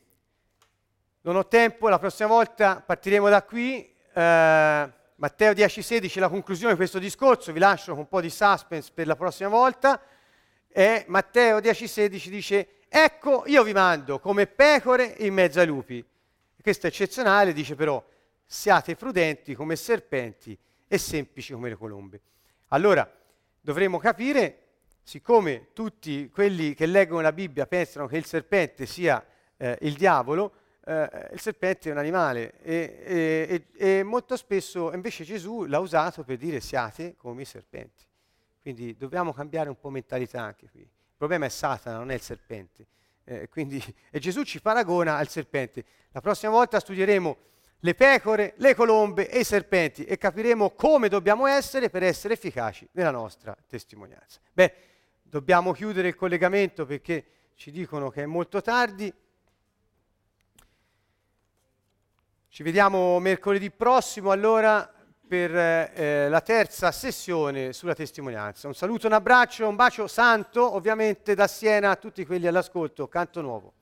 non 1.26 1.38
ho 1.38 1.48
tempo, 1.48 1.90
la 1.90 1.98
prossima 1.98 2.28
volta 2.28 2.84
partiremo 2.86 3.30
da 3.30 3.42
qui. 3.42 3.92
Eh, 4.14 4.92
Matteo 5.16 5.54
10,16 5.54 6.20
la 6.20 6.30
conclusione 6.30 6.74
di 6.74 6.78
questo 6.78 7.00
discorso, 7.00 7.52
vi 7.52 7.58
lascio 7.58 7.94
con 7.94 8.02
un 8.02 8.08
po' 8.08 8.22
di 8.22 8.30
suspense 8.30 8.92
per 8.94 9.08
la 9.08 9.16
prossima 9.16 9.50
volta. 9.50 10.00
E 10.68 11.04
Matteo 11.08 11.58
10,16 11.58 12.28
dice 12.28 12.68
Ecco, 12.88 13.44
io 13.48 13.64
vi 13.64 13.74
mando 13.74 14.20
come 14.20 14.46
pecore 14.46 15.16
in 15.20 15.34
mezzo 15.34 15.60
ai 15.60 15.66
lupi. 15.66 16.06
Questo 16.62 16.86
è 16.86 16.90
eccezionale, 16.90 17.54
dice 17.54 17.74
però, 17.74 18.04
siate 18.46 18.96
prudenti 18.96 19.56
come 19.56 19.76
serpenti 19.76 20.56
e 20.88 20.98
semplici 21.00 21.54
come 21.54 21.70
le 21.70 21.76
colombe. 21.76 22.22
Allora, 22.68 23.12
dovremmo 23.60 23.98
capire, 23.98 24.60
siccome 25.02 25.70
tutti 25.74 26.30
quelli 26.30 26.76
che 26.76 26.86
leggono 26.86 27.22
la 27.22 27.34
Bibbia 27.34 27.66
pensano 27.66 28.06
che 28.06 28.18
il 28.18 28.26
serpente 28.26 28.86
sia 28.86 29.26
eh, 29.58 29.76
il 29.82 29.96
diavolo, 29.96 30.54
eh, 30.86 31.30
il 31.34 31.40
serpente 31.40 31.90
è 31.90 31.92
un 31.92 31.98
animale 31.98 32.60
e, 32.62 33.66
e, 33.78 33.98
e 33.98 34.04
molto 34.04 34.38
spesso 34.38 34.94
invece 34.94 35.24
Gesù 35.24 35.66
l'ha 35.66 35.80
usato 35.80 36.24
per 36.24 36.38
dire 36.38 36.60
siate 36.60 37.16
come 37.18 37.42
i 37.42 37.46
serpenti. 37.46 38.04
Quindi 38.62 38.96
dobbiamo 38.96 39.34
cambiare 39.34 39.70
un 39.70 39.80
po' 39.80 39.90
mentalità 39.90 40.42
anche 40.42 40.70
qui. 40.70 40.82
Il 40.82 41.16
problema 41.18 41.46
è 41.46 41.50
Satana, 41.50 41.98
non 41.98 42.12
è 42.12 42.16
il 42.16 42.22
serpente. 42.22 42.88
Eh, 43.24 43.50
quindi, 43.50 43.82
e 44.10 44.20
Gesù 44.20 44.44
ci 44.44 44.62
paragona 44.62 45.18
al 45.18 45.28
serpente. 45.28 45.84
La 46.12 46.22
prossima 46.22 46.52
volta 46.52 46.80
studieremo 46.80 47.38
le 47.80 47.94
pecore, 47.94 48.54
le 48.58 48.74
colombe 48.74 49.30
e 49.30 49.40
i 49.40 49.44
serpenti 49.44 50.06
e 50.06 50.18
capiremo 50.18 50.72
come 50.72 51.10
dobbiamo 51.10 51.46
essere 51.46 51.90
per 51.90 52.04
essere 52.04 52.34
efficaci 52.34 52.88
nella 52.94 53.12
nostra 53.12 53.56
testimonianza. 53.68 54.40
Beh, 54.52 54.74
dobbiamo 55.22 55.72
chiudere 55.72 56.08
il 56.08 56.16
collegamento 56.16 56.86
perché 56.86 57.26
ci 57.56 57.72
dicono 57.72 58.10
che 58.10 58.24
è 58.24 58.26
molto 58.26 58.62
tardi. 58.62 59.14
Ci 62.56 62.64
vediamo 62.64 63.20
mercoledì 63.20 63.70
prossimo 63.70 64.32
allora 64.32 64.90
per 65.28 65.54
eh, 65.54 66.30
la 66.30 66.40
terza 66.40 66.90
sessione 66.94 67.74
sulla 67.74 67.94
testimonianza. 67.94 68.68
Un 68.68 68.74
saluto, 68.74 69.08
un 69.08 69.12
abbraccio, 69.12 69.68
un 69.68 69.76
bacio 69.76 70.08
santo 70.08 70.74
ovviamente 70.74 71.36
da 71.36 71.48
Siena 71.48 71.90
a 71.90 71.96
tutti 71.98 72.26
quelli 72.26 72.48
all'ascolto. 72.48 73.10
Canto 73.10 73.42
nuovo. 73.42 73.74